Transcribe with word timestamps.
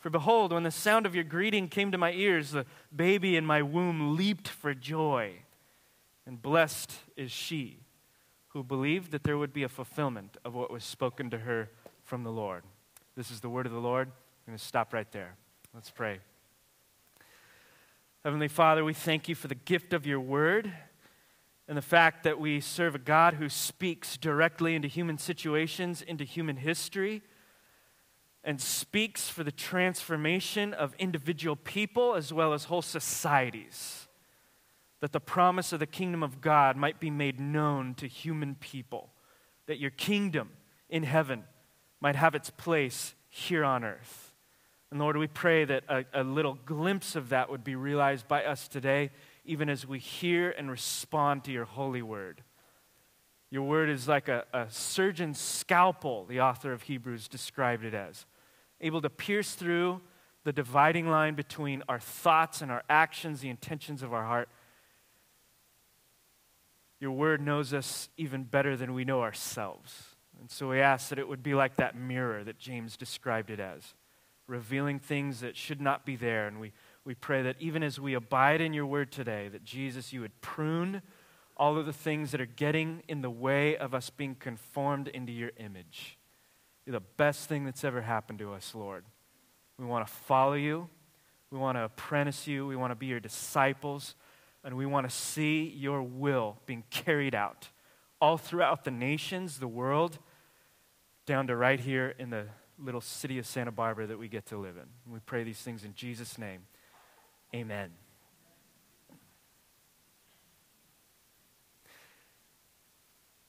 For 0.00 0.08
behold, 0.08 0.52
when 0.52 0.62
the 0.62 0.70
sound 0.70 1.04
of 1.04 1.14
your 1.14 1.24
greeting 1.24 1.68
came 1.68 1.92
to 1.92 1.98
my 1.98 2.12
ears, 2.12 2.52
the 2.52 2.64
baby 2.94 3.36
in 3.36 3.44
my 3.44 3.60
womb 3.60 4.16
leaped 4.16 4.48
for 4.48 4.72
joy. 4.72 5.34
And 6.26 6.40
blessed 6.40 6.92
is 7.16 7.30
she 7.30 7.80
who 8.48 8.64
believed 8.64 9.12
that 9.12 9.24
there 9.24 9.36
would 9.36 9.52
be 9.52 9.62
a 9.62 9.68
fulfillment 9.68 10.38
of 10.42 10.54
what 10.54 10.70
was 10.70 10.84
spoken 10.84 11.28
to 11.30 11.38
her 11.38 11.68
from 12.02 12.24
the 12.24 12.32
Lord. 12.32 12.64
This 13.14 13.30
is 13.30 13.40
the 13.40 13.50
word 13.50 13.66
of 13.66 13.72
the 13.72 13.78
Lord. 13.78 14.08
I'm 14.08 14.52
going 14.52 14.58
to 14.58 14.64
stop 14.64 14.94
right 14.94 15.10
there. 15.12 15.36
Let's 15.74 15.90
pray. 15.90 16.20
Heavenly 18.24 18.48
Father, 18.48 18.82
we 18.82 18.94
thank 18.94 19.28
you 19.28 19.34
for 19.34 19.48
the 19.48 19.54
gift 19.54 19.92
of 19.92 20.06
your 20.06 20.20
word 20.20 20.72
and 21.68 21.76
the 21.76 21.82
fact 21.82 22.24
that 22.24 22.40
we 22.40 22.60
serve 22.60 22.94
a 22.94 22.98
God 22.98 23.34
who 23.34 23.50
speaks 23.50 24.16
directly 24.16 24.74
into 24.74 24.88
human 24.88 25.18
situations, 25.18 26.00
into 26.00 26.24
human 26.24 26.56
history 26.56 27.22
and 28.42 28.60
speaks 28.60 29.28
for 29.28 29.44
the 29.44 29.52
transformation 29.52 30.72
of 30.72 30.94
individual 30.98 31.56
people 31.56 32.14
as 32.14 32.32
well 32.32 32.52
as 32.52 32.64
whole 32.64 32.82
societies. 32.82 34.08
That 35.00 35.12
the 35.12 35.20
promise 35.20 35.72
of 35.72 35.80
the 35.80 35.86
kingdom 35.86 36.22
of 36.22 36.40
God 36.40 36.76
might 36.76 37.00
be 37.00 37.10
made 37.10 37.40
known 37.40 37.94
to 37.94 38.06
human 38.06 38.54
people. 38.54 39.10
That 39.66 39.78
your 39.78 39.90
kingdom 39.90 40.50
in 40.88 41.02
heaven 41.02 41.44
might 42.00 42.16
have 42.16 42.34
its 42.34 42.50
place 42.50 43.14
here 43.28 43.64
on 43.64 43.84
earth. 43.84 44.34
And 44.90 44.98
Lord, 44.98 45.16
we 45.16 45.28
pray 45.28 45.64
that 45.64 45.84
a, 45.88 46.04
a 46.12 46.24
little 46.24 46.58
glimpse 46.66 47.14
of 47.14 47.28
that 47.28 47.48
would 47.48 47.62
be 47.62 47.76
realized 47.76 48.26
by 48.26 48.44
us 48.44 48.66
today, 48.66 49.10
even 49.44 49.68
as 49.68 49.86
we 49.86 49.98
hear 49.98 50.50
and 50.50 50.70
respond 50.70 51.44
to 51.44 51.52
your 51.52 51.64
holy 51.64 52.02
word. 52.02 52.42
Your 53.50 53.62
word 53.62 53.90
is 53.90 54.06
like 54.06 54.28
a, 54.28 54.44
a 54.52 54.66
surgeon's 54.70 55.40
scalpel, 55.40 56.24
the 56.24 56.40
author 56.40 56.72
of 56.72 56.82
Hebrews 56.82 57.26
described 57.28 57.84
it 57.84 57.94
as 57.94 58.26
able 58.80 59.02
to 59.02 59.10
pierce 59.10 59.54
through 59.54 60.00
the 60.44 60.52
dividing 60.52 61.08
line 61.08 61.34
between 61.34 61.82
our 61.88 62.00
thoughts 62.00 62.62
and 62.62 62.70
our 62.70 62.82
actions, 62.88 63.40
the 63.40 63.50
intentions 63.50 64.02
of 64.02 64.12
our 64.12 64.24
heart. 64.24 64.48
Your 66.98 67.10
word 67.12 67.40
knows 67.40 67.74
us 67.74 68.08
even 68.16 68.44
better 68.44 68.76
than 68.76 68.94
we 68.94 69.04
know 69.04 69.20
ourselves. 69.20 70.16
And 70.40 70.50
so 70.50 70.70
we 70.70 70.80
ask 70.80 71.10
that 71.10 71.18
it 71.18 71.28
would 71.28 71.42
be 71.42 71.54
like 71.54 71.76
that 71.76 71.94
mirror 71.94 72.42
that 72.44 72.58
James 72.58 72.96
described 72.96 73.50
it 73.50 73.60
as, 73.60 73.94
revealing 74.46 74.98
things 74.98 75.40
that 75.40 75.56
should 75.56 75.80
not 75.80 76.06
be 76.06 76.16
there. 76.16 76.46
And 76.46 76.60
we, 76.60 76.72
we 77.04 77.14
pray 77.14 77.42
that 77.42 77.56
even 77.58 77.82
as 77.82 78.00
we 78.00 78.14
abide 78.14 78.60
in 78.62 78.72
your 78.72 78.86
word 78.86 79.12
today, 79.12 79.48
that 79.48 79.64
Jesus, 79.64 80.12
you 80.12 80.22
would 80.22 80.40
prune 80.40 81.02
all 81.60 81.76
of 81.76 81.84
the 81.84 81.92
things 81.92 82.30
that 82.30 82.40
are 82.40 82.46
getting 82.46 83.02
in 83.06 83.20
the 83.20 83.30
way 83.30 83.76
of 83.76 83.94
us 83.94 84.08
being 84.08 84.34
conformed 84.34 85.08
into 85.08 85.30
your 85.30 85.50
image. 85.58 86.16
You're 86.86 86.94
the 86.94 87.06
best 87.18 87.50
thing 87.50 87.66
that's 87.66 87.84
ever 87.84 88.00
happened 88.00 88.38
to 88.38 88.54
us, 88.54 88.74
Lord. 88.74 89.04
We 89.78 89.84
want 89.84 90.06
to 90.06 90.12
follow 90.12 90.54
you. 90.54 90.88
We 91.50 91.58
want 91.58 91.76
to 91.76 91.82
apprentice 91.82 92.46
you. 92.46 92.66
We 92.66 92.76
want 92.76 92.92
to 92.92 92.94
be 92.94 93.06
your 93.06 93.20
disciples. 93.20 94.14
And 94.64 94.74
we 94.74 94.86
want 94.86 95.08
to 95.08 95.14
see 95.14 95.68
your 95.76 96.02
will 96.02 96.56
being 96.64 96.82
carried 96.88 97.34
out 97.34 97.68
all 98.22 98.38
throughout 98.38 98.84
the 98.84 98.90
nations, 98.90 99.58
the 99.58 99.68
world, 99.68 100.18
down 101.26 101.46
to 101.48 101.56
right 101.56 101.78
here 101.78 102.14
in 102.18 102.30
the 102.30 102.46
little 102.78 103.02
city 103.02 103.38
of 103.38 103.46
Santa 103.46 103.70
Barbara 103.70 104.06
that 104.06 104.18
we 104.18 104.28
get 104.28 104.46
to 104.46 104.56
live 104.56 104.76
in. 104.76 104.86
And 105.04 105.12
we 105.12 105.20
pray 105.20 105.44
these 105.44 105.60
things 105.60 105.84
in 105.84 105.92
Jesus' 105.92 106.38
name. 106.38 106.62
Amen. 107.54 107.90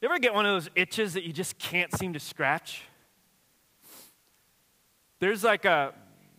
You 0.01 0.07
ever 0.07 0.17
get 0.17 0.34
one 0.34 0.47
of 0.47 0.56
those 0.56 0.72
itches 0.73 1.13
that 1.13 1.23
you 1.25 1.31
just 1.31 1.59
can't 1.59 1.95
seem 1.95 2.13
to 2.13 2.19
scratch? 2.19 2.81
There's 5.19 5.44
like 5.44 5.63
a, 5.66 5.94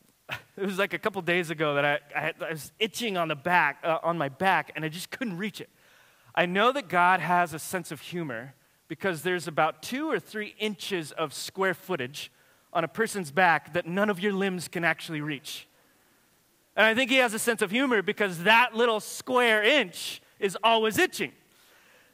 it 0.57 0.67
was 0.67 0.79
like 0.79 0.95
a 0.95 0.99
couple 0.99 1.23
days 1.23 1.51
ago 1.51 1.77
that 1.77 1.85
I, 1.85 1.99
I, 2.17 2.33
I 2.45 2.51
was 2.51 2.73
itching 2.81 3.17
on 3.17 3.29
the 3.29 3.37
back, 3.37 3.79
uh, 3.85 3.99
on 4.03 4.19
my 4.19 4.29
back, 4.29 4.73
and 4.75 4.85
I 4.85 4.89
just 4.89 5.11
couldn't 5.11 5.39
reach 5.39 5.61
it. 5.61 5.71
I 6.35 6.45
know 6.45 6.73
that 6.73 6.89
God 6.89 7.21
has 7.21 7.55
a 7.55 7.59
sense 7.61 7.93
of 7.93 8.01
humor 8.01 8.55
because 8.89 9.23
there's 9.23 9.47
about 9.47 9.81
two 9.81 10.11
or 10.11 10.19
three 10.19 10.57
inches 10.59 11.13
of 11.13 11.33
square 11.33 11.75
footage 11.75 12.33
on 12.73 12.83
a 12.83 12.89
person's 12.89 13.31
back 13.31 13.75
that 13.75 13.87
none 13.87 14.11
of 14.11 14.19
your 14.19 14.33
limbs 14.33 14.67
can 14.67 14.83
actually 14.83 15.21
reach. 15.21 15.69
And 16.75 16.85
I 16.85 16.97
think 16.97 17.13
he 17.13 17.19
has 17.19 17.33
a 17.33 17.39
sense 17.39 17.63
of 17.63 17.71
humor 17.71 18.03
because 18.03 18.43
that 18.43 18.75
little 18.75 18.99
square 18.99 19.63
inch 19.63 20.21
is 20.41 20.59
always 20.65 20.99
itching. 20.99 21.31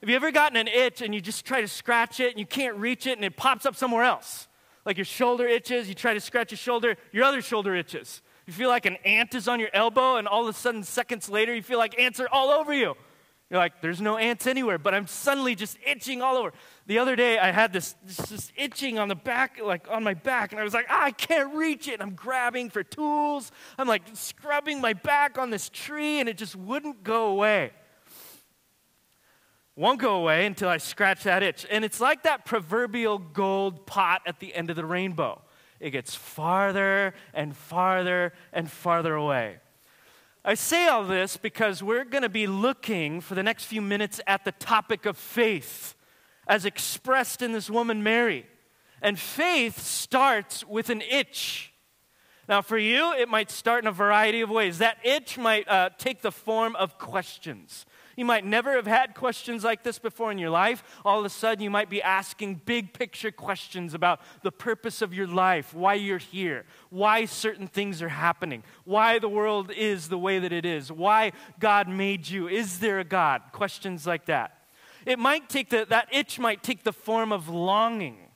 Have 0.01 0.09
you 0.09 0.17
ever 0.17 0.31
gotten 0.31 0.57
an 0.57 0.69
itch 0.69 1.03
and 1.03 1.15
you 1.15 1.21
just 1.21 1.45
try 1.45 1.61
to 1.61 1.69
scratch 1.69 2.21
it 2.21 2.31
and 2.31 2.39
you 2.39 2.47
can't 2.47 2.77
reach 2.77 3.07
it 3.07 3.19
and 3.19 3.25
it 3.25 3.37
pops 3.37 3.67
up 3.67 3.75
somewhere 3.75 4.05
else? 4.05 4.49
like 4.89 4.97
your 4.97 5.05
shoulder 5.05 5.47
itches, 5.47 5.87
you 5.87 5.95
try 5.95 6.15
to 6.15 6.21
scratch 6.21 6.51
your 6.51 6.57
shoulder, 6.57 6.97
your 7.13 7.23
other 7.25 7.43
shoulder 7.43 7.75
itches. 7.77 8.23
You 8.47 8.55
feel 8.55 8.71
like 8.71 8.87
an 8.87 8.97
ant 9.05 9.35
is 9.35 9.47
on 9.47 9.61
your 9.61 9.69
elbow, 9.75 10.17
and 10.17 10.27
all 10.27 10.49
of 10.49 10.49
a 10.49 10.59
sudden, 10.59 10.83
seconds 10.83 11.29
later, 11.29 11.55
you 11.55 11.63
feel 11.63 11.77
like 11.77 12.01
ants 12.01 12.19
are 12.21 12.29
all 12.33 12.49
over 12.49 12.73
you. 12.73 12.95
You're 13.51 13.59
like, 13.59 13.83
there's 13.83 14.01
no 14.01 14.17
ants 14.17 14.47
anywhere, 14.47 14.79
but 14.79 14.95
I'm 14.95 15.07
suddenly 15.07 15.55
just 15.55 15.77
itching 15.87 16.23
all 16.23 16.39
over. 16.39 16.55
The 16.87 16.99
other 16.99 17.17
day, 17.17 17.39
I 17.39 17.53
had 17.53 17.71
this, 17.71 17.97
this, 18.03 18.17
this 18.17 18.53
itching 18.57 18.99
on 18.99 19.09
the 19.09 19.15
back, 19.15 19.61
like 19.63 19.87
on 19.91 20.03
my 20.03 20.15
back, 20.15 20.53
and 20.53 20.61
I 20.61 20.65
was 20.65 20.73
like, 20.73 20.87
ah, 20.89 21.05
I 21.05 21.11
can't 21.11 21.55
reach 21.55 21.87
it. 21.87 21.95
And 21.95 22.03
I'm 22.03 22.15
grabbing 22.15 22.71
for 22.71 22.83
tools. 22.83 23.53
I'm 23.77 23.89
like 23.89 24.05
scrubbing 24.15 24.81
my 24.81 24.95
back 24.95 25.37
on 25.37 25.51
this 25.51 25.69
tree, 25.69 26.19
and 26.19 26.31
it 26.31 26.39
just 26.39 26.57
wouldn't 26.57 27.05
go 27.05 27.27
away 27.27 27.73
won't 29.79 30.01
go 30.01 30.17
away 30.17 30.45
until 30.45 30.69
I 30.69 30.79
scratch 30.79 31.23
that 31.23 31.45
itch. 31.45 31.65
And 31.71 31.85
it's 31.85 32.01
like 32.01 32.25
that 32.25 32.45
proverbial 32.45 33.19
gold 33.19 33.87
pot 33.87 34.23
at 34.27 34.41
the 34.41 34.53
end 34.53 34.71
of 34.71 34.77
the 34.77 34.85
rainbow. 34.85 35.41
It 35.79 35.91
gets 35.91 36.17
farther 36.17 37.15
and 37.33 37.57
farther 37.57 38.33
and 38.53 38.69
farther 38.69 39.15
away. 39.15 39.59
I 40.45 40.55
say 40.55 40.89
all 40.89 41.05
this 41.05 41.37
because 41.37 41.81
we're 41.81 42.05
going 42.05 42.23
to 42.23 42.29
be 42.29 42.49
looking 42.49 43.21
for 43.21 43.37
the 43.37 43.43
next 43.45 43.67
few 43.67 43.81
minutes 43.81 44.21
at 44.27 44.45
the 44.45 44.51
topic 44.51 45.07
of 45.07 45.17
faith 45.17 45.95
as 46.49 46.65
expressed 46.65 47.41
in 47.41 47.53
this 47.53 47.71
woman, 47.71 48.03
Mary. 48.03 48.47
And 49.01 49.17
faith 49.17 49.79
starts 49.79 50.67
with 50.67 50.91
an 50.91 51.03
itch. 51.03 51.73
Now, 52.49 52.63
for 52.63 52.79
you, 52.79 53.13
it 53.13 53.29
might 53.29 53.51
start 53.51 53.85
in 53.85 53.89
a 53.89 53.93
variety 53.93 54.41
of 54.41 54.51
ways. 54.51 54.79
That 54.79 54.97
itch 55.05 55.39
might 55.39 55.69
uh, 55.69 55.91
take 55.99 56.23
the 56.23 56.33
form 56.33 56.75
of 56.75 56.99
questions. 56.99 57.87
You 58.19 58.25
might 58.25 58.45
never 58.45 58.73
have 58.73 58.89
had 58.89 59.15
questions 59.15 59.63
like 59.63 59.85
this 59.85 60.01
before 60.01 60.33
in 60.33 60.39
your 60.39 60.51
life. 60.51 60.83
All 61.05 61.21
of 61.21 61.25
a 61.25 61.29
sudden, 61.29 61.63
you 61.63 61.71
might 61.71 61.89
be 61.89 62.03
asking 62.03 62.63
big 62.65 62.93
picture 62.93 63.31
questions 63.31 63.95
about 63.95 64.21
the 64.43 64.51
purpose 64.51 65.03
of 65.03 65.15
your 65.15 65.29
life, 65.29 65.73
why 65.73 65.95
you're 65.95 66.19
here, 66.19 66.65
why 66.91 67.27
certain 67.27 67.69
things 67.69 68.03
are 68.03 68.09
happening, 68.09 68.65
why 68.83 69.21
the 69.21 69.29
world 69.29 69.71
is 69.71 70.09
the 70.09 70.19
way 70.19 70.41
that 70.41 70.53
it 70.53 70.67
is, 70.67 70.91
why 70.91 71.31
God 71.61 71.89
made 71.89 72.29
you. 72.29 72.49
Is 72.49 72.81
there 72.81 72.99
a 72.99 73.05
God? 73.05 73.41
Questions 73.53 74.05
like 74.05 74.27
that. 74.27 74.65
It 75.07 75.21
might 75.21 75.49
take 75.49 75.71
the, 75.71 75.87
that 75.89 76.09
itch 76.11 76.41
might 76.41 76.65
take 76.65 76.83
the 76.83 76.93
form 76.93 77.31
of 77.31 77.49
longing 77.49 78.28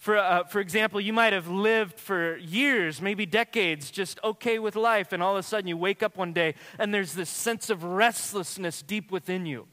for, 0.00 0.16
uh, 0.16 0.44
for 0.44 0.60
example, 0.60 0.98
you 0.98 1.12
might 1.12 1.34
have 1.34 1.46
lived 1.46 2.00
for 2.00 2.38
years, 2.38 3.02
maybe 3.02 3.26
decades, 3.26 3.90
just 3.90 4.18
okay 4.24 4.58
with 4.58 4.74
life, 4.74 5.12
and 5.12 5.22
all 5.22 5.36
of 5.36 5.38
a 5.38 5.42
sudden 5.42 5.68
you 5.68 5.76
wake 5.76 6.02
up 6.02 6.16
one 6.16 6.32
day 6.32 6.54
and 6.78 6.92
there's 6.92 7.12
this 7.12 7.28
sense 7.28 7.68
of 7.68 7.84
restlessness 7.84 8.80
deep 8.80 9.12
within 9.12 9.44
you 9.44 9.68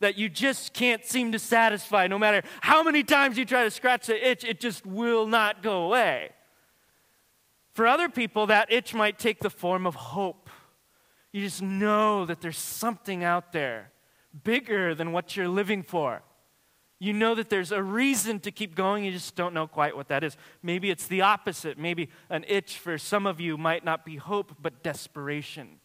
that 0.00 0.18
you 0.18 0.28
just 0.28 0.72
can't 0.72 1.04
seem 1.04 1.30
to 1.30 1.38
satisfy. 1.38 2.08
No 2.08 2.18
matter 2.18 2.42
how 2.60 2.82
many 2.82 3.04
times 3.04 3.38
you 3.38 3.44
try 3.44 3.62
to 3.62 3.70
scratch 3.70 4.08
the 4.08 4.28
itch, 4.28 4.42
it 4.42 4.58
just 4.58 4.84
will 4.84 5.28
not 5.28 5.62
go 5.62 5.84
away. 5.84 6.30
For 7.72 7.86
other 7.86 8.08
people, 8.08 8.46
that 8.46 8.72
itch 8.72 8.94
might 8.94 9.16
take 9.16 9.38
the 9.38 9.50
form 9.50 9.86
of 9.86 9.94
hope. 9.94 10.50
You 11.30 11.40
just 11.40 11.62
know 11.62 12.26
that 12.26 12.40
there's 12.40 12.58
something 12.58 13.22
out 13.22 13.52
there 13.52 13.92
bigger 14.42 14.92
than 14.96 15.12
what 15.12 15.36
you're 15.36 15.46
living 15.46 15.84
for. 15.84 16.22
You 17.00 17.12
know 17.12 17.34
that 17.36 17.48
there's 17.48 17.70
a 17.70 17.82
reason 17.82 18.40
to 18.40 18.50
keep 18.50 18.74
going, 18.74 19.04
you 19.04 19.12
just 19.12 19.36
don't 19.36 19.54
know 19.54 19.68
quite 19.68 19.96
what 19.96 20.08
that 20.08 20.24
is. 20.24 20.36
Maybe 20.62 20.90
it's 20.90 21.06
the 21.06 21.20
opposite. 21.20 21.78
Maybe 21.78 22.08
an 22.28 22.44
itch 22.48 22.78
for 22.78 22.98
some 22.98 23.26
of 23.26 23.40
you 23.40 23.56
might 23.56 23.84
not 23.84 24.04
be 24.04 24.16
hope, 24.16 24.56
but 24.60 24.82
desperation. 24.82 25.78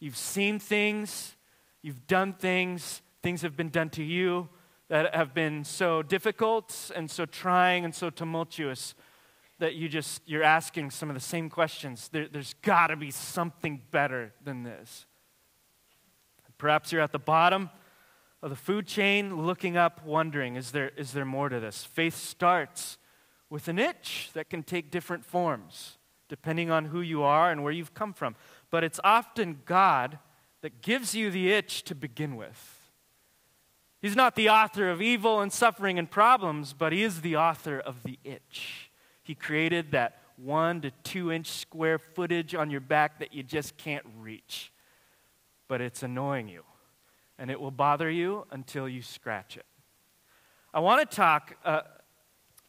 You've 0.00 0.18
seen 0.18 0.58
things, 0.58 1.34
you've 1.80 2.06
done 2.06 2.34
things, 2.34 3.00
things 3.22 3.40
have 3.40 3.56
been 3.56 3.70
done 3.70 3.88
to 3.90 4.02
you 4.02 4.50
that 4.88 5.14
have 5.14 5.32
been 5.32 5.64
so 5.64 6.02
difficult 6.02 6.90
and 6.94 7.10
so 7.10 7.24
trying 7.24 7.86
and 7.86 7.94
so 7.94 8.10
tumultuous 8.10 8.94
that 9.60 9.74
you 9.74 9.88
just 9.88 10.20
you're 10.26 10.42
asking 10.42 10.90
some 10.90 11.08
of 11.08 11.14
the 11.14 11.20
same 11.20 11.48
questions. 11.48 12.08
There, 12.08 12.28
there's 12.28 12.54
got 12.60 12.88
to 12.88 12.96
be 12.96 13.10
something 13.10 13.80
better 13.90 14.34
than 14.44 14.62
this. 14.62 15.06
Perhaps 16.58 16.92
you're 16.92 17.00
at 17.00 17.12
the 17.12 17.18
bottom 17.18 17.70
of 18.44 18.50
the 18.50 18.56
food 18.56 18.86
chain, 18.86 19.46
looking 19.46 19.78
up, 19.78 20.04
wondering, 20.04 20.54
is 20.54 20.72
there, 20.72 20.90
is 20.98 21.12
there 21.12 21.24
more 21.24 21.48
to 21.48 21.58
this? 21.58 21.82
Faith 21.82 22.14
starts 22.14 22.98
with 23.48 23.68
an 23.68 23.78
itch 23.78 24.28
that 24.34 24.50
can 24.50 24.62
take 24.62 24.90
different 24.90 25.24
forms 25.24 25.96
depending 26.28 26.70
on 26.70 26.86
who 26.86 27.00
you 27.00 27.22
are 27.22 27.50
and 27.50 27.62
where 27.62 27.72
you've 27.72 27.94
come 27.94 28.12
from. 28.12 28.36
But 28.70 28.84
it's 28.84 29.00
often 29.02 29.62
God 29.64 30.18
that 30.60 30.82
gives 30.82 31.14
you 31.14 31.30
the 31.30 31.52
itch 31.52 31.84
to 31.84 31.94
begin 31.94 32.36
with. 32.36 32.90
He's 34.02 34.14
not 34.14 34.36
the 34.36 34.50
author 34.50 34.90
of 34.90 35.00
evil 35.00 35.40
and 35.40 35.50
suffering 35.50 35.98
and 35.98 36.10
problems, 36.10 36.74
but 36.74 36.92
He 36.92 37.02
is 37.02 37.22
the 37.22 37.36
author 37.36 37.78
of 37.78 38.02
the 38.02 38.18
itch. 38.24 38.90
He 39.22 39.34
created 39.34 39.92
that 39.92 40.20
one 40.36 40.82
to 40.82 40.90
two 41.02 41.32
inch 41.32 41.50
square 41.50 41.98
footage 41.98 42.54
on 42.54 42.70
your 42.70 42.82
back 42.82 43.20
that 43.20 43.32
you 43.32 43.42
just 43.42 43.78
can't 43.78 44.04
reach. 44.18 44.70
But 45.66 45.80
it's 45.80 46.02
annoying 46.02 46.48
you, 46.48 46.64
and 47.38 47.50
it 47.50 47.60
will 47.60 47.70
bother 47.70 48.10
you 48.10 48.46
until 48.50 48.88
you 48.88 49.02
scratch 49.02 49.56
it. 49.56 49.66
I 50.72 50.80
want 50.80 51.08
to 51.08 51.16
talk 51.16 51.56
uh, 51.64 51.82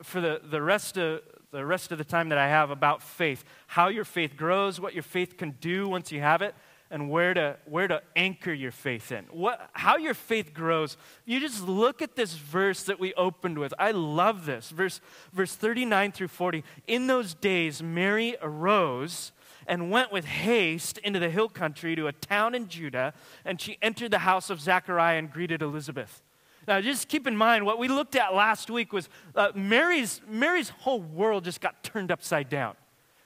for 0.04 0.22
the, 0.22 0.42
the, 0.44 0.62
rest 0.62 0.98
of, 0.98 1.22
the 1.52 1.66
rest 1.66 1.92
of 1.92 1.98
the 1.98 2.04
time 2.04 2.30
that 2.30 2.38
I 2.38 2.48
have 2.48 2.70
about 2.70 3.02
faith, 3.02 3.44
how 3.68 3.88
your 3.88 4.06
faith 4.06 4.38
grows, 4.38 4.80
what 4.80 4.94
your 4.94 5.04
faith 5.04 5.38
can 5.38 5.52
do 5.60 5.88
once 5.88 6.12
you 6.12 6.20
have 6.20 6.42
it, 6.42 6.54
and 6.92 7.10
where 7.10 7.34
to, 7.34 7.58
where 7.66 7.88
to 7.88 8.02
anchor 8.16 8.54
your 8.54 8.72
faith 8.72 9.12
in. 9.12 9.26
What, 9.32 9.70
how 9.74 9.98
your 9.98 10.14
faith 10.14 10.54
grows. 10.54 10.98
You 11.26 11.40
just 11.40 11.68
look 11.68 12.02
at 12.02 12.16
this 12.16 12.36
verse 12.36 12.84
that 12.84 13.00
we 13.00 13.14
opened 13.16 13.58
with. 13.58 13.74
I 13.80 13.92
love 13.92 14.46
this. 14.46 14.70
Verse, 14.70 15.02
verse 15.34 15.56
39 15.56 16.12
through 16.12 16.28
40. 16.28 16.64
In 16.88 17.08
those 17.08 17.34
days, 17.34 17.82
Mary 17.82 18.36
arose 18.42 19.32
and 19.68 19.92
went 19.92 20.12
with 20.12 20.26
haste 20.26 20.98
into 21.00 21.20
the 21.20 21.30
hill 21.30 21.50
country 21.50 21.96
to 21.96 22.08
a 22.08 22.12
town 22.12 22.56
in 22.56 22.68
Judah, 22.68 23.14
and 23.44 23.60
she 23.60 23.78
entered 23.82 24.12
the 24.12 24.20
house 24.20 24.50
of 24.50 24.62
Zechariah 24.62 25.18
and 25.18 25.32
greeted 25.32 25.62
Elizabeth. 25.62 26.22
Now, 26.68 26.82
just 26.82 27.08
keep 27.08 27.28
in 27.28 27.38
mind, 27.38 27.66
what 27.66 27.78
we 27.78 27.88
looked 27.88 28.16
at 28.16 28.34
last 28.34 28.70
week 28.72 28.92
was 28.92 29.08
uh, 29.36 29.52
Mary's, 29.54 30.22
Mary's 30.28 30.70
whole 30.70 31.02
world 31.02 31.44
just 31.44 31.62
got 31.62 31.84
turned 31.84 32.12
upside 32.12 32.50
down. 32.50 32.76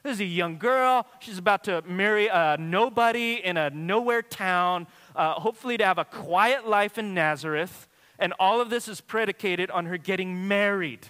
This 0.03 0.15
is 0.15 0.21
a 0.21 0.25
young 0.25 0.57
girl. 0.57 1.05
She's 1.19 1.37
about 1.37 1.65
to 1.65 1.81
marry 1.85 2.27
a 2.27 2.57
nobody 2.57 3.41
in 3.43 3.57
a 3.57 3.69
nowhere 3.69 4.21
town, 4.21 4.87
uh, 5.15 5.33
hopefully, 5.33 5.77
to 5.77 5.85
have 5.85 5.97
a 5.97 6.05
quiet 6.05 6.67
life 6.67 6.97
in 6.97 7.13
Nazareth. 7.13 7.87
And 8.17 8.33
all 8.39 8.61
of 8.61 8.69
this 8.69 8.87
is 8.87 9.01
predicated 9.01 9.69
on 9.71 9.85
her 9.85 9.97
getting 9.97 10.47
married. 10.47 11.07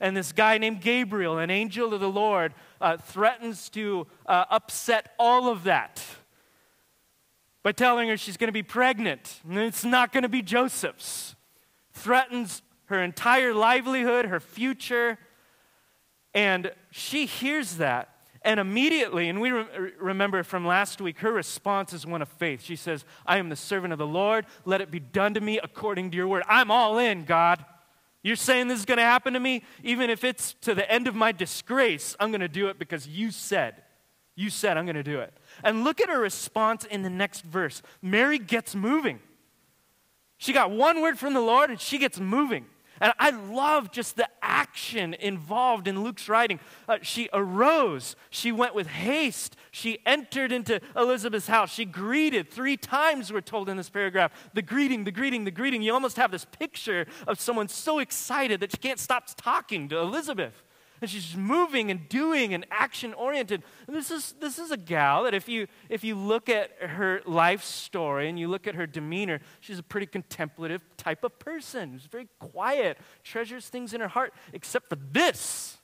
And 0.00 0.16
this 0.16 0.32
guy 0.32 0.58
named 0.58 0.80
Gabriel, 0.80 1.38
an 1.38 1.50
angel 1.50 1.94
of 1.94 2.00
the 2.00 2.08
Lord, 2.08 2.54
uh, 2.80 2.96
threatens 2.96 3.68
to 3.70 4.06
uh, 4.26 4.44
upset 4.50 5.14
all 5.18 5.48
of 5.48 5.64
that 5.64 6.04
by 7.62 7.72
telling 7.72 8.08
her 8.08 8.16
she's 8.16 8.36
going 8.36 8.48
to 8.48 8.52
be 8.52 8.62
pregnant. 8.62 9.40
And 9.48 9.58
it's 9.58 9.84
not 9.84 10.12
going 10.12 10.22
to 10.22 10.28
be 10.28 10.42
Joseph's. 10.42 11.34
Threatens 11.92 12.62
her 12.86 13.02
entire 13.02 13.54
livelihood, 13.54 14.26
her 14.26 14.40
future. 14.40 15.18
And 16.34 16.72
she 16.90 17.26
hears 17.26 17.76
that 17.76 18.16
and 18.46 18.60
immediately, 18.60 19.28
and 19.28 19.40
we 19.40 19.50
re- 19.50 19.92
remember 19.98 20.44
from 20.44 20.64
last 20.64 21.00
week, 21.00 21.18
her 21.18 21.32
response 21.32 21.92
is 21.92 22.06
one 22.06 22.22
of 22.22 22.28
faith. 22.28 22.62
She 22.62 22.76
says, 22.76 23.04
I 23.26 23.38
am 23.38 23.48
the 23.48 23.56
servant 23.56 23.92
of 23.92 23.98
the 23.98 24.06
Lord. 24.06 24.46
Let 24.64 24.80
it 24.80 24.92
be 24.92 25.00
done 25.00 25.34
to 25.34 25.40
me 25.40 25.58
according 25.60 26.12
to 26.12 26.16
your 26.16 26.28
word. 26.28 26.44
I'm 26.48 26.70
all 26.70 26.98
in, 26.98 27.24
God. 27.24 27.64
You're 28.26 28.34
saying 28.34 28.66
this 28.66 28.80
is 28.80 28.84
going 28.84 28.98
to 28.98 29.04
happen 29.04 29.34
to 29.34 29.38
me? 29.38 29.62
Even 29.84 30.10
if 30.10 30.24
it's 30.24 30.54
to 30.62 30.74
the 30.74 30.90
end 30.90 31.06
of 31.06 31.14
my 31.14 31.30
disgrace, 31.30 32.16
I'm 32.18 32.32
going 32.32 32.40
to 32.40 32.48
do 32.48 32.66
it 32.66 32.76
because 32.76 33.06
you 33.06 33.30
said. 33.30 33.84
You 34.34 34.50
said 34.50 34.76
I'm 34.76 34.84
going 34.84 34.96
to 34.96 35.04
do 35.04 35.20
it. 35.20 35.32
And 35.62 35.84
look 35.84 36.00
at 36.00 36.08
her 36.08 36.18
response 36.18 36.84
in 36.84 37.02
the 37.02 37.08
next 37.08 37.44
verse. 37.44 37.82
Mary 38.02 38.40
gets 38.40 38.74
moving. 38.74 39.20
She 40.38 40.52
got 40.52 40.72
one 40.72 41.02
word 41.02 41.20
from 41.20 41.34
the 41.34 41.40
Lord 41.40 41.70
and 41.70 41.80
she 41.80 41.98
gets 41.98 42.18
moving. 42.18 42.66
And 43.00 43.12
I 43.18 43.30
love 43.30 43.92
just 43.92 44.16
the 44.16 44.28
action 44.42 45.14
involved 45.14 45.86
in 45.86 46.02
Luke's 46.02 46.28
writing. 46.28 46.60
Uh, 46.88 46.98
she 47.02 47.28
arose, 47.32 48.16
she 48.30 48.52
went 48.52 48.74
with 48.74 48.86
haste, 48.86 49.56
she 49.70 49.98
entered 50.06 50.52
into 50.52 50.80
Elizabeth's 50.94 51.48
house, 51.48 51.72
she 51.72 51.84
greeted 51.84 52.50
three 52.50 52.76
times, 52.76 53.32
we're 53.32 53.40
told 53.40 53.68
in 53.68 53.76
this 53.76 53.90
paragraph. 53.90 54.32
The 54.54 54.62
greeting, 54.62 55.04
the 55.04 55.12
greeting, 55.12 55.44
the 55.44 55.50
greeting. 55.50 55.82
You 55.82 55.92
almost 55.92 56.16
have 56.16 56.30
this 56.30 56.44
picture 56.44 57.06
of 57.26 57.40
someone 57.40 57.68
so 57.68 57.98
excited 57.98 58.60
that 58.60 58.72
she 58.72 58.78
can't 58.78 58.98
stop 58.98 59.26
talking 59.36 59.88
to 59.88 59.98
Elizabeth. 59.98 60.65
And 61.00 61.10
she's 61.10 61.36
moving 61.36 61.90
and 61.90 62.08
doing 62.08 62.54
and 62.54 62.64
action 62.70 63.12
oriented. 63.14 63.62
This 63.86 64.10
is, 64.10 64.34
this 64.40 64.58
is 64.58 64.70
a 64.70 64.76
gal 64.76 65.24
that 65.24 65.34
if 65.34 65.48
you, 65.48 65.66
if 65.88 66.02
you 66.04 66.14
look 66.14 66.48
at 66.48 66.70
her 66.80 67.20
life 67.26 67.62
story 67.62 68.28
and 68.28 68.38
you 68.38 68.48
look 68.48 68.66
at 68.66 68.74
her 68.74 68.86
demeanor, 68.86 69.40
she's 69.60 69.78
a 69.78 69.82
pretty 69.82 70.06
contemplative 70.06 70.82
type 70.96 71.22
of 71.22 71.38
person. 71.38 71.98
She's 71.98 72.06
very 72.06 72.28
quiet, 72.38 72.98
treasures 73.22 73.68
things 73.68 73.92
in 73.92 74.00
her 74.00 74.08
heart, 74.08 74.32
except 74.52 74.88
for 74.88 74.96
this. 74.96 75.78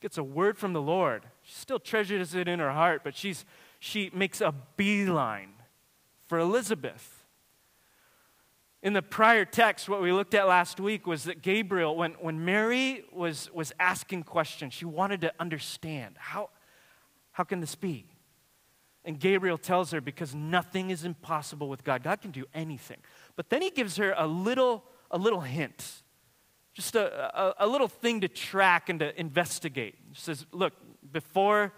Gets 0.00 0.18
a 0.18 0.24
word 0.24 0.58
from 0.58 0.74
the 0.74 0.82
Lord. 0.82 1.24
She 1.42 1.54
still 1.54 1.78
treasures 1.78 2.34
it 2.34 2.46
in 2.46 2.58
her 2.58 2.72
heart, 2.72 3.00
but 3.02 3.16
she's, 3.16 3.46
she 3.78 4.10
makes 4.12 4.42
a 4.42 4.54
beeline 4.76 5.54
for 6.26 6.38
Elizabeth. 6.38 7.23
In 8.84 8.92
the 8.92 9.00
prior 9.00 9.46
text, 9.46 9.88
what 9.88 10.02
we 10.02 10.12
looked 10.12 10.34
at 10.34 10.46
last 10.46 10.78
week 10.78 11.06
was 11.06 11.24
that 11.24 11.40
Gabriel, 11.40 11.96
when, 11.96 12.12
when 12.20 12.44
Mary 12.44 13.02
was, 13.10 13.50
was 13.54 13.72
asking 13.80 14.24
questions, 14.24 14.74
she 14.74 14.84
wanted 14.84 15.22
to 15.22 15.32
understand 15.40 16.16
how, 16.18 16.50
how 17.32 17.44
can 17.44 17.60
this 17.60 17.74
be? 17.74 18.04
And 19.02 19.18
Gabriel 19.18 19.56
tells 19.56 19.90
her, 19.92 20.02
because 20.02 20.34
nothing 20.34 20.90
is 20.90 21.02
impossible 21.02 21.70
with 21.70 21.82
God. 21.82 22.02
God 22.02 22.20
can 22.20 22.30
do 22.30 22.44
anything. 22.52 22.98
But 23.36 23.48
then 23.48 23.62
he 23.62 23.70
gives 23.70 23.96
her 23.96 24.14
a 24.18 24.26
little, 24.26 24.84
a 25.10 25.16
little 25.16 25.40
hint, 25.40 26.02
just 26.74 26.94
a, 26.94 27.40
a, 27.40 27.54
a 27.60 27.66
little 27.66 27.88
thing 27.88 28.20
to 28.20 28.28
track 28.28 28.90
and 28.90 29.00
to 29.00 29.18
investigate. 29.18 29.94
He 30.10 30.14
says, 30.14 30.44
Look, 30.52 30.74
before, 31.10 31.72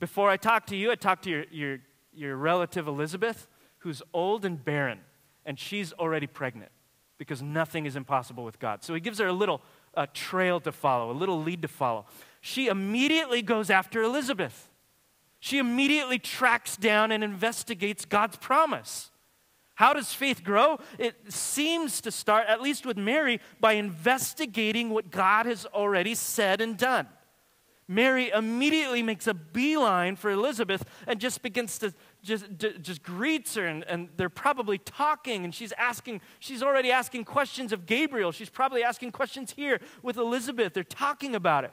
before 0.00 0.28
I 0.30 0.36
talk 0.36 0.66
to 0.66 0.76
you, 0.76 0.90
I 0.90 0.96
talk 0.96 1.22
to 1.22 1.30
your, 1.30 1.44
your, 1.52 1.78
your 2.12 2.36
relative 2.36 2.88
Elizabeth, 2.88 3.46
who's 3.78 4.02
old 4.12 4.44
and 4.44 4.64
barren 4.64 4.98
and 5.44 5.58
she's 5.58 5.92
already 5.94 6.26
pregnant 6.26 6.70
because 7.18 7.42
nothing 7.42 7.86
is 7.86 7.96
impossible 7.96 8.44
with 8.44 8.58
God. 8.58 8.82
So 8.82 8.94
he 8.94 9.00
gives 9.00 9.18
her 9.18 9.26
a 9.26 9.32
little 9.32 9.60
uh, 9.94 10.06
trail 10.14 10.60
to 10.60 10.72
follow, 10.72 11.10
a 11.10 11.12
little 11.12 11.42
lead 11.42 11.62
to 11.62 11.68
follow. 11.68 12.06
She 12.40 12.68
immediately 12.68 13.42
goes 13.42 13.68
after 13.68 14.02
Elizabeth. 14.02 14.68
She 15.38 15.58
immediately 15.58 16.18
tracks 16.18 16.76
down 16.76 17.12
and 17.12 17.22
investigates 17.22 18.04
God's 18.04 18.36
promise. 18.36 19.10
How 19.74 19.94
does 19.94 20.12
faith 20.12 20.44
grow? 20.44 20.78
It 20.98 21.32
seems 21.32 22.02
to 22.02 22.10
start, 22.10 22.46
at 22.48 22.60
least 22.60 22.84
with 22.84 22.98
Mary, 22.98 23.40
by 23.60 23.72
investigating 23.72 24.90
what 24.90 25.10
God 25.10 25.46
has 25.46 25.64
already 25.66 26.14
said 26.14 26.60
and 26.60 26.76
done. 26.76 27.06
Mary 27.88 28.30
immediately 28.30 29.02
makes 29.02 29.26
a 29.26 29.34
beeline 29.34 30.14
for 30.16 30.30
Elizabeth 30.30 30.84
and 31.06 31.18
just 31.18 31.42
begins 31.42 31.76
to 31.78 31.92
just, 32.22 32.46
just 32.58 33.02
greets 33.02 33.54
her, 33.54 33.66
and, 33.66 33.84
and 33.84 34.08
they're 34.16 34.28
probably 34.28 34.78
talking, 34.78 35.44
and 35.44 35.54
she's 35.54 35.72
asking, 35.72 36.20
she's 36.38 36.62
already 36.62 36.90
asking 36.90 37.24
questions 37.24 37.72
of 37.72 37.86
Gabriel. 37.86 38.32
She's 38.32 38.50
probably 38.50 38.82
asking 38.82 39.12
questions 39.12 39.52
here 39.52 39.80
with 40.02 40.16
Elizabeth. 40.16 40.74
They're 40.74 40.84
talking 40.84 41.34
about 41.34 41.64
it. 41.64 41.72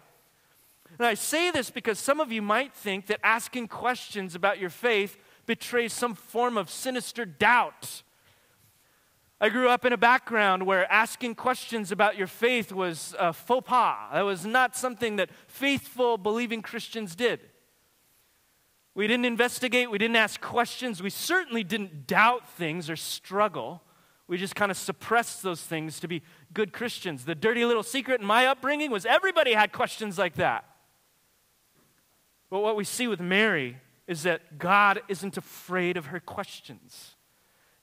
And 0.97 1.05
I 1.05 1.15
say 1.15 1.51
this 1.51 1.69
because 1.69 1.99
some 1.99 2.19
of 2.19 2.31
you 2.31 2.41
might 2.41 2.73
think 2.73 3.07
that 3.07 3.19
asking 3.23 3.67
questions 3.67 4.35
about 4.35 4.59
your 4.59 4.69
faith 4.69 5.17
betrays 5.45 5.93
some 5.93 6.15
form 6.15 6.57
of 6.57 6.69
sinister 6.69 7.25
doubt. 7.25 8.03
I 9.39 9.49
grew 9.49 9.69
up 9.69 9.85
in 9.85 9.93
a 9.93 9.97
background 9.97 10.65
where 10.65 10.91
asking 10.91 11.35
questions 11.35 11.91
about 11.91 12.17
your 12.17 12.25
faith 12.25 12.71
was 12.71 13.13
a 13.19 13.33
faux 13.33 13.67
pas. 13.67 14.11
That 14.13 14.21
was 14.21 14.45
not 14.45 14.75
something 14.75 15.17
that 15.17 15.29
faithful, 15.47 16.17
believing 16.17 16.61
Christians 16.61 17.15
did. 17.15 17.41
We 18.97 19.05
didn't 19.05 19.25
investigate, 19.25 19.91
we 19.91 19.99
didn't 19.99 20.15
ask 20.15 20.41
questions, 20.41 21.03
we 21.03 21.11
certainly 21.11 21.63
didn't 21.63 22.07
doubt 22.07 22.49
things 22.49 22.89
or 22.89 22.95
struggle. 22.95 23.83
We 24.27 24.37
just 24.37 24.55
kind 24.55 24.71
of 24.71 24.75
suppressed 24.75 25.43
those 25.43 25.61
things 25.61 25.99
to 25.99 26.07
be 26.07 26.23
good 26.51 26.73
Christians. 26.73 27.23
The 27.23 27.35
dirty 27.35 27.63
little 27.63 27.83
secret 27.83 28.21
in 28.21 28.25
my 28.25 28.47
upbringing 28.47 28.89
was 28.89 29.05
everybody 29.05 29.53
had 29.53 29.71
questions 29.71 30.17
like 30.17 30.33
that. 30.37 30.65
But 32.49 32.61
what 32.61 32.75
we 32.75 32.83
see 32.83 33.07
with 33.07 33.19
Mary 33.19 33.77
is 34.07 34.23
that 34.23 34.57
God 34.57 35.03
isn't 35.07 35.37
afraid 35.37 35.95
of 35.95 36.07
her 36.07 36.19
questions. 36.19 37.13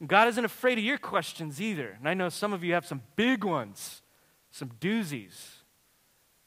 God 0.04 0.26
isn't 0.26 0.44
afraid 0.44 0.78
of 0.78 0.85
your 0.85 0.99
questions 0.99 1.61
either. 1.61 1.94
And 1.97 2.09
I 2.09 2.14
know 2.14 2.28
some 2.28 2.52
of 2.52 2.64
you 2.64 2.75
have 2.75 2.87
some 2.87 3.02
big 3.14 3.44
ones, 3.44 4.02
some 4.50 4.73
doozies. 4.80 5.59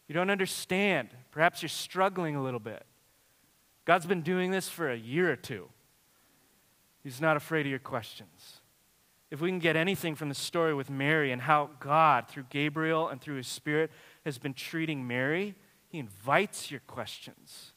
You 0.10 0.14
don't 0.14 0.30
understand. 0.30 1.08
Perhaps 1.32 1.62
you're 1.62 1.70
struggling 1.70 2.36
a 2.36 2.44
little 2.44 2.60
bit. 2.60 2.86
God's 3.88 4.06
been 4.06 4.22
doing 4.22 4.52
this 4.52 4.68
for 4.68 4.92
a 4.92 4.98
year 4.98 5.32
or 5.32 5.38
two. 5.38 5.70
He's 7.04 7.22
not 7.22 7.38
afraid 7.38 7.62
of 7.62 7.70
your 7.70 7.80
questions. 7.80 8.60
If 9.32 9.40
we 9.40 9.48
can 9.48 9.60
get 9.60 9.78
anything 9.78 10.14
from 10.14 10.28
the 10.28 10.36
story 10.36 10.74
with 10.74 10.90
Mary 10.90 11.32
and 11.32 11.42
how 11.42 11.70
God, 11.80 12.28
through 12.28 12.48
Gabriel 12.50 13.08
and 13.08 13.22
through 13.22 13.38
his 13.38 13.48
Spirit, 13.48 13.90
has 14.26 14.38
been 14.38 14.54
treating 14.54 15.08
Mary, 15.08 15.56
he 15.88 16.00
invites 16.00 16.70
your 16.70 16.82
questions. 16.82 17.72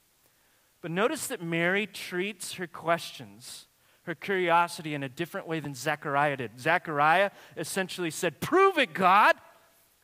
But 0.80 0.90
notice 0.90 1.28
that 1.28 1.40
Mary 1.44 1.86
treats 1.86 2.54
her 2.54 2.66
questions, 2.66 3.68
her 4.02 4.16
curiosity, 4.16 4.94
in 4.94 5.04
a 5.04 5.08
different 5.08 5.46
way 5.46 5.60
than 5.60 5.76
Zechariah 5.76 6.38
did. 6.38 6.58
Zechariah 6.58 7.30
essentially 7.56 8.10
said, 8.10 8.40
Prove 8.40 8.78
it, 8.78 8.94
God. 8.94 9.36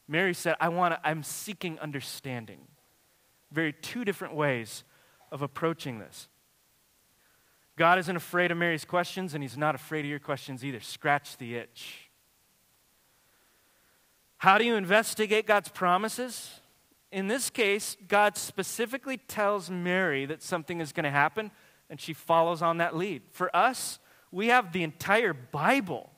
Mary 0.07 0.35
said, 0.35 0.55
I 0.61 0.69
want 0.69 0.95
to, 0.95 1.01
I'm 1.05 1.25
seeking 1.25 1.81
understanding. 1.81 2.61
Very 3.51 3.73
two 3.73 4.05
different 4.05 4.37
ways 4.37 4.85
of 5.31 5.43
approaching 5.43 5.99
this. 5.99 6.29
God 7.77 7.99
isn't 7.99 8.17
afraid 8.17 8.51
of 8.51 8.57
Mary's 8.57 8.85
questions, 8.85 9.35
and 9.35 9.43
He's 9.43 9.57
not 9.57 9.75
afraid 9.75 10.01
of 10.01 10.11
your 10.11 10.19
questions 10.19 10.65
either. 10.65 10.81
Scratch 10.81 11.37
the 11.37 11.57
itch. 11.57 12.11
How 14.39 14.59
do 14.59 14.65
you 14.65 14.77
investigate 14.77 15.47
God's 15.47 15.69
promises? 15.69 16.61
In 17.13 17.29
this 17.29 17.51
case, 17.51 17.97
God 18.09 18.37
specifically 18.37 19.17
tells 19.17 19.71
Mary 19.71 20.27
that 20.27 20.43
something 20.43 20.81
is 20.81 20.93
going 20.93 21.05
to 21.05 21.11
happen, 21.11 21.51
and 21.89 22.01
she 22.01 22.13
follows 22.13 22.63
on 22.63 22.79
that 22.79 22.97
lead. 22.97 23.23
For 23.31 23.55
us, 23.55 23.99
we 24.31 24.49
have 24.49 24.73
the 24.73 24.83
entire 24.83 25.33
Bible, 25.33 26.11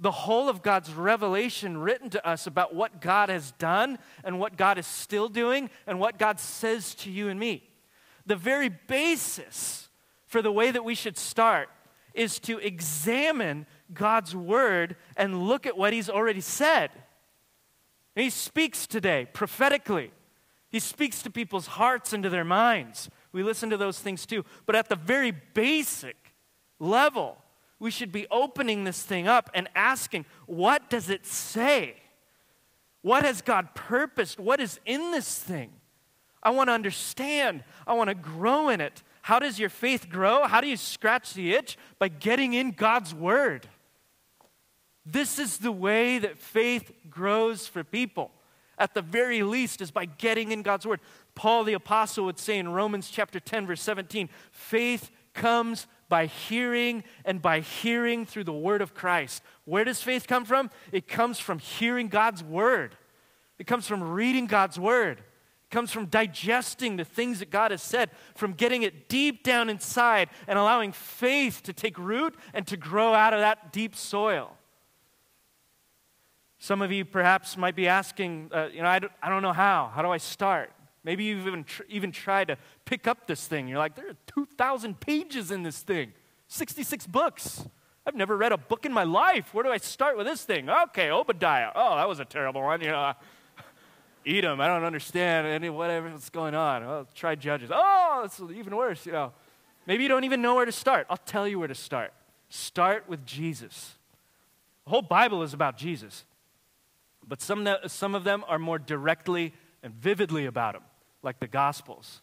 the 0.00 0.10
whole 0.10 0.48
of 0.48 0.62
God's 0.62 0.92
revelation 0.92 1.78
written 1.78 2.10
to 2.10 2.26
us 2.26 2.46
about 2.46 2.74
what 2.74 3.00
God 3.00 3.28
has 3.28 3.52
done 3.52 3.98
and 4.24 4.38
what 4.38 4.56
God 4.56 4.78
is 4.78 4.86
still 4.86 5.28
doing 5.28 5.70
and 5.86 6.00
what 6.00 6.18
God 6.18 6.40
says 6.40 6.94
to 6.96 7.10
you 7.10 7.28
and 7.28 7.38
me. 7.38 7.68
The 8.26 8.36
very 8.36 8.68
basis 8.68 9.88
for 10.26 10.42
the 10.42 10.52
way 10.52 10.70
that 10.70 10.84
we 10.84 10.94
should 10.94 11.16
start 11.16 11.68
is 12.14 12.38
to 12.40 12.58
examine 12.58 13.66
God's 13.92 14.34
word 14.34 14.96
and 15.16 15.46
look 15.46 15.66
at 15.66 15.76
what 15.76 15.92
He's 15.92 16.08
already 16.08 16.40
said. 16.40 16.90
And 18.16 18.22
he 18.22 18.30
speaks 18.30 18.86
today 18.86 19.26
prophetically. 19.32 20.12
He 20.70 20.80
speaks 20.80 21.22
to 21.22 21.30
people's 21.30 21.66
hearts 21.66 22.12
and 22.12 22.22
to 22.22 22.30
their 22.30 22.44
minds. 22.44 23.10
We 23.32 23.42
listen 23.42 23.70
to 23.70 23.76
those 23.76 23.98
things 23.98 24.26
too. 24.26 24.44
But 24.66 24.76
at 24.76 24.88
the 24.88 24.96
very 24.96 25.32
basic 25.32 26.16
level, 26.78 27.38
we 27.78 27.90
should 27.90 28.12
be 28.12 28.26
opening 28.30 28.84
this 28.84 29.02
thing 29.02 29.28
up 29.28 29.50
and 29.54 29.68
asking, 29.74 30.26
what 30.46 30.88
does 30.90 31.10
it 31.10 31.26
say? 31.26 31.96
What 33.02 33.24
has 33.24 33.42
God 33.42 33.74
purposed? 33.74 34.38
What 34.40 34.60
is 34.60 34.80
in 34.86 35.10
this 35.10 35.38
thing? 35.38 35.70
I 36.44 36.50
want 36.50 36.68
to 36.68 36.72
understand. 36.74 37.64
I 37.86 37.94
want 37.94 38.08
to 38.08 38.14
grow 38.14 38.68
in 38.68 38.80
it. 38.80 39.02
How 39.22 39.38
does 39.38 39.58
your 39.58 39.70
faith 39.70 40.10
grow? 40.10 40.46
How 40.46 40.60
do 40.60 40.68
you 40.68 40.76
scratch 40.76 41.32
the 41.32 41.54
itch? 41.54 41.78
By 41.98 42.08
getting 42.08 42.52
in 42.52 42.72
God's 42.72 43.14
Word. 43.14 43.66
This 45.06 45.38
is 45.38 45.58
the 45.58 45.72
way 45.72 46.18
that 46.18 46.38
faith 46.38 46.90
grows 47.10 47.66
for 47.66 47.84
people. 47.84 48.30
At 48.78 48.94
the 48.94 49.02
very 49.02 49.42
least, 49.42 49.80
is 49.80 49.90
by 49.90 50.06
getting 50.06 50.50
in 50.50 50.62
God's 50.62 50.86
word. 50.86 51.00
Paul 51.34 51.62
the 51.64 51.74
Apostle 51.74 52.24
would 52.24 52.38
say 52.38 52.58
in 52.58 52.68
Romans 52.68 53.08
chapter 53.08 53.38
10, 53.38 53.66
verse 53.66 53.80
17 53.82 54.28
faith 54.50 55.10
comes 55.32 55.86
by 56.08 56.26
hearing, 56.26 57.02
and 57.24 57.40
by 57.40 57.60
hearing 57.60 58.26
through 58.26 58.44
the 58.44 58.52
word 58.52 58.82
of 58.82 58.94
Christ. 58.94 59.42
Where 59.64 59.84
does 59.84 60.02
faith 60.02 60.26
come 60.26 60.44
from? 60.44 60.70
It 60.92 61.08
comes 61.08 61.38
from 61.38 61.58
hearing 61.58 62.08
God's 62.08 62.42
word, 62.42 62.96
it 63.58 63.66
comes 63.66 63.86
from 63.86 64.02
reading 64.02 64.46
God's 64.46 64.78
word. 64.78 65.22
Comes 65.74 65.90
from 65.90 66.06
digesting 66.06 66.98
the 66.98 67.04
things 67.04 67.40
that 67.40 67.50
God 67.50 67.72
has 67.72 67.82
said, 67.82 68.10
from 68.36 68.52
getting 68.52 68.84
it 68.84 69.08
deep 69.08 69.42
down 69.42 69.68
inside 69.68 70.28
and 70.46 70.56
allowing 70.56 70.92
faith 70.92 71.64
to 71.64 71.72
take 71.72 71.98
root 71.98 72.36
and 72.52 72.64
to 72.68 72.76
grow 72.76 73.12
out 73.12 73.34
of 73.34 73.40
that 73.40 73.72
deep 73.72 73.96
soil. 73.96 74.56
Some 76.60 76.80
of 76.80 76.92
you 76.92 77.04
perhaps 77.04 77.56
might 77.56 77.74
be 77.74 77.88
asking, 77.88 78.52
uh, 78.54 78.68
you 78.72 78.82
know, 78.82 78.88
I 78.88 79.00
don't, 79.00 79.12
I 79.20 79.28
don't 79.28 79.42
know 79.42 79.52
how. 79.52 79.90
How 79.92 80.00
do 80.02 80.10
I 80.10 80.18
start? 80.18 80.70
Maybe 81.02 81.24
you've 81.24 81.44
even, 81.44 81.64
tr- 81.64 81.82
even 81.88 82.12
tried 82.12 82.46
to 82.48 82.58
pick 82.84 83.08
up 83.08 83.26
this 83.26 83.48
thing. 83.48 83.66
You're 83.66 83.78
like, 83.78 83.96
there 83.96 84.10
are 84.10 84.16
2,000 84.28 85.00
pages 85.00 85.50
in 85.50 85.64
this 85.64 85.80
thing, 85.80 86.12
66 86.46 87.08
books. 87.08 87.66
I've 88.06 88.14
never 88.14 88.36
read 88.36 88.52
a 88.52 88.58
book 88.58 88.86
in 88.86 88.92
my 88.92 89.02
life. 89.02 89.52
Where 89.52 89.64
do 89.64 89.72
I 89.72 89.78
start 89.78 90.16
with 90.16 90.26
this 90.26 90.44
thing? 90.44 90.70
Okay, 90.70 91.10
Obadiah. 91.10 91.72
Oh, 91.74 91.96
that 91.96 92.08
was 92.08 92.20
a 92.20 92.24
terrible 92.24 92.62
one. 92.62 92.80
You 92.80 92.92
know, 92.92 93.14
Edom. 94.26 94.60
I 94.60 94.66
don't 94.66 94.84
understand 94.84 95.46
any 95.46 95.70
whatever 95.70 96.10
what's 96.10 96.30
going 96.30 96.54
on. 96.54 96.86
Well, 96.86 97.08
try 97.14 97.34
Judges. 97.34 97.70
Oh, 97.72 98.22
it's 98.24 98.40
even 98.40 98.76
worse. 98.76 99.06
You 99.06 99.12
know, 99.12 99.32
maybe 99.86 100.02
you 100.02 100.08
don't 100.08 100.24
even 100.24 100.42
know 100.42 100.54
where 100.54 100.64
to 100.64 100.72
start. 100.72 101.06
I'll 101.10 101.16
tell 101.16 101.46
you 101.46 101.58
where 101.58 101.68
to 101.68 101.74
start. 101.74 102.12
Start 102.48 103.08
with 103.08 103.24
Jesus. 103.26 103.94
The 104.84 104.90
whole 104.90 105.02
Bible 105.02 105.42
is 105.42 105.54
about 105.54 105.76
Jesus. 105.76 106.24
But 107.26 107.40
some, 107.40 107.66
some 107.86 108.14
of 108.14 108.24
them 108.24 108.44
are 108.46 108.58
more 108.58 108.78
directly 108.78 109.54
and 109.82 109.94
vividly 109.94 110.46
about 110.46 110.74
him, 110.74 110.82
like 111.22 111.40
the 111.40 111.46
Gospels. 111.46 112.20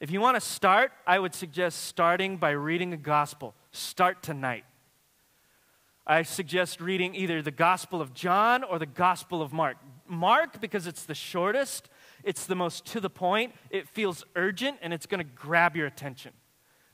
If 0.00 0.10
you 0.10 0.20
want 0.20 0.36
to 0.36 0.40
start, 0.40 0.92
I 1.06 1.18
would 1.18 1.34
suggest 1.34 1.84
starting 1.84 2.36
by 2.36 2.50
reading 2.50 2.92
a 2.92 2.96
Gospel. 2.96 3.54
Start 3.72 4.22
tonight. 4.22 4.64
I 6.06 6.22
suggest 6.22 6.80
reading 6.80 7.14
either 7.14 7.42
the 7.42 7.50
Gospel 7.50 8.00
of 8.00 8.14
John 8.14 8.64
or 8.64 8.78
the 8.78 8.86
Gospel 8.86 9.42
of 9.42 9.52
Mark. 9.52 9.76
Mark, 10.08 10.60
because 10.60 10.86
it's 10.86 11.04
the 11.04 11.14
shortest, 11.14 11.88
it's 12.24 12.46
the 12.46 12.54
most 12.54 12.84
to 12.86 13.00
the 13.00 13.10
point, 13.10 13.54
it 13.70 13.88
feels 13.88 14.24
urgent, 14.36 14.78
and 14.82 14.92
it's 14.92 15.06
going 15.06 15.24
to 15.24 15.32
grab 15.34 15.76
your 15.76 15.86
attention. 15.86 16.32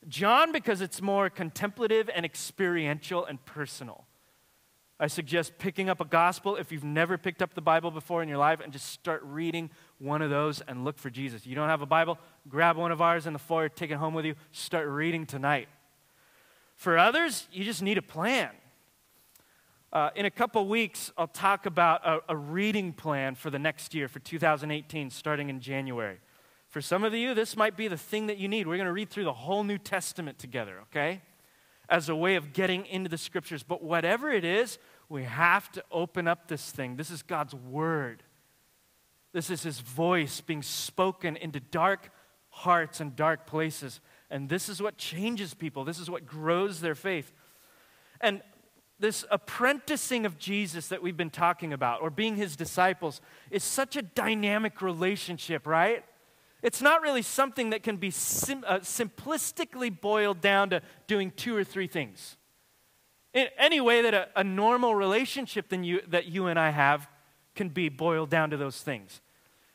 John, 0.09 0.52
because 0.52 0.80
it's 0.80 1.00
more 1.00 1.30
contemplative 1.30 2.11
and 2.14 2.25
experiential 2.25 3.25
and 3.25 3.44
personal. 3.44 4.04
I 5.00 5.09
suggest 5.09 5.59
picking 5.59 5.88
up 5.88 6.00
a 6.00 6.04
gospel 6.04 6.56
if 6.56 6.71
you've 6.71 6.85
never 6.85 7.18
picked 7.18 7.42
up 7.42 7.54
the 7.54 7.61
Bible 7.61 7.90
before 7.90 8.23
in 8.23 8.28
your 8.28 8.38
life 8.38 8.61
and 8.61 8.73
just 8.73 8.90
start 8.90 9.23
reading 9.25 9.71
one 9.99 10.23
of 10.23 10.30
those 10.30 10.61
and 10.61 10.85
look 10.85 10.99
for 10.99 11.11
Jesus. 11.11 11.47
You 11.47 11.56
don't 11.56 11.68
have 11.68 11.83
a 11.83 11.87
Bible? 11.87 12.18
Grab 12.49 12.76
one 12.76 12.92
of 12.92 13.00
ours 13.00 13.26
in 13.26 13.33
the 13.33 13.38
foyer, 13.38 13.68
take 13.68 13.90
it 13.90 13.97
home 13.97 14.14
with 14.14 14.25
you, 14.25 14.35
start 14.52 14.87
reading 14.87 15.26
tonight. 15.26 15.68
For 16.76 16.97
others, 16.97 17.49
you 17.52 17.64
just 17.64 17.83
need 17.83 17.99
a 17.99 18.02
plan. 18.02 18.50
Uh, 19.95 20.11
in 20.15 20.27
a 20.27 20.31
couple 20.31 20.67
weeks, 20.67 21.11
I'll 21.17 21.27
talk 21.27 21.65
about 21.65 22.05
a, 22.05 22.21
a 22.29 22.37
reading 22.37 22.93
plan 22.93 23.37
for 23.37 23.49
the 23.49 23.59
next 23.59 23.95
year, 23.95 24.09
for 24.09 24.19
2018, 24.19 25.09
starting 25.09 25.49
in 25.49 25.61
January. 25.61 26.19
For 26.69 26.83
some 26.83 27.05
of 27.05 27.15
you, 27.15 27.33
this 27.33 27.57
might 27.57 27.77
be 27.77 27.89
the 27.89 27.97
thing 27.97 28.27
that 28.27 28.37
you 28.37 28.49
need. 28.49 28.67
We're 28.67 28.77
going 28.77 28.87
to 28.87 28.93
read 28.93 29.09
through 29.09 29.25
the 29.25 29.33
whole 29.33 29.65
New 29.65 29.79
Testament 29.79 30.39
together, 30.39 30.81
okay? 30.83 31.23
as 31.89 32.09
a 32.09 32.17
way 32.17 32.37
of 32.37 32.53
getting 32.53 32.87
into 32.87 33.09
the 33.09 33.19
scriptures. 33.19 33.63
But 33.63 33.83
whatever 33.83 34.31
it 34.31 34.45
is, 34.45 34.79
we 35.09 35.25
have 35.25 35.71
to 35.73 35.85
open 35.91 36.27
up 36.27 36.49
this 36.49 36.71
thing. 36.71 36.97
This 36.97 37.11
is 37.11 37.23
God's 37.23 37.55
word. 37.55 38.23
This 39.33 39.51
is 39.51 39.63
his 39.63 39.81
voice 39.81 40.41
being 40.41 40.63
spoken 40.63 41.37
into 41.37 41.61
dark 41.61 42.11
hearts 42.51 43.01
and 43.01 43.15
dark 43.17 43.47
places. 43.47 44.01
And 44.31 44.49
this 44.49 44.69
is 44.69 44.81
what 44.81 44.97
changes 44.97 45.55
people. 45.55 45.85
This 45.85 45.99
is 45.99 46.09
what 46.09 46.27
grows 46.27 46.81
their 46.81 46.95
faith. 46.95 47.33
And 48.21 48.43
this 48.99 49.25
apprenticing 49.31 50.25
of 50.25 50.39
Jesus 50.39 50.89
that 50.89 51.03
we've 51.03 51.17
been 51.17 51.31
talking 51.31 51.73
about, 51.73 52.01
or 52.01 52.11
being 52.11 52.37
his 52.37 52.57
disciples, 52.57 53.21
is 53.51 53.65
such 53.65 53.97
a 53.97 54.03
dynamic 54.03 54.81
relationship, 54.81 55.67
right? 55.67 56.05
It's 56.63 56.81
not 56.81 57.03
really 57.03 57.23
something 57.23 57.71
that 57.71 57.83
can 57.83 57.97
be 57.97 58.11
sim- 58.11 58.65
uh, 58.67 58.79
simplistically 58.79 60.01
boiled 60.01 60.41
down 60.41 60.71
to 60.71 60.81
doing 61.07 61.31
two 61.33 61.55
or 61.57 61.65
three 61.65 61.87
things. 61.87 62.37
In 63.35 63.49
any 63.59 63.81
way 63.81 64.01
that 64.03 64.15
a, 64.15 64.29
a 64.37 64.45
normal 64.45 64.95
relationship 64.95 65.69
than 65.69 65.85
you, 65.85 66.01
that 66.09 66.27
you 66.27 66.47
and 66.47 66.59
I 66.59 66.71
have 66.71 67.09
can 67.55 67.69
be 67.69 67.89
boiled 67.89 68.31
down 68.31 68.51
to 68.51 68.57
those 68.57 68.81
things. 68.81 69.21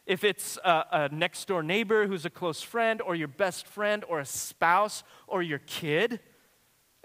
If 0.06 0.24
it's 0.24 0.58
a, 0.64 0.86
a 0.92 1.10
next 1.10 1.48
door 1.48 1.62
neighbor 1.62 2.08
who's 2.08 2.26
a 2.26 2.30
close 2.30 2.62
friend, 2.64 3.02
or 3.02 3.14
your 3.14 3.28
best 3.28 3.68
friend, 3.68 4.04
or 4.10 4.20
a 4.20 4.26
spouse, 4.26 5.04
or 5.28 5.44
your 5.44 5.60
kid, 5.60 6.20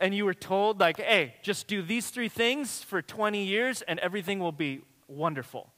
and 0.05 0.15
you 0.15 0.27
were 0.27 0.35
told, 0.35 0.81
like, 0.81 0.99
hey, 1.01 1.35
just 1.41 1.67
do 1.67 1.81
these 1.81 2.11
three 2.11 2.29
things 2.29 2.83
for 2.83 3.01
20 3.01 3.43
years 3.43 3.81
and 3.81 3.99
everything 4.01 4.39
will 4.39 4.53
be 4.53 4.83
wonderful. 5.09 5.73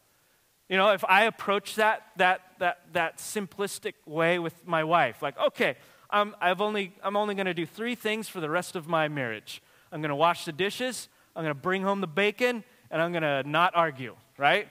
You 0.68 0.76
know, 0.76 0.90
if 0.90 1.04
I 1.04 1.26
approach 1.26 1.76
that, 1.76 2.02
that, 2.16 2.40
that, 2.58 2.80
that 2.92 3.18
simplistic 3.18 3.92
way 4.04 4.40
with 4.40 4.66
my 4.66 4.82
wife, 4.82 5.22
like, 5.22 5.38
okay, 5.38 5.76
I'm, 6.10 6.34
I've 6.40 6.60
only, 6.60 6.92
I'm 7.04 7.16
only 7.16 7.36
going 7.36 7.46
to 7.46 7.54
do 7.54 7.64
three 7.64 7.94
things 7.94 8.26
for 8.26 8.40
the 8.40 8.50
rest 8.50 8.74
of 8.74 8.88
my 8.88 9.06
marriage 9.06 9.62
I'm 9.92 10.00
going 10.00 10.08
to 10.08 10.16
wash 10.16 10.44
the 10.44 10.50
dishes, 10.50 11.08
I'm 11.36 11.44
going 11.44 11.54
to 11.54 11.60
bring 11.60 11.84
home 11.84 12.00
the 12.00 12.08
bacon, 12.08 12.64
and 12.90 13.00
I'm 13.00 13.12
going 13.12 13.22
to 13.22 13.48
not 13.48 13.76
argue, 13.76 14.16
right? 14.38 14.68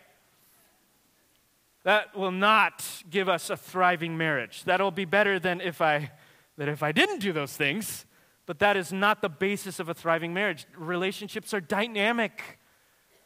That 1.83 2.13
will 2.13 2.33
not 2.33 2.85
give 3.09 3.29
us 3.29 3.49
a 3.49 3.55
thriving 3.55 4.17
marriage. 4.17 4.65
That'll 4.65 4.91
be 4.91 5.05
better 5.05 5.39
than 5.39 5.61
if 5.61 5.79
I, 5.79 6.11
than 6.57 6.67
if 6.67 6.83
I 6.83 6.91
didn't 6.91 7.19
do 7.19 7.31
those 7.31 7.55
things, 7.55 8.05
but 8.45 8.59
that 8.59 8.77
is 8.77 8.93
not 8.93 9.21
the 9.21 9.29
basis 9.29 9.79
of 9.79 9.89
a 9.89 9.93
thriving 9.93 10.33
marriage. 10.33 10.65
Relationships 10.77 11.53
are 11.53 11.61
dynamic. 11.61 12.59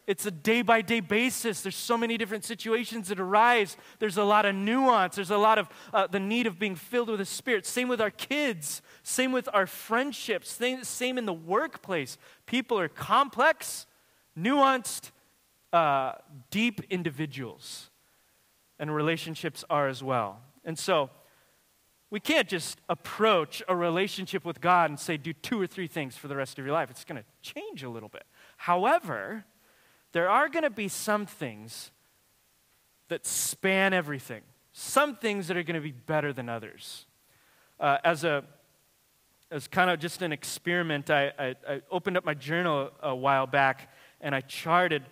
It's 0.06 0.26
a 0.26 0.30
day 0.30 0.62
by 0.62 0.82
day 0.82 1.00
basis. 1.00 1.60
There's 1.60 1.76
so 1.76 1.96
many 1.96 2.16
different 2.16 2.44
situations 2.44 3.08
that 3.08 3.20
arise. 3.20 3.76
There's 4.00 4.16
a 4.16 4.24
lot 4.24 4.44
of 4.46 4.54
nuance. 4.54 5.16
There's 5.16 5.30
a 5.30 5.38
lot 5.38 5.58
of 5.58 5.68
uh, 5.92 6.06
the 6.08 6.18
need 6.18 6.46
of 6.46 6.58
being 6.58 6.74
filled 6.74 7.08
with 7.08 7.18
the 7.18 7.24
Spirit. 7.24 7.64
Same 7.66 7.86
with 7.86 8.00
our 8.00 8.10
kids. 8.10 8.82
Same 9.02 9.30
with 9.30 9.48
our 9.52 9.66
friendships. 9.66 10.50
Same, 10.50 10.82
same 10.84 11.18
in 11.18 11.26
the 11.26 11.32
workplace. 11.32 12.18
People 12.46 12.78
are 12.80 12.88
complex, 12.88 13.86
nuanced, 14.36 15.12
uh, 15.72 16.14
deep 16.50 16.80
individuals. 16.90 17.90
and 18.80 18.92
relationships 18.94 19.62
are 19.68 19.88
as 19.88 20.02
well. 20.02 20.40
And 20.64 20.78
so, 20.78 21.10
we 22.10 22.18
can't 22.18 22.48
just 22.48 22.80
approach 22.88 23.62
a 23.68 23.76
relationship 23.76 24.44
with 24.44 24.60
God 24.60 24.90
and 24.90 24.98
say, 24.98 25.16
do 25.16 25.32
two 25.32 25.60
or 25.60 25.66
three 25.66 25.86
things 25.86 26.16
for 26.16 26.26
the 26.26 26.36
rest 26.36 26.58
of 26.58 26.64
your 26.64 26.74
life. 26.74 26.90
It's 26.90 27.04
going 27.04 27.22
to 27.22 27.52
change 27.52 27.84
a 27.84 27.88
little 27.88 28.08
bit. 28.08 28.24
However, 28.56 29.44
there 30.12 30.28
are 30.28 30.48
going 30.48 30.64
to 30.64 30.70
be 30.70 30.88
some 30.88 31.24
things 31.24 31.92
that 33.08 33.26
span 33.26 33.92
everything, 33.92 34.42
some 34.72 35.16
things 35.16 35.48
that 35.48 35.56
are 35.56 35.62
going 35.62 35.74
to 35.74 35.80
be 35.80 35.92
better 35.92 36.32
than 36.32 36.48
others. 36.48 37.06
Uh, 37.78 37.98
as 38.04 38.24
a 38.24 38.44
as 39.52 39.66
kind 39.66 39.90
of 39.90 39.98
just 39.98 40.22
an 40.22 40.32
experiment, 40.32 41.10
I, 41.10 41.32
I, 41.36 41.56
I, 41.68 41.82
opened 41.90 42.16
up 42.16 42.24
my 42.24 42.34
journal 42.34 42.90
a 43.02 43.16
while 43.16 43.48
back 43.48 43.92
and 44.20 44.32
I 44.32 44.42
charted 44.42 45.02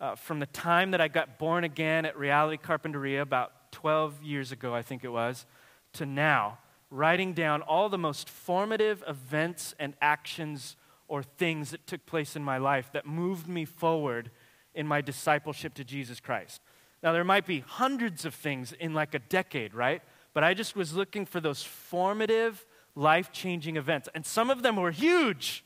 uh, 0.00 0.14
from 0.14 0.38
the 0.38 0.46
time 0.46 0.92
that 0.92 1.00
I 1.00 1.08
got 1.08 1.36
born 1.36 1.64
again 1.64 2.06
at 2.06 2.16
Reality 2.16 2.62
Carpinteria 2.62 3.22
about 3.22 3.72
12 3.72 4.22
years 4.22 4.52
ago, 4.52 4.72
I 4.72 4.82
think 4.82 5.02
it 5.02 5.08
was, 5.08 5.46
to 5.94 6.06
now, 6.06 6.58
writing 6.90 7.32
down 7.32 7.62
all 7.62 7.88
the 7.88 7.98
most 7.98 8.28
formative 8.28 9.02
events 9.06 9.74
and 9.78 9.94
actions 10.00 10.76
or 11.06 11.22
things 11.22 11.70
that 11.70 11.86
took 11.86 12.04
place 12.06 12.36
in 12.36 12.42
my 12.42 12.58
life 12.58 12.90
that 12.92 13.06
moved 13.06 13.48
me 13.48 13.64
forward 13.64 14.30
in 14.74 14.86
my 14.86 15.00
discipleship 15.00 15.74
to 15.74 15.84
Jesus 15.84 16.20
Christ. 16.20 16.60
Now, 17.02 17.12
there 17.12 17.24
might 17.24 17.46
be 17.46 17.60
hundreds 17.60 18.24
of 18.24 18.34
things 18.34 18.72
in 18.72 18.92
like 18.92 19.14
a 19.14 19.18
decade, 19.18 19.74
right? 19.74 20.02
But 20.34 20.44
I 20.44 20.54
just 20.54 20.76
was 20.76 20.94
looking 20.94 21.26
for 21.26 21.40
those 21.40 21.62
formative, 21.62 22.64
life 22.94 23.32
changing 23.32 23.76
events. 23.76 24.08
And 24.14 24.26
some 24.26 24.50
of 24.50 24.62
them 24.62 24.76
were 24.76 24.90
huge, 24.90 25.64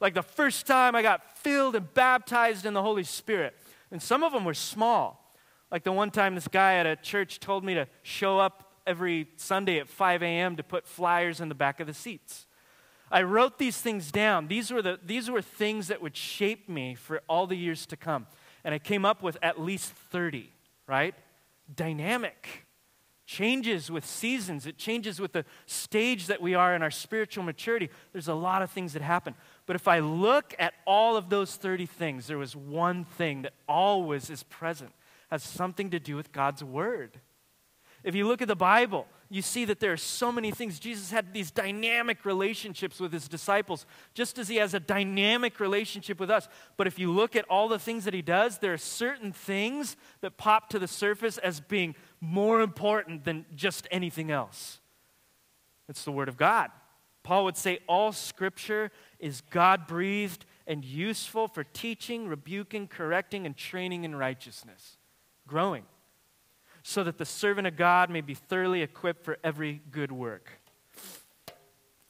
like 0.00 0.14
the 0.14 0.22
first 0.22 0.66
time 0.66 0.94
I 0.94 1.02
got 1.02 1.38
filled 1.38 1.76
and 1.76 1.92
baptized 1.94 2.66
in 2.66 2.74
the 2.74 2.82
Holy 2.82 3.04
Spirit. 3.04 3.56
And 3.90 4.02
some 4.02 4.22
of 4.22 4.32
them 4.32 4.44
were 4.44 4.54
small, 4.54 5.34
like 5.70 5.84
the 5.84 5.92
one 5.92 6.10
time 6.10 6.34
this 6.34 6.48
guy 6.48 6.74
at 6.74 6.86
a 6.86 6.96
church 6.96 7.40
told 7.40 7.64
me 7.64 7.74
to 7.74 7.86
show 8.02 8.38
up 8.38 8.73
every 8.86 9.28
Sunday 9.36 9.78
at 9.78 9.88
5 9.88 10.22
a.m. 10.22 10.56
to 10.56 10.62
put 10.62 10.86
flyers 10.86 11.40
in 11.40 11.48
the 11.48 11.54
back 11.54 11.80
of 11.80 11.86
the 11.86 11.94
seats. 11.94 12.46
I 13.10 13.22
wrote 13.22 13.58
these 13.58 13.80
things 13.80 14.10
down. 14.10 14.48
These 14.48 14.70
were, 14.70 14.82
the, 14.82 14.98
these 15.04 15.30
were 15.30 15.42
things 15.42 15.88
that 15.88 16.02
would 16.02 16.16
shape 16.16 16.68
me 16.68 16.94
for 16.94 17.22
all 17.28 17.46
the 17.46 17.56
years 17.56 17.86
to 17.86 17.96
come. 17.96 18.26
And 18.64 18.74
I 18.74 18.78
came 18.78 19.04
up 19.04 19.22
with 19.22 19.36
at 19.42 19.60
least 19.60 19.92
30, 20.10 20.50
right? 20.86 21.14
Dynamic. 21.74 22.66
Changes 23.26 23.90
with 23.90 24.04
seasons. 24.04 24.66
It 24.66 24.76
changes 24.76 25.20
with 25.20 25.32
the 25.32 25.44
stage 25.66 26.26
that 26.26 26.42
we 26.42 26.54
are 26.54 26.74
in 26.74 26.82
our 26.82 26.90
spiritual 26.90 27.44
maturity. 27.44 27.88
There's 28.12 28.28
a 28.28 28.34
lot 28.34 28.62
of 28.62 28.70
things 28.70 28.92
that 28.94 29.02
happen. 29.02 29.34
But 29.66 29.76
if 29.76 29.88
I 29.88 30.00
look 30.00 30.54
at 30.58 30.74
all 30.86 31.16
of 31.16 31.30
those 31.30 31.56
30 31.56 31.86
things, 31.86 32.26
there 32.26 32.36
was 32.36 32.54
one 32.54 33.04
thing 33.04 33.42
that 33.42 33.54
always 33.66 34.28
is 34.28 34.42
present, 34.42 34.92
has 35.30 35.42
something 35.42 35.90
to 35.90 35.98
do 35.98 36.16
with 36.16 36.32
God's 36.32 36.62
Word. 36.62 37.20
If 38.04 38.14
you 38.14 38.28
look 38.28 38.42
at 38.42 38.48
the 38.48 38.54
Bible, 38.54 39.06
you 39.30 39.40
see 39.40 39.64
that 39.64 39.80
there 39.80 39.92
are 39.92 39.96
so 39.96 40.30
many 40.30 40.50
things. 40.50 40.78
Jesus 40.78 41.10
had 41.10 41.32
these 41.32 41.50
dynamic 41.50 42.26
relationships 42.26 43.00
with 43.00 43.14
his 43.14 43.26
disciples, 43.28 43.86
just 44.12 44.38
as 44.38 44.46
he 44.46 44.56
has 44.56 44.74
a 44.74 44.80
dynamic 44.80 45.58
relationship 45.58 46.20
with 46.20 46.30
us. 46.30 46.46
But 46.76 46.86
if 46.86 46.98
you 46.98 47.10
look 47.10 47.34
at 47.34 47.46
all 47.48 47.66
the 47.66 47.78
things 47.78 48.04
that 48.04 48.12
he 48.12 48.20
does, 48.20 48.58
there 48.58 48.74
are 48.74 48.78
certain 48.78 49.32
things 49.32 49.96
that 50.20 50.36
pop 50.36 50.68
to 50.68 50.78
the 50.78 50.86
surface 50.86 51.38
as 51.38 51.60
being 51.60 51.94
more 52.20 52.60
important 52.60 53.24
than 53.24 53.46
just 53.54 53.88
anything 53.90 54.30
else. 54.30 54.80
It's 55.88 56.04
the 56.04 56.12
Word 56.12 56.28
of 56.28 56.36
God. 56.36 56.70
Paul 57.22 57.44
would 57.44 57.56
say 57.56 57.78
all 57.88 58.12
Scripture 58.12 58.90
is 59.18 59.40
God 59.40 59.86
breathed 59.86 60.44
and 60.66 60.84
useful 60.84 61.48
for 61.48 61.64
teaching, 61.64 62.28
rebuking, 62.28 62.86
correcting, 62.86 63.46
and 63.46 63.56
training 63.56 64.04
in 64.04 64.14
righteousness, 64.14 64.98
growing 65.46 65.84
so 66.86 67.02
that 67.02 67.16
the 67.16 67.24
servant 67.24 67.66
of 67.66 67.76
God 67.76 68.10
may 68.10 68.20
be 68.20 68.34
thoroughly 68.34 68.82
equipped 68.82 69.24
for 69.24 69.38
every 69.42 69.80
good 69.90 70.12
work. 70.12 70.60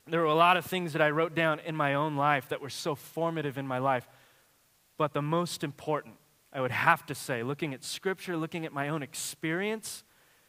There 0.08 0.18
were 0.18 0.26
a 0.26 0.34
lot 0.34 0.56
of 0.56 0.66
things 0.66 0.92
that 0.94 1.00
I 1.00 1.10
wrote 1.10 1.32
down 1.32 1.60
in 1.60 1.76
my 1.76 1.94
own 1.94 2.16
life 2.16 2.48
that 2.48 2.60
were 2.60 2.68
so 2.68 2.96
formative 2.96 3.56
in 3.56 3.68
my 3.68 3.78
life. 3.78 4.08
But 4.98 5.12
the 5.12 5.22
most 5.22 5.62
important, 5.62 6.16
I 6.52 6.60
would 6.60 6.72
have 6.72 7.06
to 7.06 7.14
say, 7.14 7.44
looking 7.44 7.72
at 7.72 7.84
Scripture, 7.84 8.36
looking 8.36 8.66
at 8.66 8.72
my 8.72 8.88
own 8.88 9.00
experience, 9.00 10.02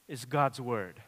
is 0.08 0.26
God's 0.26 0.60
Word. 0.60 1.04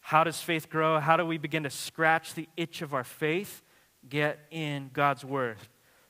How 0.00 0.24
does 0.24 0.40
faith 0.40 0.68
grow? 0.68 0.98
How 0.98 1.16
do 1.16 1.24
we 1.24 1.38
begin 1.38 1.62
to 1.62 1.70
scratch 1.70 2.34
the 2.34 2.48
itch 2.56 2.82
of 2.82 2.92
our 2.92 3.04
faith? 3.04 3.62
Get 4.08 4.40
in 4.50 4.90
God's 4.92 5.24
Word. 5.24 5.58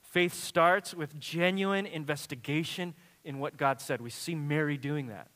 Faith 0.01 0.33
starts 0.33 0.95
with 0.95 1.19
genuine 1.19 1.85
investigation 1.85 2.95
in 3.27 3.39
what 3.39 3.57
God 3.57 3.81
said. 3.81 4.01
We 4.01 4.09
see 4.09 4.33
Mary 4.33 4.77
doing 4.77 5.07
that. 5.07 5.27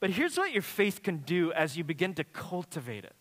But 0.00 0.10
here's 0.10 0.36
what 0.38 0.52
your 0.52 0.62
faith 0.62 1.02
can 1.02 1.18
do 1.18 1.52
as 1.52 1.76
you 1.76 1.84
begin 1.84 2.14
to 2.14 2.24
cultivate 2.24 3.04
it. 3.04 3.14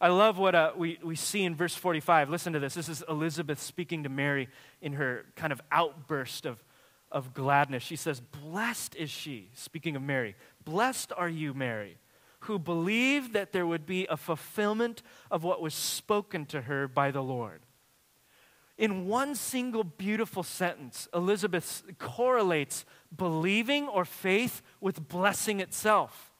I 0.00 0.08
love 0.08 0.38
what 0.38 0.54
uh, 0.54 0.72
we, 0.76 0.98
we 1.02 1.16
see 1.16 1.44
in 1.44 1.54
verse 1.54 1.74
45. 1.74 2.30
Listen 2.30 2.52
to 2.52 2.58
this. 2.58 2.74
This 2.74 2.88
is 2.88 3.02
Elizabeth 3.08 3.60
speaking 3.60 4.02
to 4.04 4.08
Mary 4.08 4.48
in 4.80 4.94
her 4.94 5.24
kind 5.36 5.52
of 5.52 5.60
outburst 5.72 6.46
of, 6.46 6.62
of 7.10 7.34
gladness. 7.34 7.82
She 7.82 7.96
says, 7.96 8.20
Blessed 8.20 8.94
is 8.96 9.10
she, 9.10 9.50
speaking 9.54 9.96
of 9.96 10.02
Mary. 10.02 10.36
Blessed 10.64 11.12
are 11.16 11.28
you, 11.28 11.52
Mary, 11.52 11.98
who 12.40 12.58
believed 12.58 13.32
that 13.32 13.52
there 13.52 13.66
would 13.66 13.84
be 13.84 14.06
a 14.06 14.16
fulfillment 14.16 15.02
of 15.30 15.44
what 15.44 15.60
was 15.60 15.74
spoken 15.74 16.46
to 16.46 16.62
her 16.62 16.88
by 16.88 17.10
the 17.10 17.22
Lord. 17.22 17.60
In 18.80 19.06
one 19.06 19.34
single 19.34 19.84
beautiful 19.84 20.42
sentence, 20.42 21.06
Elizabeth 21.12 21.82
correlates 21.98 22.86
believing 23.14 23.88
or 23.88 24.04
faith 24.04 24.62
with 24.80 25.08
blessing 25.08 25.60
itself. 25.60 26.32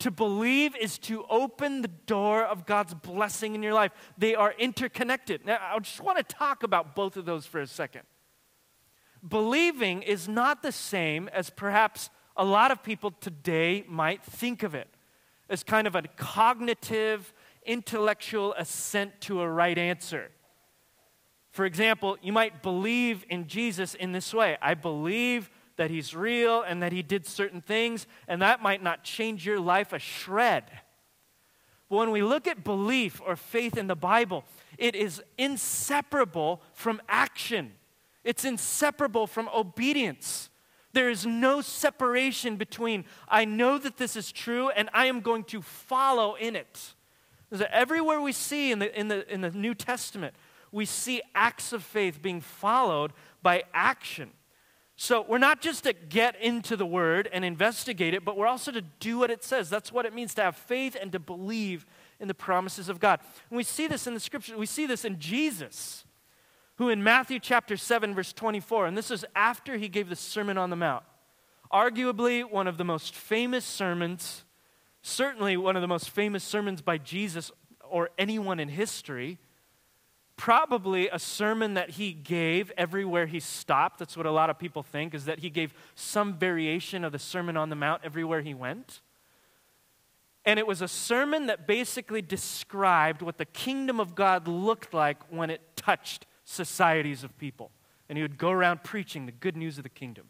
To 0.00 0.10
believe 0.10 0.76
is 0.76 0.98
to 1.00 1.24
open 1.30 1.82
the 1.82 1.88
door 1.88 2.44
of 2.44 2.66
God's 2.66 2.94
blessing 2.94 3.54
in 3.54 3.62
your 3.62 3.74
life. 3.74 3.92
They 4.18 4.34
are 4.34 4.52
interconnected. 4.58 5.46
Now, 5.46 5.58
I 5.60 5.78
just 5.78 6.00
want 6.00 6.18
to 6.18 6.24
talk 6.24 6.62
about 6.62 6.94
both 6.94 7.16
of 7.16 7.24
those 7.24 7.46
for 7.46 7.60
a 7.60 7.66
second. 7.66 8.02
Believing 9.26 10.02
is 10.02 10.28
not 10.28 10.62
the 10.62 10.72
same 10.72 11.28
as 11.28 11.48
perhaps 11.48 12.10
a 12.36 12.44
lot 12.44 12.70
of 12.70 12.82
people 12.82 13.12
today 13.12 13.84
might 13.88 14.22
think 14.22 14.62
of 14.62 14.74
it 14.74 14.88
as 15.48 15.62
kind 15.62 15.86
of 15.86 15.94
a 15.94 16.02
cognitive, 16.16 17.32
intellectual 17.64 18.52
assent 18.54 19.20
to 19.22 19.40
a 19.40 19.48
right 19.48 19.78
answer. 19.78 20.30
For 21.50 21.64
example, 21.64 22.18
you 22.20 22.32
might 22.32 22.62
believe 22.62 23.24
in 23.30 23.46
Jesus 23.46 23.94
in 23.94 24.12
this 24.12 24.34
way 24.34 24.58
I 24.60 24.74
believe 24.74 25.50
that 25.76 25.90
he's 25.90 26.14
real 26.14 26.62
and 26.62 26.82
that 26.82 26.92
he 26.92 27.02
did 27.02 27.26
certain 27.26 27.60
things, 27.60 28.06
and 28.28 28.40
that 28.42 28.62
might 28.62 28.82
not 28.82 29.04
change 29.04 29.46
your 29.46 29.60
life 29.60 29.92
a 29.92 29.98
shred. 29.98 30.64
But 31.88 31.96
when 31.96 32.10
we 32.10 32.22
look 32.22 32.46
at 32.46 32.64
belief 32.64 33.20
or 33.24 33.36
faith 33.36 33.76
in 33.76 33.86
the 33.86 33.96
Bible, 33.96 34.44
it 34.78 34.94
is 34.94 35.22
inseparable 35.38 36.62
from 36.72 37.00
action, 37.08 37.72
it's 38.22 38.44
inseparable 38.44 39.26
from 39.26 39.48
obedience. 39.54 40.50
There 40.92 41.10
is 41.10 41.26
no 41.26 41.60
separation 41.60 42.54
between, 42.54 43.04
I 43.28 43.44
know 43.44 43.78
that 43.78 43.96
this 43.96 44.14
is 44.14 44.30
true 44.30 44.70
and 44.70 44.88
I 44.94 45.06
am 45.06 45.22
going 45.22 45.42
to 45.44 45.60
follow 45.60 46.36
in 46.36 46.54
it. 46.54 46.94
Everywhere 47.70 48.20
we 48.20 48.30
see 48.30 48.70
in 48.70 48.78
the, 48.78 48.96
in, 48.98 49.08
the, 49.08 49.32
in 49.32 49.40
the 49.40 49.50
New 49.50 49.74
Testament, 49.74 50.36
we 50.70 50.84
see 50.84 51.20
acts 51.34 51.72
of 51.72 51.82
faith 51.82 52.22
being 52.22 52.40
followed 52.40 53.12
by 53.42 53.64
action. 53.74 54.30
So 54.96 55.24
we're 55.28 55.38
not 55.38 55.60
just 55.60 55.84
to 55.84 55.92
get 55.92 56.40
into 56.40 56.76
the 56.76 56.86
word 56.86 57.28
and 57.32 57.44
investigate 57.44 58.14
it, 58.14 58.24
but 58.24 58.36
we're 58.36 58.46
also 58.46 58.70
to 58.70 58.82
do 59.00 59.18
what 59.18 59.30
it 59.30 59.42
says. 59.42 59.68
That's 59.68 59.92
what 59.92 60.06
it 60.06 60.14
means 60.14 60.34
to 60.34 60.42
have 60.42 60.56
faith 60.56 60.96
and 61.00 61.10
to 61.12 61.18
believe 61.18 61.84
in 62.20 62.28
the 62.28 62.34
promises 62.34 62.88
of 62.88 63.00
God. 63.00 63.18
And 63.50 63.56
we 63.56 63.64
see 63.64 63.88
this 63.88 64.06
in 64.06 64.14
the 64.14 64.20
scripture. 64.20 64.56
We 64.56 64.66
see 64.66 64.86
this 64.86 65.04
in 65.04 65.18
Jesus, 65.18 66.04
who 66.76 66.90
in 66.90 67.02
Matthew 67.02 67.40
chapter 67.40 67.76
7, 67.76 68.14
verse 68.14 68.32
24, 68.32 68.86
and 68.86 68.96
this 68.96 69.10
is 69.10 69.24
after 69.34 69.76
he 69.76 69.88
gave 69.88 70.08
the 70.08 70.16
Sermon 70.16 70.56
on 70.56 70.70
the 70.70 70.76
Mount, 70.76 71.04
arguably 71.72 72.48
one 72.48 72.68
of 72.68 72.78
the 72.78 72.84
most 72.84 73.16
famous 73.16 73.64
sermons, 73.64 74.44
certainly 75.02 75.56
one 75.56 75.74
of 75.74 75.82
the 75.82 75.88
most 75.88 76.10
famous 76.10 76.44
sermons 76.44 76.82
by 76.82 76.98
Jesus 76.98 77.50
or 77.82 78.10
anyone 78.16 78.60
in 78.60 78.68
history 78.68 79.38
probably 80.36 81.08
a 81.08 81.18
sermon 81.18 81.74
that 81.74 81.90
he 81.90 82.12
gave 82.12 82.72
everywhere 82.76 83.26
he 83.26 83.40
stopped. 83.40 83.98
That's 83.98 84.16
what 84.16 84.26
a 84.26 84.30
lot 84.30 84.50
of 84.50 84.58
people 84.58 84.82
think, 84.82 85.14
is 85.14 85.24
that 85.26 85.40
he 85.40 85.50
gave 85.50 85.72
some 85.94 86.34
variation 86.34 87.04
of 87.04 87.12
the 87.12 87.18
Sermon 87.18 87.56
on 87.56 87.68
the 87.68 87.76
Mount 87.76 88.02
everywhere 88.04 88.42
he 88.42 88.54
went. 88.54 89.00
And 90.44 90.58
it 90.58 90.66
was 90.66 90.82
a 90.82 90.88
sermon 90.88 91.46
that 91.46 91.66
basically 91.66 92.20
described 92.20 93.22
what 93.22 93.38
the 93.38 93.46
kingdom 93.46 93.98
of 93.98 94.14
God 94.14 94.46
looked 94.46 94.92
like 94.92 95.18
when 95.30 95.50
it 95.50 95.60
touched 95.76 96.26
societies 96.44 97.24
of 97.24 97.36
people. 97.38 97.70
And 98.08 98.18
he 98.18 98.22
would 98.22 98.36
go 98.36 98.50
around 98.50 98.84
preaching 98.84 99.24
the 99.24 99.32
good 99.32 99.56
news 99.56 99.78
of 99.78 99.84
the 99.84 99.88
kingdom. 99.88 100.26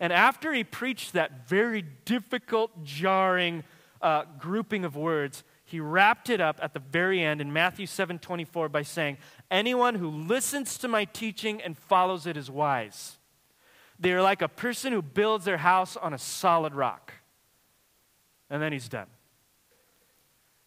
And 0.00 0.12
after 0.12 0.52
he 0.52 0.64
preached 0.64 1.12
that 1.12 1.46
very 1.46 1.82
difficult, 2.04 2.82
jarring 2.82 3.62
uh, 4.00 4.24
grouping 4.40 4.84
of 4.84 4.96
words, 4.96 5.44
he 5.72 5.80
wrapped 5.80 6.28
it 6.28 6.38
up 6.38 6.58
at 6.60 6.74
the 6.74 6.80
very 6.80 7.22
end 7.22 7.40
in 7.40 7.50
Matthew 7.50 7.86
7 7.86 8.18
24 8.18 8.68
by 8.68 8.82
saying, 8.82 9.16
Anyone 9.50 9.94
who 9.94 10.10
listens 10.10 10.76
to 10.76 10.86
my 10.86 11.06
teaching 11.06 11.62
and 11.62 11.78
follows 11.78 12.26
it 12.26 12.36
is 12.36 12.50
wise. 12.50 13.16
They 13.98 14.12
are 14.12 14.20
like 14.20 14.42
a 14.42 14.48
person 14.48 14.92
who 14.92 15.00
builds 15.00 15.46
their 15.46 15.56
house 15.56 15.96
on 15.96 16.12
a 16.12 16.18
solid 16.18 16.74
rock. 16.74 17.14
And 18.50 18.60
then 18.60 18.70
he's 18.70 18.90
done. 18.90 19.06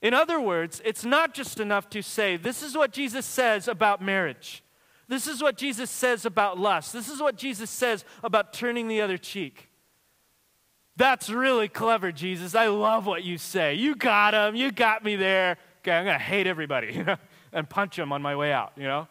In 0.02 0.16
other 0.16 0.42
words, 0.42 0.82
it's 0.84 1.06
not 1.06 1.36
just 1.36 1.60
enough 1.60 1.88
to 1.92 2.02
say, 2.02 2.36
this 2.36 2.64
is 2.64 2.76
what 2.76 2.92
Jesus 2.92 3.28
says 3.28 3.68
about 3.68 4.02
marriage. 4.02 4.64
This 5.08 5.28
is 5.28 5.40
what 5.40 5.56
Jesus 5.56 5.92
says 5.92 6.26
about 6.26 6.58
lust. 6.58 6.94
This 6.94 7.10
is 7.10 7.22
what 7.22 7.36
Jesus 7.36 7.70
says 7.70 8.06
about 8.24 8.54
turning 8.54 8.88
the 8.88 9.02
other 9.02 9.20
cheek. 9.20 9.70
That's 10.98 11.30
really 11.30 11.68
clever, 11.68 12.12
Jesus. 12.12 12.56
I 12.56 12.68
love 12.68 13.06
what 13.06 13.24
you 13.24 13.38
say. 13.38 13.74
You 13.74 13.96
got 13.96 14.34
him. 14.34 14.56
You 14.56 14.72
got 14.72 15.04
me 15.04 15.16
there. 15.16 15.58
Okay, 15.80 15.92
I'm 15.92 16.06
going 16.06 16.18
to 16.18 16.24
hate 16.24 16.48
everybody 16.48 16.94
you 16.94 17.04
know, 17.04 17.18
and 17.52 17.70
punch 17.70 18.00
him 18.00 18.12
on 18.12 18.22
my 18.22 18.36
way 18.36 18.52
out, 18.52 18.74
you 18.78 18.84
know? 18.84 19.08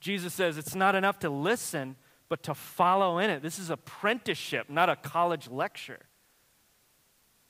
Jesus 0.00 0.34
says 0.34 0.58
it's 0.58 0.74
not 0.74 0.94
enough 0.94 1.18
to 1.20 1.30
listen, 1.30 1.96
but 2.28 2.42
to 2.44 2.54
follow 2.54 3.18
in 3.18 3.30
it. 3.30 3.42
This 3.42 3.58
is 3.58 3.70
apprenticeship, 3.70 4.68
not 4.70 4.88
a 4.88 4.96
college 4.96 5.48
lecture. 5.48 6.00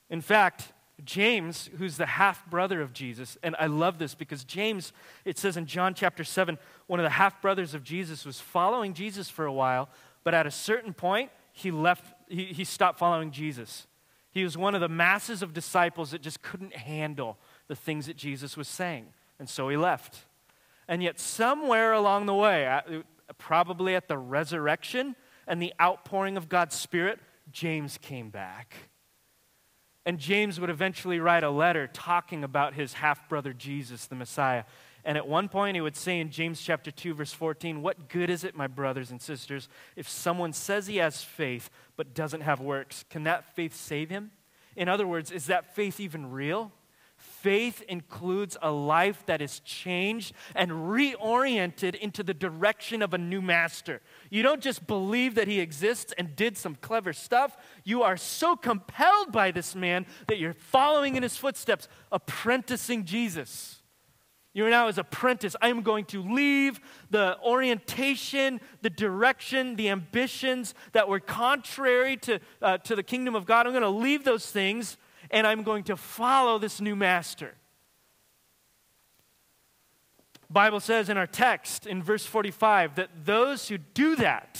In 0.09 0.21
fact, 0.21 0.71
James, 1.03 1.69
who's 1.77 1.97
the 1.97 2.05
half 2.05 2.49
brother 2.49 2.81
of 2.81 2.93
Jesus, 2.93 3.37
and 3.43 3.55
I 3.59 3.67
love 3.67 3.99
this 3.99 4.15
because 4.15 4.43
James, 4.43 4.93
it 5.25 5.37
says 5.37 5.57
in 5.57 5.67
John 5.67 5.93
chapter 5.93 6.23
7, 6.23 6.57
one 6.87 6.99
of 6.99 7.03
the 7.03 7.11
half 7.11 7.41
brothers 7.41 7.73
of 7.75 7.83
Jesus 7.83 8.25
was 8.25 8.39
following 8.39 8.93
Jesus 8.93 9.29
for 9.29 9.45
a 9.45 9.53
while, 9.53 9.89
but 10.23 10.33
at 10.33 10.47
a 10.47 10.51
certain 10.51 10.93
point, 10.93 11.29
he 11.57 11.71
left, 11.71 12.13
he, 12.27 12.45
he 12.45 12.63
stopped 12.63 12.99
following 12.99 13.31
Jesus. 13.31 13.87
He 14.31 14.43
was 14.43 14.57
one 14.57 14.75
of 14.75 14.81
the 14.81 14.89
masses 14.89 15.41
of 15.41 15.53
disciples 15.53 16.11
that 16.11 16.21
just 16.21 16.41
couldn't 16.41 16.75
handle 16.75 17.37
the 17.67 17.75
things 17.75 18.05
that 18.05 18.15
Jesus 18.15 18.55
was 18.55 18.67
saying, 18.67 19.07
and 19.39 19.49
so 19.49 19.67
he 19.69 19.77
left. 19.77 20.25
And 20.87 21.01
yet, 21.01 21.19
somewhere 21.19 21.93
along 21.93 22.27
the 22.27 22.35
way, 22.35 22.81
probably 23.37 23.95
at 23.95 24.07
the 24.07 24.17
resurrection 24.17 25.15
and 25.47 25.61
the 25.61 25.73
outpouring 25.81 26.37
of 26.37 26.47
God's 26.47 26.75
Spirit, 26.75 27.19
James 27.51 27.97
came 27.97 28.29
back 28.29 28.75
and 30.07 30.19
James 30.19 30.57
would 30.57 30.69
eventually 30.69 31.19
write 31.19 31.43
a 31.43 31.49
letter 31.49 31.85
talking 31.85 32.45
about 32.45 32.73
his 32.73 32.93
half 32.93 33.27
brother 33.27 33.51
Jesus, 33.51 34.05
the 34.05 34.15
Messiah. 34.15 34.63
And 35.07 35.17
at 35.17 35.25
one 35.25 35.47
point, 35.47 35.75
he 35.75 35.81
would 35.81 35.95
say 35.95 36.19
in 36.19 36.31
James 36.31 36.61
chapter 36.61 36.91
2, 36.91 37.13
verse 37.13 37.31
14, 37.31 37.81
What 37.81 38.09
good 38.09 38.29
is 38.29 38.43
it, 38.43 38.57
my 38.57 38.67
brothers 38.67 39.09
and 39.09 39.21
sisters, 39.21 39.69
if 39.95 40.09
someone 40.09 40.51
says 40.51 40.87
he 40.87 40.97
has 40.97 41.23
faith 41.23 41.69
but 41.95 42.13
doesn't 42.13 42.41
have 42.41 42.59
works? 42.59 43.05
Can 43.09 43.23
that 43.23 43.55
faith 43.55 43.73
save 43.73 44.09
him? 44.09 44.31
In 44.75 44.89
other 44.89 45.07
words, 45.07 45.31
is 45.31 45.45
that 45.45 45.73
faith 45.73 46.01
even 46.01 46.29
real? 46.29 46.73
Faith 47.15 47.81
includes 47.87 48.57
a 48.61 48.69
life 48.69 49.25
that 49.27 49.41
is 49.41 49.61
changed 49.61 50.33
and 50.53 50.71
reoriented 50.71 51.95
into 51.95 52.21
the 52.21 52.33
direction 52.33 53.01
of 53.01 53.13
a 53.13 53.17
new 53.17 53.41
master. 53.41 54.01
You 54.29 54.43
don't 54.43 54.61
just 54.61 54.87
believe 54.87 55.35
that 55.35 55.47
he 55.47 55.61
exists 55.61 56.13
and 56.17 56.35
did 56.35 56.57
some 56.57 56.75
clever 56.75 57.13
stuff. 57.13 57.55
You 57.85 58.03
are 58.03 58.17
so 58.17 58.57
compelled 58.57 59.31
by 59.31 59.51
this 59.51 59.73
man 59.73 60.05
that 60.27 60.37
you're 60.37 60.51
following 60.51 61.15
in 61.15 61.23
his 61.23 61.37
footsteps, 61.37 61.87
apprenticing 62.11 63.05
Jesus. 63.05 63.76
You're 64.57 64.71
now 64.71 64.87
his 64.87 64.97
apprentice. 64.97 65.55
I 65.61 65.69
am 65.69 65.83
going 65.83 66.05
to 66.05 66.23
leave 66.23 66.79
the 67.11 67.37
orientation, 67.45 68.59
the 68.81 68.89
direction, 68.89 69.75
the 69.75 69.89
ambitions 69.89 70.73
that 70.93 71.07
were 71.07 71.19
contrary 71.19 72.17
to, 72.17 72.39
uh, 72.59 72.79
to 72.79 72.95
the 72.95 73.03
kingdom 73.03 73.35
of 73.35 73.45
God. 73.45 73.67
I'm 73.67 73.71
going 73.71 73.83
to 73.83 73.89
leave 73.89 74.23
those 74.23 74.49
things 74.49 74.97
and 75.29 75.45
I'm 75.45 75.61
going 75.61 75.83
to 75.83 75.95
follow 75.95 76.57
this 76.57 76.81
new 76.81 76.95
master. 76.95 77.53
Bible 80.49 80.79
says 80.79 81.07
in 81.09 81.17
our 81.17 81.27
text 81.27 81.85
in 81.85 82.01
verse 82.01 82.25
45 82.25 82.95
that 82.95 83.09
those 83.25 83.67
who 83.67 83.77
do 83.77 84.15
that, 84.15 84.59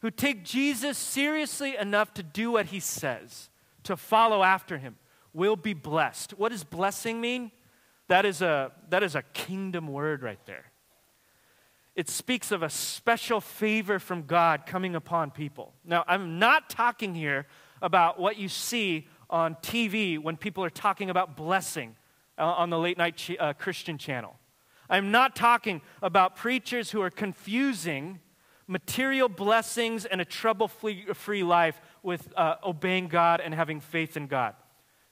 who 0.00 0.10
take 0.10 0.42
Jesus 0.42 0.98
seriously 0.98 1.76
enough 1.76 2.12
to 2.14 2.24
do 2.24 2.50
what 2.50 2.66
he 2.66 2.80
says, 2.80 3.50
to 3.84 3.96
follow 3.96 4.42
after 4.42 4.78
him, 4.78 4.96
will 5.32 5.54
be 5.54 5.74
blessed. 5.74 6.32
What 6.32 6.48
does 6.48 6.64
blessing 6.64 7.20
mean? 7.20 7.52
That 8.08 8.24
is 8.26 8.42
a, 8.42 8.72
that 8.90 9.02
is 9.02 9.14
a 9.14 9.22
kingdom 9.22 9.88
word 9.88 10.22
right 10.22 10.44
there. 10.46 10.72
It 11.94 12.08
speaks 12.08 12.50
of 12.52 12.62
a 12.62 12.70
special 12.70 13.40
favor 13.40 13.98
from 13.98 14.22
God 14.22 14.64
coming 14.66 14.94
upon 14.94 15.30
people. 15.30 15.74
Now, 15.84 16.04
I'm 16.06 16.38
not 16.38 16.70
talking 16.70 17.14
here 17.14 17.46
about 17.82 18.18
what 18.18 18.38
you 18.38 18.48
see 18.48 19.08
on 19.28 19.56
TV 19.56 20.18
when 20.18 20.36
people 20.36 20.64
are 20.64 20.70
talking 20.70 21.10
about 21.10 21.36
blessing 21.36 21.96
uh, 22.38 22.44
on 22.44 22.70
the 22.70 22.78
late 22.78 22.96
night 22.96 23.28
uh, 23.38 23.52
Christian 23.52 23.98
channel. 23.98 24.36
I'm 24.88 25.10
not 25.10 25.36
talking 25.36 25.80
about 26.02 26.36
preachers 26.36 26.90
who 26.90 27.00
are 27.02 27.10
confusing 27.10 28.20
material 28.66 29.28
blessings 29.28 30.04
and 30.04 30.20
a 30.20 30.24
trouble 30.24 30.68
free 30.68 31.42
life 31.42 31.80
with 32.02 32.32
uh, 32.36 32.56
obeying 32.64 33.08
God 33.08 33.40
and 33.40 33.54
having 33.54 33.80
faith 33.80 34.16
in 34.16 34.26
God. 34.26 34.54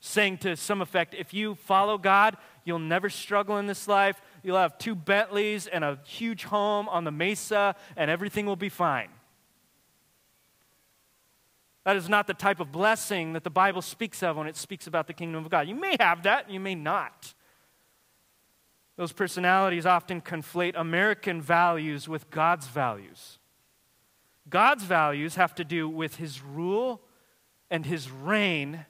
Saying 0.00 0.38
to 0.38 0.56
some 0.56 0.80
effect, 0.80 1.14
if 1.14 1.34
you 1.34 1.54
follow 1.54 1.98
God, 1.98 2.36
you'll 2.64 2.78
never 2.78 3.08
struggle 3.08 3.58
in 3.58 3.66
this 3.66 3.88
life. 3.88 4.20
You'll 4.42 4.56
have 4.56 4.78
two 4.78 4.94
Bentleys 4.94 5.66
and 5.66 5.84
a 5.84 5.98
huge 6.04 6.44
home 6.44 6.88
on 6.88 7.04
the 7.04 7.10
mesa, 7.10 7.74
and 7.96 8.10
everything 8.10 8.46
will 8.46 8.56
be 8.56 8.68
fine. 8.68 9.08
That 11.84 11.96
is 11.96 12.08
not 12.08 12.26
the 12.26 12.34
type 12.34 12.60
of 12.60 12.70
blessing 12.70 13.32
that 13.32 13.44
the 13.44 13.50
Bible 13.50 13.82
speaks 13.82 14.22
of 14.22 14.36
when 14.36 14.46
it 14.46 14.56
speaks 14.56 14.86
about 14.86 15.06
the 15.06 15.14
kingdom 15.14 15.44
of 15.44 15.50
God. 15.50 15.66
You 15.66 15.74
may 15.74 15.96
have 15.98 16.22
that, 16.24 16.50
you 16.50 16.60
may 16.60 16.74
not. 16.74 17.34
Those 18.96 19.12
personalities 19.12 19.86
often 19.86 20.20
conflate 20.20 20.74
American 20.76 21.40
values 21.40 22.06
with 22.06 22.30
God's 22.30 22.66
values. 22.66 23.38
God's 24.48 24.84
values 24.84 25.36
have 25.36 25.54
to 25.54 25.64
do 25.64 25.88
with 25.88 26.16
his 26.16 26.42
rule 26.42 27.00
and 27.70 27.86
his 27.86 28.10
reign 28.10 28.84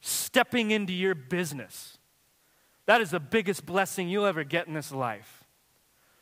stepping 0.00 0.70
into 0.70 0.92
your 0.92 1.14
business. 1.14 1.95
That 2.86 3.00
is 3.00 3.10
the 3.10 3.20
biggest 3.20 3.66
blessing 3.66 4.08
you'll 4.08 4.26
ever 4.26 4.44
get 4.44 4.66
in 4.66 4.74
this 4.74 4.92
life. 4.92 5.44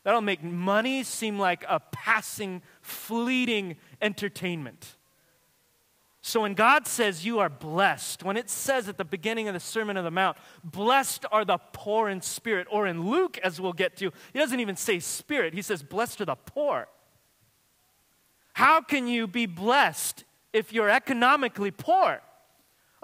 That'll 0.02 0.20
make 0.20 0.42
money 0.42 1.02
seem 1.02 1.38
like 1.38 1.64
a 1.68 1.80
passing, 1.80 2.62
fleeting 2.82 3.76
entertainment. 4.02 4.96
So 6.20 6.40
when 6.40 6.54
God 6.54 6.86
says 6.86 7.26
you 7.26 7.38
are 7.40 7.50
blessed, 7.50 8.22
when 8.22 8.38
it 8.38 8.48
says 8.48 8.88
at 8.88 8.96
the 8.96 9.04
beginning 9.04 9.46
of 9.46 9.52
the 9.52 9.60
Sermon 9.60 9.98
on 9.98 10.04
the 10.04 10.10
Mount, 10.10 10.38
blessed 10.62 11.26
are 11.30 11.44
the 11.44 11.58
poor 11.72 12.08
in 12.08 12.22
spirit, 12.22 12.66
or 12.70 12.86
in 12.86 13.10
Luke, 13.10 13.38
as 13.38 13.60
we'll 13.60 13.74
get 13.74 13.96
to, 13.98 14.10
he 14.32 14.38
doesn't 14.38 14.60
even 14.60 14.76
say 14.76 15.00
spirit, 15.00 15.52
he 15.52 15.60
says 15.60 15.82
blessed 15.82 16.22
are 16.22 16.26
the 16.26 16.34
poor. 16.34 16.88
How 18.54 18.80
can 18.80 19.06
you 19.06 19.26
be 19.26 19.44
blessed 19.44 20.24
if 20.54 20.72
you're 20.72 20.88
economically 20.88 21.70
poor? 21.70 22.22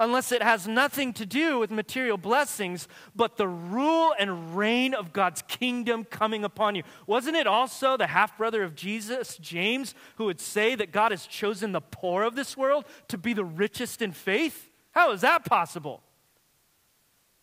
Unless 0.01 0.33
it 0.33 0.43
has 0.43 0.67
nothing 0.67 1.13
to 1.13 1.27
do 1.27 1.59
with 1.59 1.71
material 1.71 2.17
blessings, 2.17 2.89
but 3.15 3.37
the 3.37 3.47
rule 3.47 4.15
and 4.19 4.57
reign 4.57 4.95
of 4.95 5.13
God's 5.13 5.43
kingdom 5.43 6.05
coming 6.05 6.43
upon 6.43 6.75
you. 6.75 6.83
Wasn't 7.07 7.37
it 7.37 7.47
also 7.47 7.99
the 7.99 8.07
half 8.07 8.37
brother 8.39 8.63
of 8.63 8.75
Jesus, 8.75 9.37
James, 9.37 9.95
who 10.17 10.25
would 10.25 10.41
say 10.41 10.75
that 10.75 10.91
God 10.91 11.13
has 11.13 11.27
chosen 11.27 11.73
the 11.73 11.83
poor 11.83 12.23
of 12.23 12.35
this 12.35 12.57
world 12.57 12.87
to 13.09 13.19
be 13.19 13.35
the 13.35 13.45
richest 13.45 14.01
in 14.01 14.13
faith? 14.13 14.71
How 14.93 15.13
is 15.13 15.21
that 15.21 15.45
possible? 15.45 16.03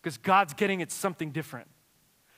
Because 0.02 0.18
God's 0.18 0.52
getting 0.52 0.82
at 0.82 0.90
something 0.90 1.30
different. 1.30 1.68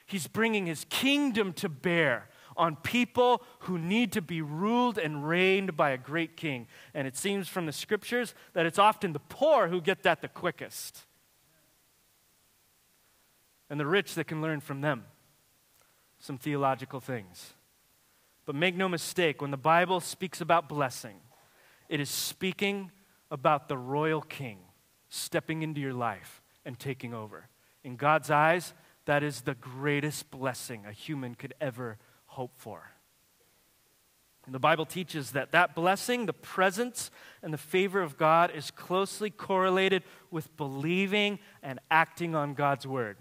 He's 0.04 0.26
bringing 0.26 0.66
his 0.66 0.84
kingdom 0.90 1.54
to 1.54 1.68
bear 1.70 2.28
on 2.60 2.76
people 2.76 3.42
who 3.60 3.78
need 3.78 4.12
to 4.12 4.20
be 4.20 4.42
ruled 4.42 4.98
and 4.98 5.26
reigned 5.26 5.78
by 5.78 5.90
a 5.90 5.96
great 5.96 6.36
king. 6.36 6.68
And 6.92 7.08
it 7.08 7.16
seems 7.16 7.48
from 7.48 7.64
the 7.64 7.72
scriptures 7.72 8.34
that 8.52 8.66
it's 8.66 8.78
often 8.78 9.14
the 9.14 9.18
poor 9.18 9.68
who 9.68 9.80
get 9.80 10.02
that 10.02 10.20
the 10.20 10.28
quickest, 10.28 11.06
and 13.70 13.80
the 13.80 13.86
rich 13.86 14.14
that 14.14 14.26
can 14.26 14.42
learn 14.42 14.60
from 14.60 14.82
them 14.82 15.04
some 16.18 16.36
theological 16.36 17.00
things. 17.00 17.54
But 18.44 18.54
make 18.54 18.76
no 18.76 18.88
mistake, 18.88 19.40
when 19.40 19.50
the 19.50 19.56
Bible 19.56 20.00
speaks 20.00 20.42
about 20.42 20.68
blessing, 20.68 21.16
it 21.88 21.98
is 21.98 22.10
speaking 22.10 22.90
about 23.30 23.68
the 23.68 23.78
royal 23.78 24.20
king 24.20 24.58
stepping 25.08 25.62
into 25.62 25.80
your 25.80 25.94
life 25.94 26.42
and 26.66 26.78
taking 26.78 27.14
over. 27.14 27.48
In 27.82 27.96
God's 27.96 28.30
eyes, 28.30 28.74
that 29.06 29.22
is 29.22 29.40
the 29.40 29.54
greatest 29.54 30.30
blessing 30.30 30.84
a 30.84 30.92
human 30.92 31.34
could 31.34 31.54
ever 31.58 31.96
hope 32.30 32.52
for. 32.56 32.92
And 34.46 34.54
the 34.54 34.60
Bible 34.60 34.86
teaches 34.86 35.32
that 35.32 35.52
that 35.52 35.74
blessing, 35.74 36.26
the 36.26 36.32
presence 36.32 37.10
and 37.42 37.52
the 37.52 37.58
favor 37.58 38.00
of 38.00 38.16
God, 38.16 38.50
is 38.54 38.70
closely 38.70 39.30
correlated 39.30 40.02
with 40.30 40.56
believing 40.56 41.38
and 41.62 41.78
acting 41.90 42.34
on 42.34 42.54
God's 42.54 42.86
word. 42.86 43.18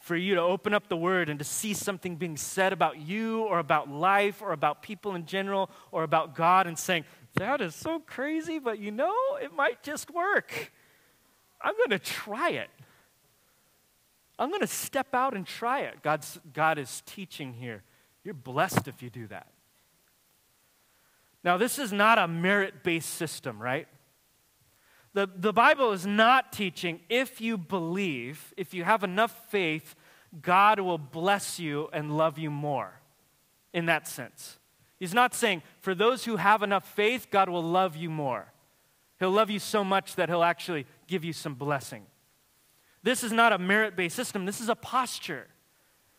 For 0.00 0.16
you 0.16 0.36
to 0.36 0.40
open 0.40 0.72
up 0.72 0.88
the 0.88 0.96
word 0.96 1.28
and 1.28 1.38
to 1.38 1.44
see 1.44 1.74
something 1.74 2.16
being 2.16 2.36
said 2.36 2.72
about 2.72 2.98
you 2.98 3.42
or 3.42 3.58
about 3.58 3.90
life 3.90 4.40
or 4.40 4.52
about 4.52 4.82
people 4.82 5.14
in 5.14 5.26
general 5.26 5.70
or 5.90 6.02
about 6.02 6.34
God 6.34 6.66
and 6.66 6.78
saying, 6.78 7.04
that 7.34 7.60
is 7.60 7.74
so 7.74 7.98
crazy, 7.98 8.58
but 8.58 8.78
you 8.78 8.90
know, 8.90 9.14
it 9.42 9.52
might 9.52 9.82
just 9.82 10.10
work. 10.10 10.72
I'm 11.60 11.74
going 11.76 11.90
to 11.90 11.98
try 11.98 12.50
it. 12.50 12.70
I'm 14.38 14.50
going 14.50 14.60
to 14.60 14.68
step 14.68 15.14
out 15.14 15.34
and 15.34 15.44
try 15.44 15.80
it. 15.80 16.02
God's, 16.02 16.38
God 16.52 16.78
is 16.78 17.02
teaching 17.04 17.52
here 17.54 17.82
you're 18.28 18.34
blessed 18.34 18.88
if 18.88 19.02
you 19.02 19.08
do 19.08 19.26
that. 19.28 19.46
Now, 21.42 21.56
this 21.56 21.78
is 21.78 21.94
not 21.94 22.18
a 22.18 22.28
merit 22.28 22.82
based 22.82 23.08
system, 23.08 23.58
right? 23.58 23.88
The, 25.14 25.30
the 25.34 25.54
Bible 25.54 25.92
is 25.92 26.04
not 26.04 26.52
teaching 26.52 27.00
if 27.08 27.40
you 27.40 27.56
believe, 27.56 28.52
if 28.58 28.74
you 28.74 28.84
have 28.84 29.02
enough 29.02 29.48
faith, 29.48 29.94
God 30.42 30.78
will 30.78 30.98
bless 30.98 31.58
you 31.58 31.88
and 31.90 32.18
love 32.18 32.36
you 32.36 32.50
more 32.50 33.00
in 33.72 33.86
that 33.86 34.06
sense. 34.06 34.58
He's 34.98 35.14
not 35.14 35.32
saying 35.32 35.62
for 35.80 35.94
those 35.94 36.26
who 36.26 36.36
have 36.36 36.62
enough 36.62 36.86
faith, 36.86 37.28
God 37.30 37.48
will 37.48 37.62
love 37.62 37.96
you 37.96 38.10
more. 38.10 38.52
He'll 39.18 39.30
love 39.30 39.48
you 39.48 39.58
so 39.58 39.82
much 39.82 40.16
that 40.16 40.28
he'll 40.28 40.44
actually 40.44 40.84
give 41.06 41.24
you 41.24 41.32
some 41.32 41.54
blessing. 41.54 42.04
This 43.02 43.24
is 43.24 43.32
not 43.32 43.54
a 43.54 43.58
merit 43.58 43.96
based 43.96 44.16
system, 44.16 44.44
this 44.44 44.60
is 44.60 44.68
a 44.68 44.74
posture. 44.74 45.46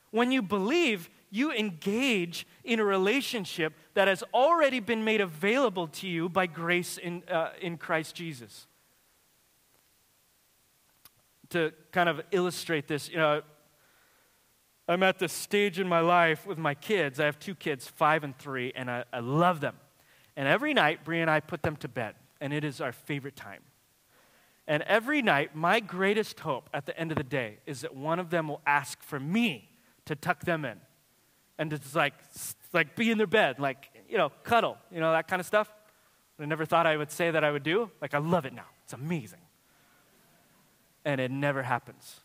When 0.10 0.32
you 0.32 0.42
believe, 0.42 1.08
you 1.32 1.52
engage 1.52 2.48
in 2.64 2.80
a 2.80 2.84
relationship 2.84 3.74
that 3.94 4.08
has 4.08 4.24
already 4.34 4.80
been 4.80 5.04
made 5.04 5.22
available 5.22 5.88
to 5.88 6.08
you 6.08 6.30
by 6.30 6.48
grace 6.48 6.98
in, 6.98 7.24
uh, 7.30 7.50
in 7.62 7.78
Christ 7.78 8.16
Jesus. 8.16 8.68
To 11.50 11.72
kind 11.92 12.10
of 12.10 12.22
illustrate 12.32 12.88
this, 12.88 13.10
you 13.10 13.18
know, 13.18 13.42
I'm 14.88 15.04
at 15.04 15.20
this 15.20 15.34
stage 15.34 15.80
in 15.80 15.88
my 15.88 16.00
life 16.00 16.48
with 16.48 16.58
my 16.58 16.74
kids. 16.74 17.20
I 17.20 17.26
have 17.26 17.38
two 17.38 17.54
kids, 17.54 17.88
five 17.88 18.24
and 18.24 18.38
three, 18.38 18.72
and 18.76 18.90
I, 18.90 19.04
I 19.14 19.20
love 19.20 19.62
them. 19.62 19.76
And 20.36 20.48
every 20.48 20.74
night, 20.74 21.04
Brie 21.04 21.22
and 21.22 21.30
I 21.30 21.42
put 21.42 21.62
them 21.62 21.76
to 21.78 21.88
bed, 21.88 22.16
and 22.42 22.54
it 22.54 22.64
is 22.64 22.82
our 22.82 22.92
favorite 22.92 23.36
time. 23.36 23.62
And 24.68 24.84
every 24.84 25.22
night, 25.22 25.56
my 25.56 25.80
greatest 25.80 26.40
hope 26.40 26.70
at 26.74 26.86
the 26.86 26.98
end 27.00 27.12
of 27.12 27.18
the 27.18 27.24
day 27.24 27.58
is 27.66 27.82
that 27.82 27.96
one 27.96 28.20
of 28.20 28.30
them 28.30 28.48
will 28.48 28.62
ask 28.66 29.02
for 29.04 29.20
me 29.20 29.70
to 30.06 30.16
tuck 30.16 30.42
them 30.42 30.66
in 30.66 30.80
and 31.60 31.70
just 31.70 31.94
like, 31.94 32.14
like 32.74 32.96
be 32.96 33.12
in 33.12 33.20
their 33.20 33.28
bed, 33.28 33.60
like, 33.60 33.90
you 34.10 34.18
know, 34.18 34.32
cuddle, 34.44 34.78
you 34.92 35.00
know, 35.00 35.12
that 35.12 35.28
kind 35.28 35.40
of 35.40 35.46
stuff. 35.46 35.72
I 36.40 36.46
never 36.46 36.66
thought 36.66 36.88
I 36.88 36.96
would 36.96 37.12
say 37.12 37.30
that 37.30 37.44
I 37.44 37.52
would 37.52 37.64
do. 37.64 37.92
Like, 38.02 38.14
I 38.14 38.18
love 38.18 38.46
it 38.46 38.54
now. 38.54 38.66
It's 38.86 38.94
amazing. 38.94 39.42
And 41.04 41.20
it 41.20 41.30
never 41.30 41.62
happens. 41.62 42.22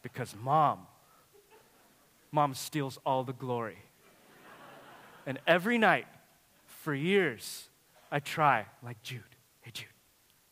Because 0.00 0.34
mom, 0.40 0.86
mom 2.30 2.54
steals 2.54 2.98
all 3.04 3.24
the 3.24 3.32
glory. 3.32 3.78
And 5.26 5.40
every 5.44 5.76
night, 5.76 6.06
for 6.66 6.94
years, 6.94 7.68
I 8.12 8.20
try, 8.20 8.66
like, 8.82 9.02
Jude, 9.02 9.22
hey, 9.62 9.72
Jude, 9.74 9.88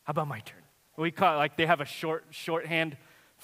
how 0.03 0.11
about 0.11 0.27
my 0.27 0.41
turn? 0.41 0.63
We 0.97 1.13
call 1.13 1.35
it, 1.35 1.39
like, 1.39 1.57
they 1.57 1.67
have 1.67 1.81
a 1.81 1.85
short, 1.85 2.25
shorthand 2.31 2.97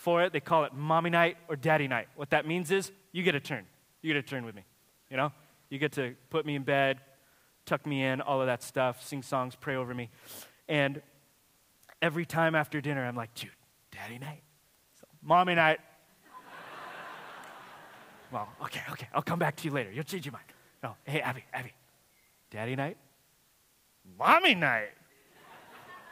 for 0.03 0.25
it. 0.25 0.33
They 0.33 0.41
call 0.41 0.65
it 0.65 0.75
mommy 0.75 1.11
night 1.11 1.37
or 1.49 1.55
daddy 1.55 1.87
night. 1.87 2.09
What 2.17 2.31
that 2.31 2.45
means 2.45 2.73
is 2.73 2.91
you 3.13 3.23
get 3.23 3.37
a 3.37 3.41
turn. 3.41 3.65
You 4.03 4.13
get 4.13 4.19
a 4.19 4.27
turn 4.29 4.45
with 4.45 4.57
me. 4.57 4.65
You 5.09 5.17
know? 5.17 5.33
You 5.71 5.79
get 5.79 5.93
to 5.93 6.15
put 6.29 6.45
me 6.45 6.57
in 6.57 6.65
bed, 6.65 6.99
tuck 7.67 7.87
me 7.87 8.03
in, 8.03 8.21
all 8.21 8.41
of 8.41 8.49
that 8.49 8.65
stuff, 8.65 9.07
sing 9.07 9.23
songs, 9.23 9.55
pray 9.55 9.77
over 9.77 9.95
me. 9.95 10.11
And 10.69 11.01
every 12.03 12.27
time 12.27 12.57
after 12.57 12.81
dinner, 12.81 13.07
I'm 13.07 13.15
like, 13.15 13.33
dude, 13.35 13.51
daddy 13.93 14.19
night. 14.19 14.43
So, 15.01 15.07
mommy 15.23 15.55
night. 15.55 15.79
well, 18.33 18.49
okay, 18.65 18.83
okay. 18.91 19.07
I'll 19.15 19.23
come 19.23 19.39
back 19.39 19.55
to 19.57 19.69
you 19.69 19.71
later. 19.71 19.93
You'll 19.93 20.05
change 20.05 20.27
your 20.27 20.33
mind. 20.33 20.45
No, 20.83 20.97
hey, 21.05 21.21
Abby, 21.21 21.45
Abby. 21.53 21.73
Daddy 22.51 22.75
night? 22.75 22.97
Mommy 24.19 24.57
night. 24.57 24.91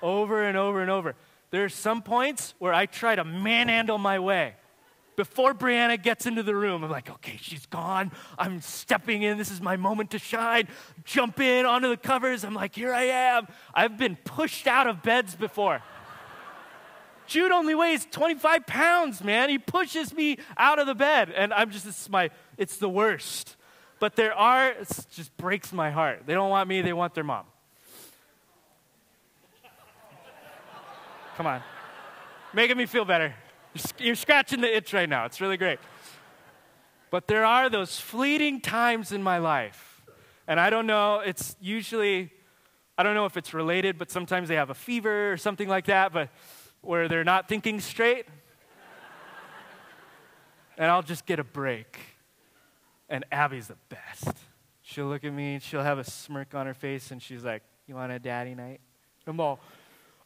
over 0.01 0.45
and 0.45 0.57
over 0.57 0.81
and 0.81 0.91
over. 0.91 1.17
There 1.51 1.65
are 1.65 1.69
some 1.69 2.03
points 2.03 2.55
where 2.59 2.73
I 2.73 2.87
try 2.87 3.17
to 3.17 3.25
manhandle 3.25 3.99
my 3.99 4.19
way. 4.19 4.55
Before 5.17 5.53
Brianna 5.53 6.03
gets 6.03 6.25
into 6.25 6.43
the 6.43 6.55
room, 6.55 6.83
I'm 6.83 6.91
like, 6.91 7.11
okay, 7.11 7.39
she's 7.41 7.67
gone. 7.67 8.13
I'm 8.39 8.61
stepping 8.61 9.23
in. 9.23 9.37
This 9.37 9.51
is 9.51 9.61
my 9.61 9.77
moment 9.77 10.13
to 10.13 10.19
shine. 10.19 10.69
Jump 11.05 11.41
in 11.41 11.67
onto 11.67 11.89
the 11.89 11.97
covers. 11.97 12.45
I'm 12.45 12.55
like, 12.55 12.75
here 12.75 12.95
I 12.95 13.03
am. 13.03 13.49
I've 13.75 13.99
been 13.99 14.17
pushed 14.17 14.67
out 14.67 14.87
of 14.87 15.03
beds 15.03 15.35
before. 15.35 15.83
Jude 17.27 17.53
only 17.53 17.75
weighs 17.75 18.07
25 18.11 18.67
pounds, 18.67 19.23
man. 19.23 19.51
He 19.51 19.59
pushes 19.59 20.15
me 20.15 20.39
out 20.57 20.79
of 20.79 20.87
the 20.87 20.95
bed. 20.95 21.31
And 21.31 21.53
I'm 21.53 21.71
just, 21.71 21.87
it's 21.87 22.09
my, 22.09 22.31
it's 22.57 22.79
the 22.79 22.89
worst. 22.89 23.57
But 23.99 24.17
there 24.17 24.33
are, 24.33 24.71
it 24.71 24.89
just 25.13 25.37
breaks 25.37 25.73
my 25.73 25.91
heart. 25.91 26.23
They 26.27 26.33
don't 26.33 26.51
want 26.51 26.69
me, 26.69 26.81
they 26.81 26.95
want 26.95 27.15
their 27.15 27.25
mom. 27.25 27.45
Come 31.37 31.47
on. 31.47 31.63
Making 32.53 32.77
me 32.77 32.87
feel 32.87 33.05
better. 33.05 33.35
You're 33.99 34.17
scratching 34.17 34.61
the 34.61 34.77
itch 34.77 34.93
right 34.93 35.09
now. 35.09 35.25
It's 35.25 35.41
really 35.41 35.57
great. 35.57 35.79
But 37.11 37.27
there 37.27 37.45
are 37.45 37.69
those 37.69 37.99
fleeting 37.99 38.61
times 38.61 39.13
in 39.13 39.23
my 39.23 39.39
life. 39.39 40.03
And 40.47 40.59
I 40.59 40.71
don't 40.71 40.87
know, 40.87 41.21
it's 41.21 41.57
usually, 41.61 42.33
I 42.99 43.03
don't 43.03 43.15
know 43.15 43.27
if 43.27 43.37
it's 43.37 43.55
related, 43.55 43.99
but 43.99 44.11
sometimes 44.11 44.49
they 44.49 44.57
have 44.57 44.71
a 44.71 44.75
fever 44.75 45.33
or 45.33 45.37
something 45.37 45.69
like 45.69 45.87
that, 45.87 46.13
but 46.13 46.29
where 46.81 47.09
they're 47.09 47.25
not 47.25 47.49
thinking 47.49 47.81
straight. 47.81 48.27
and 50.77 50.91
I'll 50.91 51.03
just 51.03 51.27
get 51.27 51.39
a 51.39 51.45
break. 51.45 51.99
And 53.09 53.25
Abby's 53.31 53.69
the 53.69 53.77
best. 53.89 54.39
She'll 54.83 55.07
look 55.07 55.25
at 55.25 55.33
me, 55.33 55.61
she'll 55.61 55.85
have 55.85 55.99
a 55.99 56.05
smirk 56.05 56.55
on 56.55 56.67
her 56.67 56.75
face, 56.75 57.13
and 57.13 57.23
she's 57.23 57.45
like, 57.45 57.63
You 57.87 57.95
want 57.95 58.11
a 58.11 58.19
daddy 58.19 58.57
night? 58.57 58.81
I'm 59.27 59.39
all, 59.39 59.61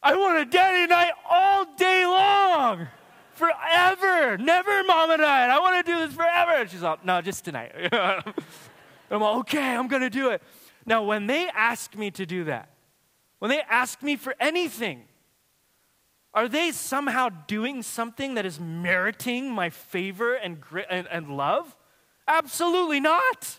I 0.04 0.14
want 0.16 0.38
a 0.38 0.44
daddy 0.44 0.86
night 0.86 1.12
all 1.28 1.64
day 1.76 2.04
long. 2.04 2.86
Forever. 3.32 4.36
Never 4.36 4.84
mama 4.84 5.16
night. 5.16 5.48
I 5.48 5.58
want 5.58 5.84
to 5.84 5.92
do 5.92 5.98
this 5.98 6.14
forever. 6.14 6.68
She's 6.68 6.82
like, 6.82 7.02
no, 7.06 7.22
just 7.22 7.42
tonight. 7.42 7.72
I'm 9.10 9.20
like, 9.20 9.36
okay, 9.38 9.74
I'm 9.74 9.88
going 9.88 10.02
to 10.02 10.10
do 10.10 10.28
it. 10.28 10.42
Now, 10.84 11.04
when 11.04 11.26
they 11.26 11.48
ask 11.48 11.96
me 11.96 12.10
to 12.12 12.26
do 12.26 12.44
that, 12.44 12.68
when 13.38 13.50
they 13.50 13.62
ask 13.62 14.02
me 14.02 14.16
for 14.16 14.34
anything, 14.38 15.04
are 16.34 16.48
they 16.48 16.70
somehow 16.70 17.30
doing 17.46 17.82
something 17.82 18.34
that 18.34 18.44
is 18.44 18.60
meriting 18.60 19.50
my 19.50 19.70
favor 19.70 20.34
and, 20.34 20.58
and, 20.90 21.08
and 21.10 21.34
love? 21.34 21.74
Absolutely 22.28 23.00
not. 23.00 23.58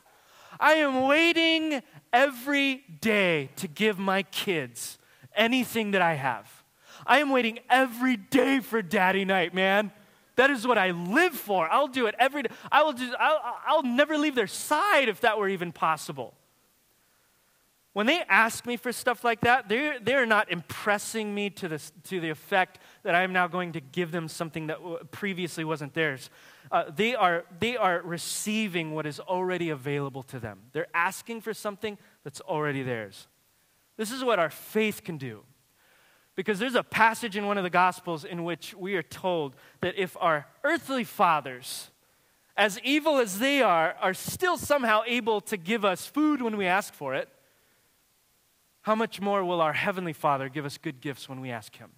I 0.60 0.74
am 0.74 1.08
waiting 1.08 1.82
every 2.14 2.84
day 3.02 3.50
to 3.56 3.68
give 3.68 3.98
my 3.98 4.22
kids 4.22 5.00
anything 5.36 5.92
that 5.92 6.02
I 6.02 6.14
have. 6.14 6.50
I 7.06 7.20
am 7.20 7.30
waiting 7.30 7.60
every 7.70 8.18
day 8.18 8.60
for 8.60 8.82
daddy 8.82 9.26
night, 9.26 9.54
man. 9.54 9.92
That 10.36 10.50
is 10.50 10.68
what 10.68 10.78
I 10.78 10.92
live 10.92 11.34
for. 11.34 11.70
I'll 11.70 11.88
do 11.88 12.08
it 12.08 12.16
every 12.20 12.44
day. 12.44 12.50
I 12.72 12.84
will 12.84 12.94
just, 12.94 13.14
I'll, 13.20 13.40
I'll 13.66 13.84
never 13.84 14.18
leave 14.18 14.36
their 14.36 14.48
side 14.48 15.08
if 15.08 15.22
that 15.22 15.38
were 15.38 15.48
even 15.48 15.72
possible. 15.72 16.34
When 17.94 18.08
they 18.08 18.22
ask 18.28 18.66
me 18.66 18.76
for 18.76 18.92
stuff 18.92 19.24
like 19.24 19.40
that, 19.42 19.70
they're, 19.70 19.98
they're 20.02 20.26
not 20.26 20.52
impressing 20.52 21.34
me 21.34 21.50
to 21.52 21.70
the, 21.70 21.82
to 22.10 22.20
the 22.20 22.30
effect 22.30 22.80
that 23.04 23.16
I'm 23.16 23.32
now 23.32 23.48
going 23.48 23.72
to 23.72 23.80
give 23.80 24.12
them 24.12 24.28
something 24.28 24.68
that 24.68 25.12
previously 25.12 25.64
wasn't 25.64 25.94
theirs. 25.94 26.30
Uh, 26.70 26.92
they, 26.94 27.16
are, 27.16 27.46
they 27.62 27.78
are 27.78 28.02
receiving 28.04 28.94
what 28.94 29.06
is 29.06 29.22
already 29.22 29.70
available 29.70 30.24
to 30.24 30.40
them. 30.40 30.60
They're 30.74 30.88
asking 30.94 31.40
for 31.40 31.54
something 31.54 31.98
that's 32.26 32.42
already 32.42 32.84
theirs. 32.84 33.28
This 33.98 34.12
is 34.12 34.24
what 34.24 34.40
our 34.40 34.50
faith 34.50 35.04
can 35.04 35.18
do. 35.18 35.44
Because 36.36 36.60
there's 36.60 36.76
a 36.76 36.84
passage 36.84 37.38
in 37.38 37.48
one 37.48 37.58
of 37.58 37.64
the 37.64 37.70
Gospels 37.70 38.26
in 38.26 38.44
which 38.44 38.74
we 38.74 38.96
are 38.96 39.04
told 39.04 39.56
that 39.82 39.96
if 39.98 40.18
our 40.20 40.46
earthly 40.64 41.06
fathers, 41.06 41.92
as 42.58 42.80
evil 42.84 43.20
as 43.20 43.40
they 43.40 43.62
are, 43.62 43.96
are 44.02 44.14
still 44.14 44.58
somehow 44.58 45.02
able 45.08 45.40
to 45.42 45.56
give 45.56 45.86
us 45.86 46.06
food 46.06 46.42
when 46.42 46.58
we 46.58 46.66
ask 46.66 46.94
for 46.94 47.16
it, 47.16 47.30
how 48.82 48.96
much 48.96 49.22
more 49.22 49.44
will 49.44 49.62
our 49.62 49.74
Heavenly 49.74 50.14
Father 50.14 50.50
give 50.50 50.66
us 50.66 50.78
good 50.78 51.02
gifts 51.02 51.28
when 51.28 51.40
we 51.40 51.50
ask 51.50 51.76
Him? 51.78 51.92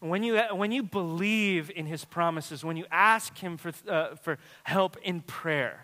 When 0.00 0.22
you, 0.22 0.38
when 0.52 0.70
you 0.70 0.82
believe 0.82 1.70
in 1.74 1.86
His 1.86 2.04
promises, 2.04 2.62
when 2.62 2.76
you 2.76 2.84
ask 2.90 3.38
Him 3.38 3.56
for, 3.56 3.72
uh, 3.88 4.14
for 4.16 4.38
help 4.62 4.98
in 5.02 5.22
prayer, 5.22 5.83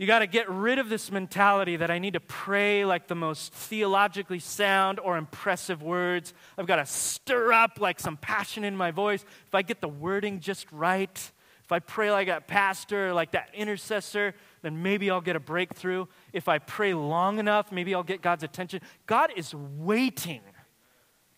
you 0.00 0.06
got 0.06 0.20
to 0.20 0.26
get 0.26 0.48
rid 0.48 0.78
of 0.78 0.88
this 0.88 1.12
mentality 1.12 1.76
that 1.76 1.90
I 1.90 1.98
need 1.98 2.14
to 2.14 2.20
pray 2.20 2.86
like 2.86 3.06
the 3.06 3.14
most 3.14 3.52
theologically 3.52 4.38
sound 4.38 4.98
or 4.98 5.18
impressive 5.18 5.82
words. 5.82 6.32
I've 6.56 6.66
got 6.66 6.76
to 6.76 6.86
stir 6.86 7.52
up 7.52 7.78
like 7.78 8.00
some 8.00 8.16
passion 8.16 8.64
in 8.64 8.74
my 8.74 8.92
voice. 8.92 9.22
If 9.46 9.54
I 9.54 9.60
get 9.60 9.82
the 9.82 9.88
wording 9.88 10.40
just 10.40 10.72
right, 10.72 11.30
if 11.62 11.70
I 11.70 11.80
pray 11.80 12.10
like 12.10 12.28
that 12.28 12.48
pastor, 12.48 13.12
like 13.12 13.32
that 13.32 13.50
intercessor, 13.52 14.34
then 14.62 14.82
maybe 14.82 15.10
I'll 15.10 15.20
get 15.20 15.36
a 15.36 15.40
breakthrough. 15.40 16.06
If 16.32 16.48
I 16.48 16.60
pray 16.60 16.94
long 16.94 17.38
enough, 17.38 17.70
maybe 17.70 17.94
I'll 17.94 18.02
get 18.02 18.22
God's 18.22 18.42
attention. 18.42 18.80
God 19.04 19.30
is 19.36 19.54
waiting 19.54 20.40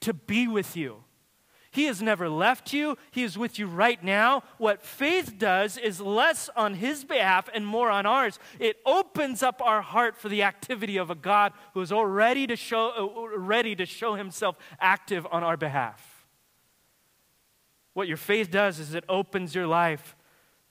to 0.02 0.14
be 0.14 0.46
with 0.46 0.76
you. 0.76 1.02
He 1.72 1.86
has 1.86 2.02
never 2.02 2.28
left 2.28 2.74
you. 2.74 2.98
He 3.10 3.22
is 3.22 3.38
with 3.38 3.58
you 3.58 3.66
right 3.66 4.02
now. 4.04 4.42
What 4.58 4.82
faith 4.82 5.38
does 5.38 5.78
is 5.78 6.02
less 6.02 6.50
on 6.54 6.74
His 6.74 7.02
behalf 7.02 7.48
and 7.52 7.66
more 7.66 7.90
on 7.90 8.04
ours. 8.04 8.38
It 8.60 8.76
opens 8.84 9.42
up 9.42 9.62
our 9.64 9.80
heart 9.80 10.18
for 10.18 10.28
the 10.28 10.42
activity 10.42 10.98
of 10.98 11.10
a 11.10 11.14
God 11.14 11.54
who 11.72 11.80
is 11.80 11.90
already 11.90 12.46
to 12.46 12.56
show, 12.56 12.90
uh, 12.90 13.38
ready 13.38 13.74
to 13.74 13.86
show 13.86 14.16
Himself 14.16 14.56
active 14.80 15.26
on 15.32 15.42
our 15.42 15.56
behalf. 15.56 16.26
What 17.94 18.06
your 18.06 18.18
faith 18.18 18.50
does 18.50 18.78
is 18.78 18.94
it 18.94 19.04
opens 19.08 19.54
your 19.54 19.66
life 19.66 20.14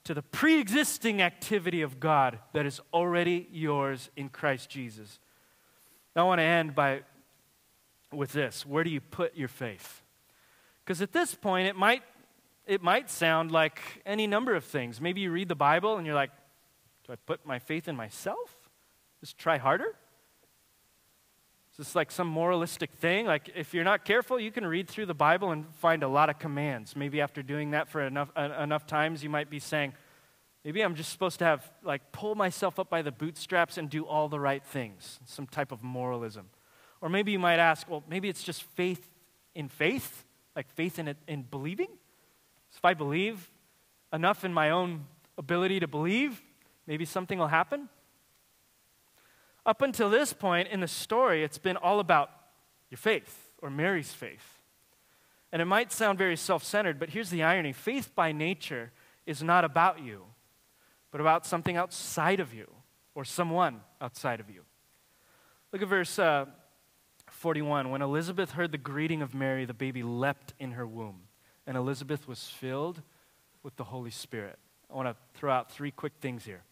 to 0.04 0.14
the 0.14 0.22
pre 0.22 0.60
existing 0.60 1.20
activity 1.20 1.82
of 1.82 1.98
God 1.98 2.38
that 2.52 2.64
is 2.64 2.80
already 2.94 3.48
yours 3.50 4.08
in 4.16 4.28
Christ 4.28 4.70
Jesus. 4.70 5.18
Now, 6.14 6.26
I 6.26 6.28
want 6.28 6.38
to 6.38 6.44
end 6.44 6.76
by 6.76 7.00
with 8.12 8.32
this. 8.32 8.64
Where 8.64 8.84
do 8.84 8.90
you 8.90 9.00
put 9.00 9.36
your 9.36 9.48
faith? 9.48 10.02
Because 10.84 11.00
at 11.02 11.12
this 11.12 11.34
point, 11.34 11.68
it 11.68 11.76
might, 11.76 12.02
it 12.66 12.82
might 12.82 13.10
sound 13.10 13.50
like 13.50 13.80
any 14.04 14.26
number 14.26 14.54
of 14.54 14.64
things. 14.64 15.00
Maybe 15.00 15.20
you 15.20 15.30
read 15.30 15.48
the 15.48 15.54
Bible 15.54 15.96
and 15.96 16.06
you're 16.06 16.14
like, 16.14 16.30
do 17.06 17.12
I 17.12 17.16
put 17.16 17.44
my 17.46 17.58
faith 17.58 17.88
in 17.88 17.96
myself? 17.96 18.56
Just 19.20 19.38
try 19.38 19.58
harder? 19.58 19.94
Is 21.70 21.78
this 21.78 21.94
like 21.94 22.10
some 22.10 22.26
moralistic 22.26 22.90
thing? 22.92 23.26
Like, 23.26 23.50
if 23.54 23.72
you're 23.72 23.84
not 23.84 24.04
careful, 24.04 24.38
you 24.38 24.50
can 24.50 24.66
read 24.66 24.88
through 24.88 25.06
the 25.06 25.14
Bible 25.14 25.52
and 25.52 25.66
find 25.76 26.02
a 26.02 26.08
lot 26.08 26.28
of 26.28 26.38
commands. 26.38 26.94
Maybe 26.94 27.20
after 27.20 27.42
doing 27.42 27.70
that 27.70 27.88
for 27.88 28.02
enough, 28.02 28.30
uh, 28.36 28.50
enough 28.60 28.86
times, 28.86 29.24
you 29.24 29.30
might 29.30 29.48
be 29.48 29.58
saying, 29.58 29.94
maybe 30.64 30.82
I'm 30.82 30.94
just 30.94 31.10
supposed 31.10 31.38
to 31.38 31.46
have, 31.46 31.70
like, 31.82 32.12
pull 32.12 32.34
myself 32.34 32.78
up 32.78 32.90
by 32.90 33.00
the 33.00 33.10
bootstraps 33.10 33.78
and 33.78 33.88
do 33.88 34.04
all 34.04 34.28
the 34.28 34.38
right 34.38 34.62
things. 34.62 35.18
Some 35.24 35.46
type 35.46 35.72
of 35.72 35.82
moralism. 35.82 36.50
Or 37.00 37.08
maybe 37.08 37.32
you 37.32 37.38
might 37.38 37.58
ask, 37.58 37.88
well, 37.88 38.04
maybe 38.06 38.28
it's 38.28 38.42
just 38.42 38.62
faith 38.62 39.10
in 39.54 39.68
faith, 39.68 40.24
like 40.54 40.70
faith 40.70 40.98
in, 40.98 41.08
it, 41.08 41.16
in 41.26 41.42
believing. 41.42 41.88
So 42.70 42.78
if 42.78 42.84
I 42.84 42.94
believe 42.94 43.50
enough 44.12 44.44
in 44.44 44.52
my 44.52 44.70
own 44.70 45.06
ability 45.38 45.80
to 45.80 45.88
believe, 45.88 46.42
maybe 46.86 47.04
something 47.04 47.38
will 47.38 47.48
happen. 47.48 47.88
Up 49.64 49.82
until 49.82 50.10
this 50.10 50.32
point 50.32 50.68
in 50.68 50.80
the 50.80 50.88
story, 50.88 51.44
it's 51.44 51.58
been 51.58 51.76
all 51.76 52.00
about 52.00 52.30
your 52.90 52.98
faith 52.98 53.52
or 53.60 53.70
Mary's 53.70 54.12
faith. 54.12 54.58
And 55.52 55.62
it 55.62 55.66
might 55.66 55.92
sound 55.92 56.18
very 56.18 56.36
self 56.36 56.64
centered, 56.64 56.98
but 56.98 57.10
here's 57.10 57.30
the 57.30 57.42
irony 57.42 57.72
faith 57.72 58.14
by 58.14 58.32
nature 58.32 58.90
is 59.26 59.42
not 59.42 59.64
about 59.64 60.00
you, 60.00 60.24
but 61.10 61.20
about 61.20 61.46
something 61.46 61.76
outside 61.76 62.40
of 62.40 62.52
you 62.52 62.68
or 63.14 63.24
someone 63.24 63.80
outside 64.00 64.40
of 64.40 64.50
you. 64.50 64.62
Look 65.72 65.82
at 65.82 65.88
verse 65.88 66.18
uh, 66.18 66.46
41. 67.42 67.90
When 67.90 68.02
Elizabeth 68.02 68.52
heard 68.52 68.70
the 68.70 68.78
greeting 68.78 69.20
of 69.20 69.34
Mary, 69.34 69.64
the 69.64 69.74
baby 69.74 70.04
leapt 70.04 70.54
in 70.60 70.72
her 70.72 70.86
womb, 70.86 71.22
and 71.66 71.76
Elizabeth 71.76 72.28
was 72.28 72.44
filled 72.46 73.02
with 73.64 73.74
the 73.74 73.82
Holy 73.82 74.12
Spirit. 74.12 74.60
I 74.88 74.94
want 74.94 75.08
to 75.08 75.16
throw 75.34 75.50
out 75.50 75.72
three 75.72 75.90
quick 75.90 76.12
things 76.20 76.44
here. 76.44 76.62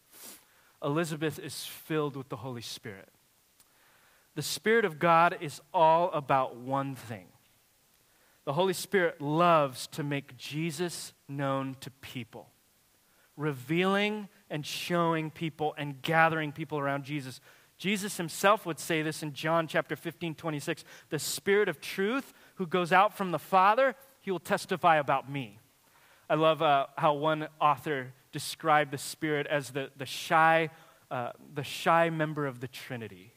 Elizabeth 0.81 1.41
is 1.41 1.65
filled 1.65 2.15
with 2.15 2.29
the 2.29 2.37
Holy 2.37 2.63
Spirit. 2.63 3.09
The 4.37 4.43
Spirit 4.43 4.85
of 4.85 5.01
God 5.01 5.39
is 5.41 5.61
all 5.75 6.09
about 6.13 6.55
one 6.55 6.95
thing. 6.95 7.27
The 8.45 8.53
Holy 8.53 8.73
Spirit 8.73 9.21
loves 9.21 9.89
to 9.89 10.05
make 10.05 10.37
Jesus 10.37 11.15
known 11.29 11.79
to 11.81 11.91
people, 11.91 12.49
revealing 13.37 14.29
and 14.49 14.65
showing 14.65 15.33
people 15.33 15.75
and 15.77 16.01
gathering 16.01 16.53
people 16.53 16.79
around 16.79 17.03
Jesus. 17.03 17.41
Jesus 17.81 18.19
himself 18.19 18.67
would 18.67 18.79
say 18.79 19.01
this 19.01 19.23
in 19.23 19.33
John 19.33 19.67
chapter 19.67 19.97
15, 19.97 20.35
26. 20.35 20.85
The 21.09 21.19
Spirit 21.19 21.67
of 21.67 21.81
truth 21.81 22.35
who 22.57 22.67
goes 22.67 22.93
out 22.93 23.17
from 23.17 23.31
the 23.31 23.39
Father, 23.39 23.97
he 24.21 24.31
will 24.31 24.39
testify 24.39 24.97
about 24.97 25.33
me. 25.33 25.59
I 26.29 26.35
love 26.35 26.61
uh, 26.61 26.89
how 26.99 27.15
one 27.15 27.49
author 27.59 28.13
described 28.33 28.91
the 28.91 28.99
Spirit 28.99 29.47
as 29.47 29.71
the, 29.71 29.89
the, 29.97 30.05
shy, 30.05 30.69
uh, 31.11 31.31
the 31.55 31.65
shy 31.65 32.11
member 32.11 32.47
of 32.47 32.61
the 32.61 32.69
Trinity 32.69 33.33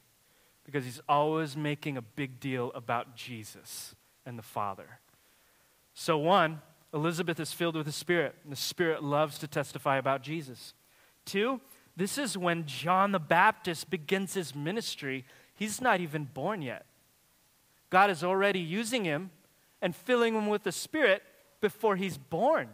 because 0.66 0.84
he's 0.84 1.00
always 1.08 1.56
making 1.56 1.96
a 1.96 2.02
big 2.02 2.38
deal 2.38 2.70
about 2.74 3.16
Jesus 3.16 3.94
and 4.26 4.38
the 4.38 4.42
Father. 4.42 4.98
So, 5.94 6.18
one, 6.18 6.60
Elizabeth 6.92 7.40
is 7.40 7.54
filled 7.54 7.76
with 7.76 7.86
the 7.86 7.92
Spirit, 7.92 8.34
and 8.42 8.52
the 8.52 8.56
Spirit 8.56 9.02
loves 9.02 9.38
to 9.38 9.48
testify 9.48 9.96
about 9.96 10.22
Jesus. 10.22 10.74
Two, 11.24 11.62
this 11.96 12.18
is 12.18 12.36
when 12.36 12.66
John 12.66 13.12
the 13.12 13.20
Baptist 13.20 13.90
begins 13.90 14.34
his 14.34 14.54
ministry. 14.54 15.24
He's 15.54 15.80
not 15.80 16.00
even 16.00 16.24
born 16.24 16.62
yet. 16.62 16.86
God 17.90 18.10
is 18.10 18.24
already 18.24 18.60
using 18.60 19.04
him 19.04 19.30
and 19.80 19.94
filling 19.94 20.34
him 20.34 20.48
with 20.48 20.64
the 20.64 20.72
Spirit 20.72 21.22
before 21.60 21.96
he's 21.96 22.18
born. 22.18 22.68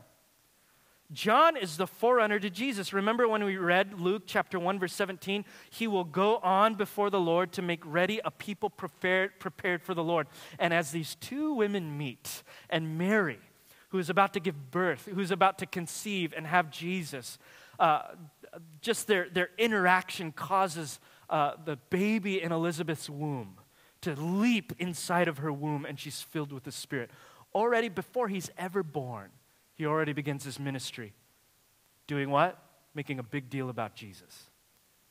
John 1.12 1.56
is 1.56 1.76
the 1.76 1.88
forerunner 1.88 2.38
to 2.38 2.50
Jesus. 2.50 2.92
Remember 2.92 3.26
when 3.26 3.42
we 3.42 3.56
read 3.56 4.00
Luke 4.00 4.22
chapter 4.26 4.58
1 4.58 4.78
verse 4.78 4.92
17, 4.94 5.44
he 5.68 5.88
will 5.88 6.04
go 6.04 6.36
on 6.36 6.76
before 6.76 7.10
the 7.10 7.20
Lord 7.20 7.52
to 7.52 7.62
make 7.62 7.84
ready 7.84 8.20
a 8.24 8.30
people 8.30 8.70
prepared 8.70 9.40
prepared 9.40 9.82
for 9.82 9.92
the 9.92 10.04
Lord. 10.04 10.28
And 10.58 10.72
as 10.72 10.92
these 10.92 11.16
two 11.16 11.52
women 11.52 11.98
meet 11.98 12.44
and 12.70 12.96
Mary, 12.96 13.40
who 13.88 13.98
is 13.98 14.08
about 14.08 14.32
to 14.34 14.40
give 14.40 14.70
birth, 14.70 15.08
who's 15.12 15.32
about 15.32 15.58
to 15.58 15.66
conceive 15.66 16.32
and 16.36 16.46
have 16.46 16.70
Jesus, 16.70 17.38
uh, 17.80 18.02
just 18.80 19.06
their, 19.06 19.28
their 19.28 19.50
interaction 19.58 20.32
causes 20.32 20.98
uh, 21.28 21.52
the 21.64 21.76
baby 21.90 22.42
in 22.42 22.52
Elizabeth's 22.52 23.08
womb 23.08 23.58
to 24.02 24.14
leap 24.14 24.72
inside 24.78 25.28
of 25.28 25.38
her 25.38 25.52
womb, 25.52 25.84
and 25.84 25.98
she's 25.98 26.22
filled 26.22 26.52
with 26.52 26.64
the 26.64 26.72
Spirit. 26.72 27.10
Already 27.54 27.88
before 27.88 28.28
he's 28.28 28.50
ever 28.56 28.82
born, 28.82 29.30
he 29.74 29.86
already 29.86 30.12
begins 30.12 30.44
his 30.44 30.58
ministry. 30.58 31.12
Doing 32.06 32.30
what? 32.30 32.58
Making 32.94 33.18
a 33.18 33.22
big 33.22 33.50
deal 33.50 33.70
about 33.70 33.94
Jesus. 33.94 34.50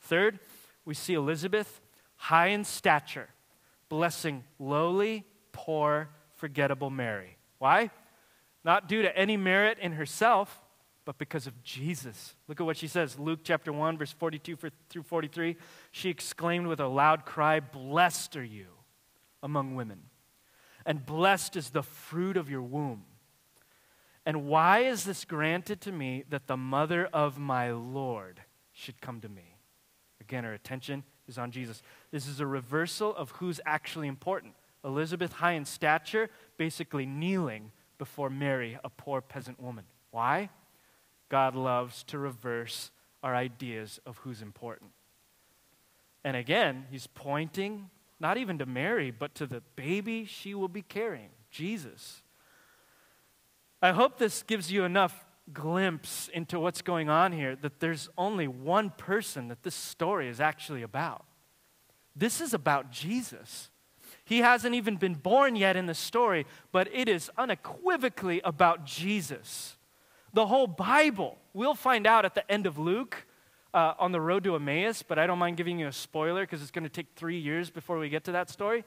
Third, 0.02 0.40
we 0.86 0.94
see 0.94 1.14
Elizabeth, 1.14 1.82
high 2.16 2.48
in 2.48 2.64
stature, 2.64 3.30
blessing 3.90 4.44
lowly, 4.58 5.26
poor, 5.52 6.10
forgettable 6.36 6.90
Mary. 6.90 7.38
Why? 7.58 7.92
Not 8.64 8.88
due 8.88 9.02
to 9.04 9.18
any 9.18 9.38
merit 9.38 9.78
in 9.80 9.94
herself, 9.94 10.62
but 11.10 11.18
because 11.18 11.48
of 11.48 11.64
Jesus. 11.64 12.36
Look 12.48 12.62
at 12.62 12.68
what 12.68 12.78
she 12.78 12.88
says 12.88 13.18
Luke 13.18 13.40
chapter 13.44 13.74
1, 13.74 13.98
verse 13.98 14.12
42 14.12 14.56
through 14.90 15.02
43. 15.02 15.58
She 15.90 16.08
exclaimed 16.08 16.68
with 16.68 16.80
a 16.80 16.86
loud 16.86 17.26
cry, 17.26 17.60
Blessed 17.60 18.38
are 18.38 18.44
you 18.44 18.68
among 19.42 19.74
women, 19.74 20.02
and 20.86 21.04
blessed 21.04 21.56
is 21.56 21.72
the 21.72 21.82
fruit 21.82 22.38
of 22.38 22.48
your 22.48 22.62
womb. 22.62 23.06
And 24.24 24.46
why 24.46 24.82
is 24.82 25.04
this 25.04 25.26
granted 25.26 25.82
to 25.82 25.92
me 25.92 26.26
that 26.30 26.46
the 26.46 26.56
mother 26.56 27.10
of 27.12 27.40
my 27.40 27.72
Lord 27.72 28.42
should 28.72 29.02
come 29.02 29.20
to 29.22 29.30
me? 29.30 29.56
Again, 30.22 30.44
her 30.44 30.54
attention 30.54 31.04
is 31.28 31.40
on 31.40 31.50
Jesus. 31.50 31.82
This 32.12 32.28
is 32.28 32.40
a 32.40 32.46
reversal 32.46 33.16
of 33.16 33.32
who's 33.32 33.60
actually 33.66 34.08
important. 34.08 34.54
Elizabeth, 34.86 35.34
high 35.34 35.54
in 35.54 35.66
stature, 35.66 36.30
basically 36.58 37.08
kneeling 37.08 37.72
before 37.98 38.30
Mary, 38.30 38.78
a 38.84 38.92
poor 38.92 39.22
peasant 39.22 39.60
woman. 39.60 39.86
Why? 40.12 40.50
God 41.30 41.56
loves 41.56 42.04
to 42.06 42.18
reverse 42.18 42.92
our 43.24 43.36
ideas 43.36 44.00
of 44.06 44.18
who's 44.20 44.42
important. 44.42 44.92
And 46.24 46.36
again, 46.36 46.86
he's 46.92 47.08
pointing 47.08 47.90
not 48.20 48.38
even 48.38 48.58
to 48.58 48.66
Mary, 48.66 49.12
but 49.12 49.34
to 49.36 49.48
the 49.48 49.62
baby 49.76 50.26
she 50.26 50.54
will 50.54 50.68
be 50.68 50.82
carrying, 50.82 51.30
Jesus. 51.50 52.22
I 53.82 53.92
hope 53.92 54.18
this 54.18 54.44
gives 54.44 54.72
you 54.72 54.84
enough 54.84 55.26
glimpse 55.54 56.30
into 56.34 56.60
what's 56.60 56.82
going 56.82 57.10
on 57.10 57.32
here 57.32 57.56
that 57.56 57.80
there's 57.80 58.10
only 58.18 58.48
one 58.48 58.90
person 58.92 59.48
that 59.48 59.64
this 59.64 59.76
story 59.76 60.28
is 60.28 60.42
actually 60.42 60.84
about. 60.84 61.26
This 62.16 62.42
is 62.42 62.54
about 62.54 62.92
Jesus. 62.92 63.70
He 64.26 64.40
hasn't 64.40 64.76
even 64.76 64.98
been 64.98 65.16
born 65.16 65.56
yet 65.56 65.76
in 65.76 65.86
the 65.86 65.94
story, 65.94 66.46
but 66.72 66.90
it 66.94 67.08
is 67.08 67.32
unequivocally 67.38 68.42
about 68.44 68.86
Jesus. 68.86 69.78
The 70.34 70.46
whole 70.46 70.68
Bible, 70.68 71.38
we'll 71.54 71.76
find 71.76 72.06
out 72.06 72.26
at 72.26 72.36
the 72.36 72.50
end 72.52 72.68
of 72.68 72.78
Luke 72.78 73.26
uh, 73.74 73.94
on 74.00 74.12
the 74.12 74.22
road 74.22 74.44
to 74.44 74.56
Emmaus, 74.56 75.04
but 75.04 75.18
I 75.18 75.28
don't 75.28 75.40
mind 75.40 75.58
giving 75.58 75.80
you 75.80 75.88
a 75.88 75.92
spoiler 75.92 76.42
because 76.42 76.62
it's 76.62 76.72
going 76.72 76.84
to 76.84 76.90
take 76.90 77.08
three 77.16 77.40
years 77.40 77.70
before 77.70 77.98
we 77.98 78.10
get 78.10 78.24
to 78.26 78.32
that 78.34 78.50
story. 78.50 78.84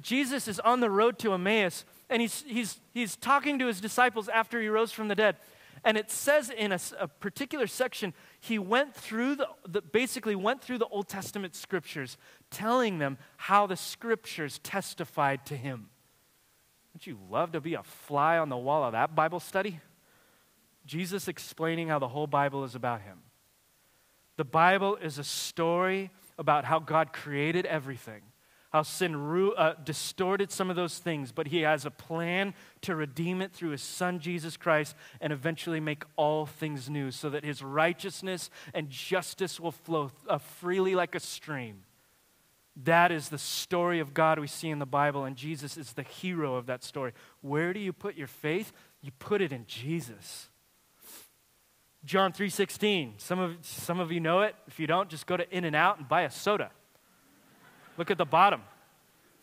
Jesus 0.00 0.48
is 0.48 0.58
on 0.60 0.80
the 0.80 0.90
road 0.90 1.18
to 1.20 1.34
Emmaus, 1.34 1.84
and 2.10 2.20
he's, 2.20 2.44
he's, 2.46 2.80
he's 2.92 3.16
talking 3.16 3.58
to 3.58 3.66
his 3.66 3.80
disciples 3.80 4.28
after 4.28 4.60
he 4.60 4.68
rose 4.68 4.92
from 4.92 5.08
the 5.08 5.14
dead. 5.14 5.36
And 5.84 5.98
it 5.98 6.10
says 6.10 6.50
in 6.50 6.72
a, 6.72 6.80
a 6.98 7.06
particular 7.06 7.66
section, 7.66 8.14
he 8.40 8.58
went 8.58 8.94
through 8.94 9.36
the, 9.36 9.48
the, 9.68 9.82
basically 9.82 10.34
went 10.34 10.62
through 10.62 10.78
the 10.78 10.86
Old 10.86 11.08
Testament 11.08 11.54
scriptures, 11.54 12.16
telling 12.50 12.98
them 12.98 13.18
how 13.36 13.66
the 13.66 13.76
scriptures 13.76 14.58
testified 14.62 15.44
to 15.46 15.56
him. 15.56 15.90
Wouldn't 16.92 17.06
you 17.06 17.18
love 17.30 17.52
to 17.52 17.60
be 17.60 17.74
a 17.74 17.82
fly 17.82 18.38
on 18.38 18.48
the 18.48 18.56
wall 18.56 18.82
of 18.82 18.92
that 18.92 19.14
Bible 19.14 19.40
study? 19.40 19.80
Jesus 20.86 21.28
explaining 21.28 21.88
how 21.88 21.98
the 21.98 22.08
whole 22.08 22.26
Bible 22.26 22.64
is 22.64 22.74
about 22.74 23.02
him. 23.02 23.18
The 24.36 24.44
Bible 24.44 24.96
is 24.96 25.18
a 25.18 25.24
story 25.24 26.10
about 26.38 26.64
how 26.64 26.78
God 26.78 27.12
created 27.12 27.66
everything 27.66 28.22
how 28.74 28.82
sin 28.82 29.14
uh, 29.56 29.74
distorted 29.84 30.50
some 30.50 30.68
of 30.68 30.74
those 30.74 30.98
things, 30.98 31.30
but 31.30 31.46
he 31.46 31.60
has 31.60 31.86
a 31.86 31.92
plan 31.92 32.52
to 32.80 32.96
redeem 32.96 33.40
it 33.40 33.52
through 33.52 33.70
his 33.70 33.82
son 33.82 34.18
Jesus 34.18 34.56
Christ 34.56 34.96
and 35.20 35.32
eventually 35.32 35.78
make 35.78 36.02
all 36.16 36.44
things 36.44 36.90
new 36.90 37.12
so 37.12 37.30
that 37.30 37.44
his 37.44 37.62
righteousness 37.62 38.50
and 38.74 38.90
justice 38.90 39.60
will 39.60 39.70
flow 39.70 40.10
uh, 40.28 40.38
freely 40.38 40.96
like 40.96 41.14
a 41.14 41.20
stream. 41.20 41.84
That 42.82 43.12
is 43.12 43.28
the 43.28 43.38
story 43.38 44.00
of 44.00 44.12
God 44.12 44.40
we 44.40 44.48
see 44.48 44.70
in 44.70 44.80
the 44.80 44.86
Bible, 44.86 45.22
and 45.22 45.36
Jesus 45.36 45.76
is 45.76 45.92
the 45.92 46.02
hero 46.02 46.56
of 46.56 46.66
that 46.66 46.82
story. 46.82 47.12
Where 47.42 47.72
do 47.72 47.78
you 47.78 47.92
put 47.92 48.16
your 48.16 48.26
faith? 48.26 48.72
You 49.00 49.12
put 49.20 49.40
it 49.40 49.52
in 49.52 49.66
Jesus. 49.68 50.48
John 52.04 52.32
3:16. 52.32 53.14
Some 53.18 53.38
of 53.38 53.56
some 53.62 53.98
of 53.98 54.12
you 54.12 54.20
know 54.20 54.42
it. 54.42 54.54
If 54.66 54.78
you 54.78 54.86
don't, 54.86 55.08
just 55.08 55.26
go 55.26 55.36
to 55.36 55.50
In-N-Out 55.56 55.98
and 55.98 56.08
buy 56.08 56.22
a 56.22 56.30
soda. 56.30 56.70
Look 57.96 58.10
at 58.10 58.18
the 58.18 58.26
bottom. 58.26 58.62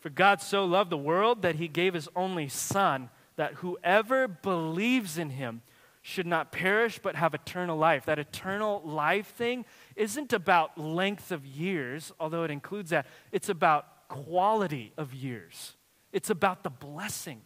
For 0.00 0.10
God 0.10 0.40
so 0.40 0.64
loved 0.64 0.90
the 0.90 0.96
world 0.96 1.42
that 1.42 1.56
he 1.56 1.68
gave 1.68 1.94
his 1.94 2.08
only 2.14 2.48
Son, 2.48 3.10
that 3.36 3.54
whoever 3.54 4.28
believes 4.28 5.16
in 5.16 5.30
him 5.30 5.62
should 6.02 6.26
not 6.26 6.50
perish 6.50 6.98
but 6.98 7.14
have 7.14 7.34
eternal 7.34 7.76
life. 7.76 8.04
That 8.06 8.18
eternal 8.18 8.82
life 8.84 9.28
thing 9.28 9.64
isn't 9.94 10.32
about 10.32 10.76
length 10.76 11.30
of 11.30 11.46
years, 11.46 12.12
although 12.18 12.42
it 12.42 12.50
includes 12.50 12.90
that. 12.90 13.06
It's 13.30 13.48
about 13.48 14.08
quality 14.08 14.92
of 14.96 15.14
years, 15.14 15.76
it's 16.12 16.30
about 16.30 16.62
the 16.62 16.70
blessing. 16.70 17.42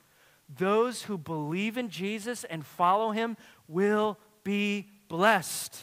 Those 0.49 1.03
who 1.03 1.19
believe 1.19 1.77
in 1.77 1.89
Jesus 1.91 2.45
and 2.45 2.65
follow 2.65 3.11
him 3.11 3.37
will 3.69 4.19
be 4.45 4.89
blessed. 5.09 5.81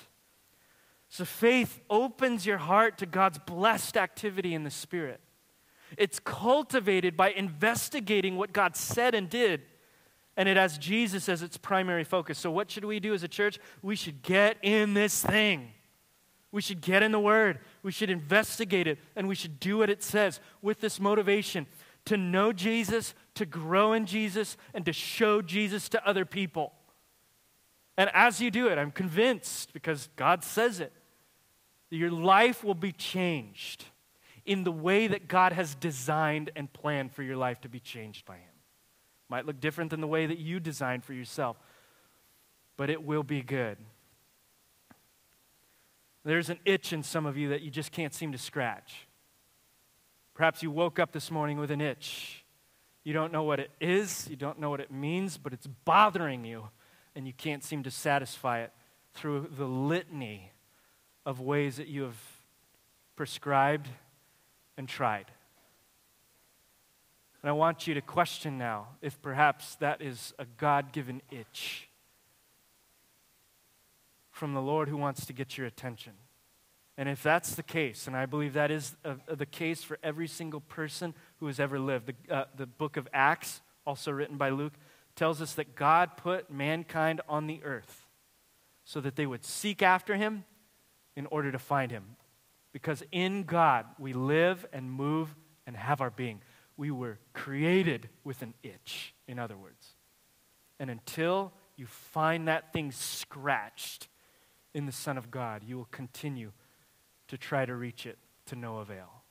So 1.10 1.26
faith 1.26 1.80
opens 1.90 2.46
your 2.46 2.58
heart 2.58 2.98
to 3.00 3.06
God's 3.06 3.40
blessed 3.40 3.98
activity 3.98 4.54
in 4.54 4.64
the 4.64 4.72
Spirit. 4.72 5.22
It's 5.98 6.20
cultivated 6.20 7.16
by 7.16 7.32
investigating 7.32 8.36
what 8.36 8.54
God 8.54 8.76
said 8.76 9.14
and 9.14 9.30
did. 9.30 9.62
And 10.36 10.50
it 10.50 10.58
has 10.58 10.78
Jesus 10.78 11.30
as 11.30 11.44
its 11.44 11.58
primary 11.58 12.04
focus. 12.04 12.40
So, 12.40 12.50
what 12.50 12.72
should 12.72 12.86
we 12.86 13.00
do 13.00 13.14
as 13.14 13.22
a 13.22 13.28
church? 13.28 13.60
We 13.84 13.96
should 13.96 14.24
get 14.24 14.58
in 14.64 14.96
this 14.96 15.24
thing. 15.24 15.72
We 16.52 16.62
should 16.62 16.82
get 16.82 17.04
in 17.04 17.12
the 17.12 17.20
Word. 17.20 17.60
We 17.84 17.92
should 17.92 18.10
investigate 18.10 18.88
it. 18.88 18.98
And 19.16 19.28
we 19.28 19.36
should 19.36 19.60
do 19.60 19.78
what 19.78 19.92
it 19.92 20.02
says 20.02 20.40
with 20.62 20.82
this 20.82 21.00
motivation 21.00 21.68
to 22.06 22.18
know 22.18 22.52
Jesus, 22.52 23.14
to 23.36 23.46
grow 23.46 23.94
in 23.94 24.06
Jesus, 24.06 24.58
and 24.74 24.84
to 24.86 24.94
show 24.94 25.42
Jesus 25.42 25.88
to 25.90 26.08
other 26.08 26.26
people. 26.26 26.74
And 27.98 28.10
as 28.14 28.42
you 28.42 28.50
do 28.50 28.68
it, 28.68 28.78
I'm 28.78 28.92
convinced, 28.92 29.74
because 29.74 30.10
God 30.16 30.44
says 30.44 30.80
it, 30.80 30.92
your 31.90 32.10
life 32.10 32.64
will 32.64 32.74
be 32.74 32.92
changed 32.92 33.86
in 34.46 34.64
the 34.64 34.72
way 34.72 35.08
that 35.08 35.28
God 35.28 35.54
has 35.54 35.76
designed 35.76 36.50
and 36.56 36.72
planned 36.74 37.12
for 37.12 37.24
your 37.24 37.38
life 37.38 37.62
to 37.62 37.70
be 37.70 37.80
changed 37.80 38.26
by 38.26 38.36
Him. 38.36 38.50
Might 39.30 39.46
look 39.46 39.60
different 39.60 39.92
than 39.92 40.02
the 40.02 40.08
way 40.08 40.26
that 40.26 40.40
you 40.40 40.60
designed 40.60 41.04
for 41.04 41.14
yourself, 41.14 41.58
but 42.78 42.90
it 42.90 43.04
will 43.04 43.24
be 43.24 43.42
good. 43.42 43.78
There's 46.26 46.50
an 46.50 46.60
itch 46.66 46.94
in 46.94 47.04
some 47.04 47.26
of 47.26 47.38
you 47.38 47.50
that 47.50 47.62
you 47.62 47.70
just 47.70 47.92
can't 47.92 48.14
seem 48.14 48.32
to 48.32 48.38
scratch. 48.38 49.08
Perhaps 50.34 50.64
you 50.64 50.72
woke 50.72 50.98
up 50.98 51.12
this 51.12 51.30
morning 51.30 51.60
with 51.60 51.70
an 51.70 51.82
itch. 51.82 52.44
You 53.04 53.14
don't 53.14 53.32
know 53.32 53.44
what 53.44 53.60
it 53.60 53.70
is, 53.80 54.28
you 54.30 54.36
don't 54.36 54.60
know 54.60 54.70
what 54.70 54.80
it 54.80 54.92
means, 54.92 55.38
but 55.38 55.54
it's 55.54 55.68
bothering 55.68 56.46
you, 56.46 56.70
and 57.16 57.28
you 57.28 57.34
can't 57.34 57.64
seem 57.64 57.84
to 57.84 57.92
satisfy 57.92 58.62
it 58.62 58.72
through 59.14 59.50
the 59.58 59.66
litany 59.66 60.52
of 61.26 61.40
ways 61.40 61.78
that 61.78 61.88
you 61.88 62.04
have 62.04 62.18
prescribed 63.16 63.88
and 64.78 64.88
tried. 64.88 65.26
And 67.42 67.50
I 67.50 67.54
want 67.54 67.88
you 67.88 67.94
to 67.94 68.02
question 68.02 68.58
now 68.58 68.88
if 69.02 69.22
perhaps 69.22 69.76
that 69.76 70.02
is 70.02 70.34
a 70.40 70.46
God 70.58 70.92
given 70.92 71.22
itch 71.30 71.90
from 74.32 74.54
the 74.54 74.62
Lord 74.62 74.90
who 74.90 74.98
wants 74.98 75.26
to 75.26 75.34
get 75.34 75.58
your 75.58 75.68
attention. 75.68 76.14
And 76.98 77.10
if 77.10 77.22
that's 77.22 77.56
the 77.56 77.64
case, 77.64 78.08
and 78.08 78.16
I 78.16 78.26
believe 78.26 78.54
that 78.54 78.72
is 78.72 78.96
a, 79.04 79.16
a, 79.28 79.36
the 79.36 79.46
case 79.46 79.84
for 79.84 79.98
every 80.04 80.28
single 80.28 80.62
person 80.62 81.14
who 81.40 81.48
has 81.48 81.60
ever 81.60 81.80
lived, 81.80 82.08
the, 82.08 82.34
uh, 82.34 82.46
the 82.56 82.66
book 82.66 82.98
of 82.98 83.08
Acts, 83.14 83.62
also 83.86 84.12
written 84.12 84.38
by 84.38 84.50
Luke, 84.50 84.74
tells 85.16 85.42
us 85.42 85.54
that 85.54 85.76
God 85.76 86.18
put 86.18 86.52
mankind 86.52 87.22
on 87.28 87.48
the 87.48 87.62
earth 87.64 88.08
so 88.86 89.00
that 89.02 89.16
they 89.16 89.26
would 89.26 89.46
seek 89.46 89.82
after 89.82 90.16
him 90.16 90.46
in 91.16 91.26
order 91.28 91.52
to 91.52 91.60
find 91.60 91.92
him. 91.92 92.16
Because 92.72 93.04
in 93.12 93.44
God 93.44 93.86
we 94.00 94.14
live 94.14 94.66
and 94.74 94.92
move 94.92 95.36
and 95.66 95.78
have 95.78 96.02
our 96.02 96.10
being. 96.10 96.42
We 96.76 96.92
were 96.92 97.20
created 97.34 98.10
with 98.24 98.42
an 98.42 98.56
itch, 98.64 99.14
in 99.28 99.38
other 99.38 99.56
words. 99.56 99.96
And 100.80 100.90
until 100.90 101.54
you 101.76 101.86
find 101.86 102.48
that 102.48 102.74
thing 102.74 102.92
scratched 102.92 104.08
in 104.74 104.86
the 104.88 104.92
Son 104.92 105.18
of 105.18 105.30
God, 105.30 105.62
you 105.64 105.78
will 105.78 105.88
continue 105.92 106.52
to 107.28 107.38
try 107.38 107.66
to 107.66 107.76
reach 107.76 108.06
it 108.06 108.18
to 108.48 108.56
no 108.56 108.80
avail. 108.80 109.24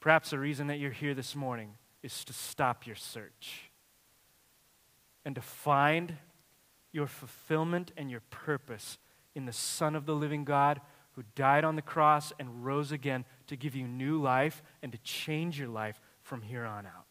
Perhaps 0.00 0.30
the 0.30 0.38
reason 0.38 0.66
that 0.66 0.78
you're 0.78 0.90
here 0.90 1.14
this 1.14 1.34
morning 1.34 1.76
is 2.02 2.24
to 2.24 2.32
stop 2.32 2.86
your 2.86 2.96
search 2.96 3.71
and 5.24 5.34
to 5.34 5.40
find 5.40 6.14
your 6.92 7.06
fulfillment 7.06 7.92
and 7.96 8.10
your 8.10 8.22
purpose 8.30 8.98
in 9.34 9.46
the 9.46 9.52
Son 9.52 9.94
of 9.94 10.06
the 10.06 10.14
living 10.14 10.44
God 10.44 10.80
who 11.12 11.22
died 11.34 11.64
on 11.64 11.76
the 11.76 11.82
cross 11.82 12.32
and 12.38 12.64
rose 12.64 12.92
again 12.92 13.24
to 13.46 13.56
give 13.56 13.74
you 13.74 13.86
new 13.86 14.20
life 14.20 14.62
and 14.82 14.92
to 14.92 14.98
change 14.98 15.58
your 15.58 15.68
life 15.68 16.00
from 16.22 16.42
here 16.42 16.64
on 16.64 16.86
out. 16.86 17.06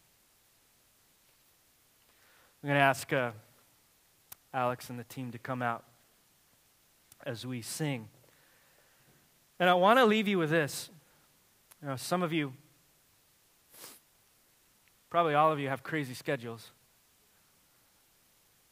I'm 2.64 2.70
going 2.70 2.78
to 2.78 2.84
ask 2.84 3.12
uh, 3.12 3.32
Alex 4.53 4.89
and 4.89 4.99
the 4.99 5.03
team 5.03 5.32
to 5.32 5.39
come 5.39 5.62
out 5.62 5.84
as 7.26 7.45
we 7.45 7.62
sing. 7.62 8.07
And 9.59 9.70
I 9.70 9.74
want 9.76 9.99
to 9.99 10.05
leave 10.05 10.28
you 10.28 10.38
with 10.38 10.49
this. 10.49 10.89
You 11.82 11.89
know, 11.89 11.95
some 11.95 12.24
of 12.24 12.34
you, 12.34 12.53
probably 15.09 15.34
all 15.34 15.51
of 15.51 15.59
you, 15.59 15.70
have 15.70 15.84
crazy 15.84 16.14
schedules. 16.14 16.72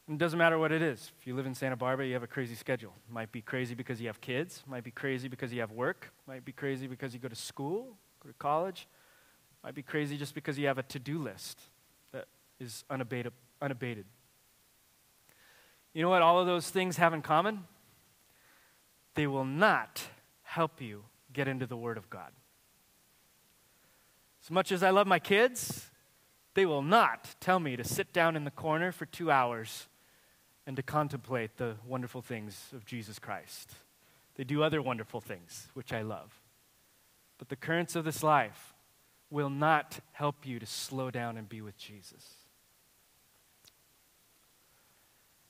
It 0.09 0.17
doesn't 0.17 0.39
matter 0.39 0.57
what 0.57 0.71
it 0.71 0.81
is. 0.81 1.11
If 1.19 1.27
you 1.27 1.35
live 1.35 1.45
in 1.45 1.53
Santa 1.53 1.75
Barbara, 1.75 2.07
you 2.07 2.13
have 2.13 2.23
a 2.23 2.27
crazy 2.27 2.55
schedule. 2.55 2.93
It 3.07 3.13
might 3.13 3.31
be 3.31 3.41
crazy 3.41 3.75
because 3.75 4.01
you 4.01 4.07
have 4.07 4.19
kids, 4.19 4.63
it 4.65 4.69
might 4.69 4.83
be 4.83 4.89
crazy 4.89 5.27
because 5.27 5.53
you 5.53 5.59
have 5.59 5.71
work, 5.71 6.11
it 6.25 6.27
might 6.27 6.43
be 6.43 6.51
crazy 6.51 6.87
because 6.87 7.13
you 7.13 7.19
go 7.19 7.27
to 7.27 7.35
school, 7.35 7.95
go 8.23 8.27
to 8.27 8.33
college, 8.39 8.87
it 9.51 9.67
might 9.67 9.75
be 9.75 9.83
crazy 9.83 10.17
just 10.17 10.33
because 10.33 10.57
you 10.57 10.65
have 10.65 10.79
a 10.79 10.83
to-do 10.83 11.19
list 11.19 11.59
that 12.11 12.25
is 12.59 12.83
unabated. 12.89 13.33
unabated. 13.61 14.05
You 15.93 16.01
know 16.01 16.09
what 16.09 16.23
all 16.23 16.39
of 16.39 16.47
those 16.47 16.71
things 16.71 16.97
have 16.97 17.13
in 17.13 17.21
common? 17.21 17.65
They 19.13 19.27
will 19.27 19.45
not 19.45 20.01
help 20.41 20.81
you 20.81 21.03
get 21.33 21.47
into 21.47 21.67
the 21.67 21.77
Word 21.77 21.97
of 21.97 22.09
God. 22.09 22.31
As 24.43 24.49
much 24.49 24.71
as 24.71 24.81
I 24.81 24.89
love 24.89 25.05
my 25.05 25.19
kids, 25.19 25.91
they 26.55 26.65
will 26.65 26.81
not 26.81 27.35
tell 27.39 27.59
me 27.59 27.75
to 27.75 27.83
sit 27.83 28.11
down 28.11 28.35
in 28.35 28.43
the 28.43 28.49
corner 28.49 28.91
for 28.91 29.05
two 29.05 29.29
hours 29.29 29.87
and 30.69 30.75
to 30.75 30.83
contemplate 30.83 31.57
the 31.57 31.73
wonderful 31.83 32.21
things 32.21 32.67
of 32.75 32.85
Jesus 32.85 33.17
Christ. 33.17 33.71
They 34.35 34.43
do 34.43 34.61
other 34.61 34.83
wonderful 34.83 35.19
things, 35.19 35.67
which 35.73 35.91
I 35.91 36.03
love. 36.03 36.43
But 37.39 37.49
the 37.49 37.55
currents 37.55 37.95
of 37.95 38.05
this 38.05 38.21
life 38.21 38.75
will 39.31 39.49
not 39.49 39.99
help 40.11 40.45
you 40.45 40.59
to 40.59 40.67
slow 40.67 41.09
down 41.09 41.37
and 41.37 41.49
be 41.49 41.59
with 41.59 41.75
Jesus. 41.75 42.23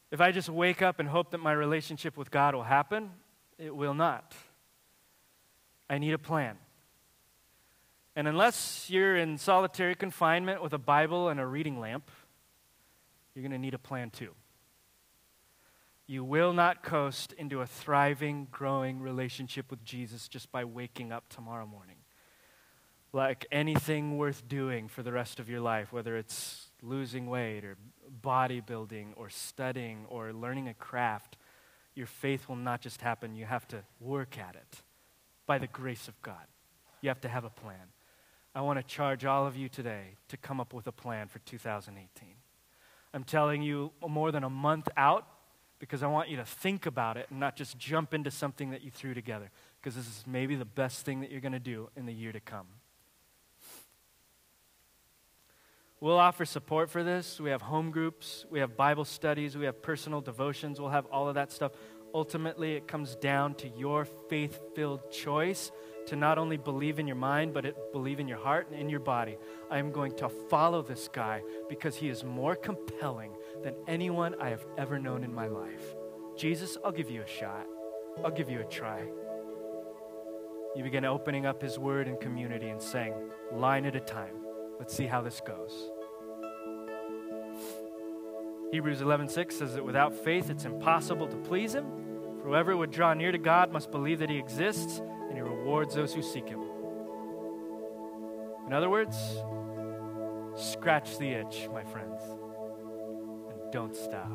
If 0.09 0.21
I 0.21 0.31
just 0.31 0.47
wake 0.47 0.81
up 0.81 1.01
and 1.01 1.09
hope 1.09 1.31
that 1.31 1.39
my 1.39 1.51
relationship 1.51 2.15
with 2.15 2.31
God 2.31 2.55
will 2.55 2.63
happen, 2.63 3.09
it 3.57 3.75
will 3.75 3.93
not. 3.93 4.33
I 5.89 5.97
need 5.97 6.13
a 6.13 6.17
plan. 6.17 6.55
And 8.15 8.25
unless 8.25 8.89
you're 8.89 9.17
in 9.17 9.37
solitary 9.37 9.95
confinement 9.95 10.63
with 10.63 10.71
a 10.71 10.77
Bible 10.77 11.27
and 11.27 11.41
a 11.41 11.45
reading 11.45 11.77
lamp, 11.77 12.09
you're 13.35 13.43
going 13.43 13.51
to 13.51 13.57
need 13.57 13.73
a 13.73 13.77
plan 13.77 14.11
too. 14.11 14.33
You 16.09 16.23
will 16.23 16.53
not 16.53 16.81
coast 16.81 17.33
into 17.33 17.61
a 17.61 17.67
thriving, 17.67 18.47
growing 18.49 18.99
relationship 18.99 19.69
with 19.69 19.85
Jesus 19.85 20.27
just 20.27 20.51
by 20.51 20.65
waking 20.65 21.11
up 21.11 21.29
tomorrow 21.29 21.67
morning. 21.67 21.97
Like 23.13 23.45
anything 23.51 24.17
worth 24.17 24.47
doing 24.47 24.87
for 24.87 25.03
the 25.03 25.11
rest 25.11 25.39
of 25.39 25.51
your 25.51 25.61
life, 25.61 25.93
whether 25.93 26.17
it's 26.17 26.69
losing 26.81 27.27
weight 27.27 27.63
or 27.63 27.77
bodybuilding 28.23 29.09
or 29.17 29.29
studying 29.29 30.07
or 30.09 30.33
learning 30.33 30.67
a 30.67 30.73
craft, 30.73 31.37
your 31.93 32.07
faith 32.07 32.49
will 32.49 32.55
not 32.55 32.81
just 32.81 33.01
happen. 33.01 33.35
You 33.35 33.45
have 33.45 33.67
to 33.67 33.83
work 33.99 34.39
at 34.39 34.55
it 34.55 34.81
by 35.45 35.59
the 35.59 35.67
grace 35.67 36.07
of 36.07 36.19
God. 36.23 36.47
You 37.01 37.09
have 37.09 37.21
to 37.21 37.29
have 37.29 37.43
a 37.43 37.51
plan. 37.51 37.93
I 38.55 38.61
want 38.61 38.79
to 38.79 38.83
charge 38.83 39.25
all 39.25 39.45
of 39.45 39.55
you 39.55 39.69
today 39.69 40.15
to 40.29 40.37
come 40.37 40.59
up 40.59 40.73
with 40.73 40.87
a 40.87 40.91
plan 40.91 41.27
for 41.27 41.37
2018. 41.37 42.29
I'm 43.13 43.23
telling 43.23 43.61
you, 43.61 43.91
more 44.07 44.31
than 44.31 44.43
a 44.43 44.49
month 44.49 44.89
out, 44.97 45.27
because 45.79 46.03
I 46.03 46.07
want 46.07 46.29
you 46.29 46.37
to 46.37 46.45
think 46.45 46.85
about 46.85 47.17
it 47.17 47.27
and 47.29 47.39
not 47.39 47.55
just 47.55 47.77
jump 47.77 48.13
into 48.13 48.29
something 48.29 48.71
that 48.71 48.83
you 48.83 48.91
threw 48.91 49.13
together, 49.13 49.49
because 49.81 49.95
this 49.95 50.05
is 50.05 50.23
maybe 50.27 50.55
the 50.55 50.65
best 50.65 51.05
thing 51.05 51.21
that 51.21 51.31
you're 51.31 51.41
going 51.41 51.53
to 51.53 51.59
do 51.59 51.89
in 51.95 52.05
the 52.05 52.13
year 52.13 52.31
to 52.31 52.39
come. 52.39 52.67
We'll 56.01 56.17
offer 56.17 56.45
support 56.45 56.89
for 56.89 57.03
this. 57.03 57.41
We 57.41 57.49
have 57.49 57.61
home 57.61 57.91
groups, 57.91 58.45
we 58.49 58.59
have 58.59 58.77
Bible 58.77 59.03
studies, 59.03 59.57
we 59.57 59.65
have 59.65 59.81
personal 59.81 60.21
devotions, 60.21 60.79
we'll 60.79 60.91
have 60.91 61.05
all 61.07 61.27
of 61.27 61.35
that 61.35 61.51
stuff. 61.51 61.73
Ultimately, 62.13 62.75
it 62.75 62.87
comes 62.87 63.15
down 63.15 63.55
to 63.55 63.67
your 63.67 64.05
faith 64.05 64.59
filled 64.75 65.11
choice 65.11 65.71
to 66.07 66.15
not 66.15 66.37
only 66.37 66.57
believe 66.57 66.99
in 66.99 67.05
your 67.05 67.17
mind, 67.17 67.53
but 67.53 67.65
it, 67.65 67.91
believe 67.91 68.19
in 68.19 68.27
your 68.27 68.39
heart 68.39 68.67
and 68.71 68.79
in 68.79 68.89
your 68.89 68.99
body. 68.99 69.37
I 69.69 69.77
am 69.77 69.91
going 69.91 70.15
to 70.17 70.29
follow 70.29 70.81
this 70.81 71.07
guy 71.07 71.41
because 71.67 71.97
he 71.97 72.09
is 72.09 72.23
more 72.23 72.55
compelling 72.55 73.35
than 73.63 73.75
anyone 73.87 74.35
I 74.39 74.49
have 74.49 74.65
ever 74.77 74.99
known 74.99 75.23
in 75.23 75.33
my 75.33 75.47
life. 75.47 75.95
Jesus, 76.37 76.77
I'll 76.83 76.91
give 76.91 77.09
you 77.09 77.21
a 77.21 77.27
shot. 77.27 77.65
I'll 78.23 78.31
give 78.31 78.49
you 78.49 78.61
a 78.61 78.65
try. 78.65 79.03
you 80.75 80.83
begin 80.83 81.03
opening 81.03 81.45
up 81.45 81.61
His 81.61 81.79
Word 81.79 82.07
in 82.07 82.15
community 82.17 82.69
and 82.69 82.81
saying, 82.81 83.13
line 83.51 83.85
at 83.85 83.95
a 83.95 83.99
time, 83.99 84.35
let's 84.77 84.95
see 84.95 85.07
how 85.07 85.21
this 85.21 85.41
goes. 85.41 85.89
Hebrews 88.71 89.01
11:6 89.01 89.51
says 89.53 89.73
that 89.73 89.83
without 89.83 90.13
faith 90.13 90.49
it's 90.49 90.65
impossible 90.65 91.27
to 91.27 91.37
please 91.37 91.73
him. 91.73 91.85
For 92.39 92.49
whoever 92.49 92.77
would 92.77 92.91
draw 92.91 93.13
near 93.13 93.31
to 93.31 93.37
God 93.37 93.71
must 93.73 93.89
believe 93.89 94.19
that 94.19 94.29
he 94.29 94.37
exists 94.37 94.99
and 94.99 95.33
he 95.33 95.41
rewards 95.41 95.95
those 95.95 96.13
who 96.13 96.21
seek 96.21 96.47
him. 96.47 96.61
In 98.67 98.73
other 98.73 98.89
words, 98.89 99.17
scratch 100.55 101.17
the 101.17 101.31
itch, 101.31 101.67
my 101.73 101.83
friends, 101.83 102.21
don't 103.71 103.95
stop. 103.95 104.31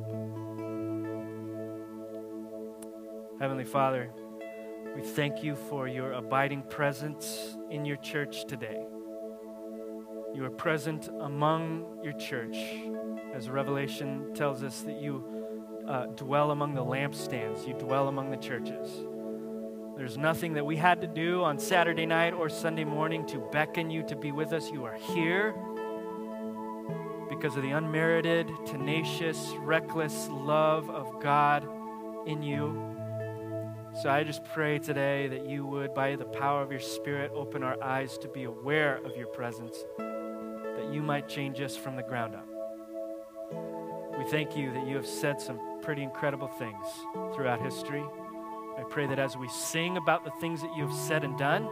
Heavenly 3.40 3.64
Father, 3.64 4.10
we 4.94 5.02
thank 5.02 5.42
you 5.42 5.56
for 5.56 5.88
your 5.88 6.12
abiding 6.12 6.62
presence 6.62 7.56
in 7.70 7.84
your 7.84 7.96
church 7.96 8.44
today. 8.46 8.84
You 10.34 10.44
are 10.44 10.50
present 10.50 11.08
among 11.20 11.98
your 12.02 12.12
church, 12.12 12.56
as 13.34 13.50
Revelation 13.50 14.32
tells 14.34 14.62
us 14.62 14.82
that 14.82 15.00
you 15.00 15.24
uh, 15.88 16.06
dwell 16.06 16.52
among 16.52 16.74
the 16.74 16.84
lampstands, 16.84 17.66
you 17.66 17.74
dwell 17.74 18.08
among 18.08 18.30
the 18.30 18.36
churches. 18.36 19.04
There's 19.96 20.16
nothing 20.16 20.54
that 20.54 20.66
we 20.66 20.76
had 20.76 21.00
to 21.02 21.06
do 21.06 21.42
on 21.42 21.58
Saturday 21.58 22.06
night 22.06 22.34
or 22.34 22.48
Sunday 22.48 22.84
morning 22.84 23.26
to 23.26 23.38
beckon 23.52 23.90
you 23.90 24.02
to 24.04 24.16
be 24.16 24.32
with 24.32 24.52
us. 24.52 24.70
You 24.70 24.84
are 24.84 24.94
here 24.94 25.54
because 27.44 27.58
of 27.58 27.62
the 27.62 27.72
unmerited, 27.72 28.50
tenacious, 28.64 29.52
reckless 29.58 30.28
love 30.30 30.88
of 30.88 31.20
God 31.20 31.68
in 32.26 32.42
you. 32.42 32.96
So 34.00 34.08
I 34.08 34.24
just 34.24 34.42
pray 34.46 34.78
today 34.78 35.28
that 35.28 35.46
you 35.46 35.66
would, 35.66 35.92
by 35.92 36.16
the 36.16 36.24
power 36.24 36.62
of 36.62 36.70
your 36.70 36.80
Spirit, 36.80 37.32
open 37.34 37.62
our 37.62 37.76
eyes 37.84 38.16
to 38.16 38.28
be 38.28 38.44
aware 38.44 38.96
of 39.04 39.14
your 39.14 39.26
presence, 39.26 39.84
that 39.98 40.88
you 40.90 41.02
might 41.02 41.28
change 41.28 41.60
us 41.60 41.76
from 41.76 41.96
the 41.96 42.02
ground 42.02 42.34
up. 42.34 42.48
We 44.16 44.24
thank 44.30 44.56
you 44.56 44.72
that 44.72 44.86
you 44.86 44.96
have 44.96 45.06
said 45.06 45.38
some 45.38 45.60
pretty 45.82 46.02
incredible 46.02 46.48
things 46.48 46.86
throughout 47.34 47.60
history. 47.60 48.04
I 48.78 48.84
pray 48.88 49.06
that 49.06 49.18
as 49.18 49.36
we 49.36 49.50
sing 49.50 49.98
about 49.98 50.24
the 50.24 50.32
things 50.40 50.62
that 50.62 50.74
you 50.74 50.86
have 50.86 50.96
said 50.96 51.24
and 51.24 51.36
done, 51.36 51.68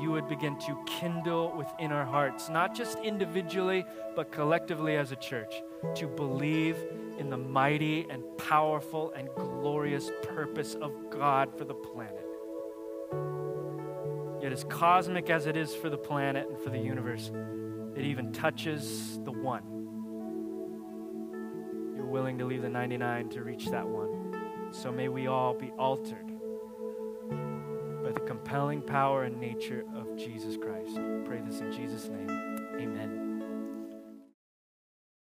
you 0.00 0.10
would 0.10 0.28
begin 0.28 0.58
to 0.58 0.76
kindle 0.86 1.52
within 1.56 1.92
our 1.92 2.04
hearts, 2.04 2.48
not 2.48 2.74
just 2.74 2.98
individually, 2.98 3.84
but 4.16 4.32
collectively 4.32 4.96
as 4.96 5.12
a 5.12 5.16
church, 5.16 5.62
to 5.94 6.06
believe 6.06 6.76
in 7.18 7.30
the 7.30 7.36
mighty 7.36 8.06
and 8.10 8.22
powerful 8.38 9.12
and 9.16 9.28
glorious 9.36 10.10
purpose 10.22 10.74
of 10.74 10.92
God 11.10 11.56
for 11.56 11.64
the 11.64 11.74
planet. 11.74 12.26
Yet, 14.42 14.52
as 14.52 14.64
cosmic 14.64 15.30
as 15.30 15.46
it 15.46 15.56
is 15.56 15.74
for 15.74 15.88
the 15.88 15.96
planet 15.96 16.48
and 16.48 16.58
for 16.58 16.70
the 16.70 16.78
universe, 16.78 17.30
it 17.96 18.04
even 18.04 18.32
touches 18.32 19.18
the 19.24 19.32
one. 19.32 19.62
You're 21.96 22.06
willing 22.06 22.38
to 22.38 22.44
leave 22.44 22.62
the 22.62 22.68
99 22.68 23.30
to 23.30 23.42
reach 23.42 23.70
that 23.70 23.86
one. 23.86 24.72
So 24.72 24.90
may 24.90 25.08
we 25.08 25.28
all 25.28 25.54
be 25.54 25.70
altered 25.78 26.33
compelling 28.54 28.82
power 28.82 29.24
and 29.24 29.40
nature 29.40 29.84
of 29.96 30.16
Jesus 30.16 30.56
Christ. 30.56 30.96
I 30.96 31.26
pray 31.26 31.40
this 31.44 31.58
in 31.58 31.72
Jesus' 31.72 32.08
name. 32.08 32.30
Amen. 32.78 33.33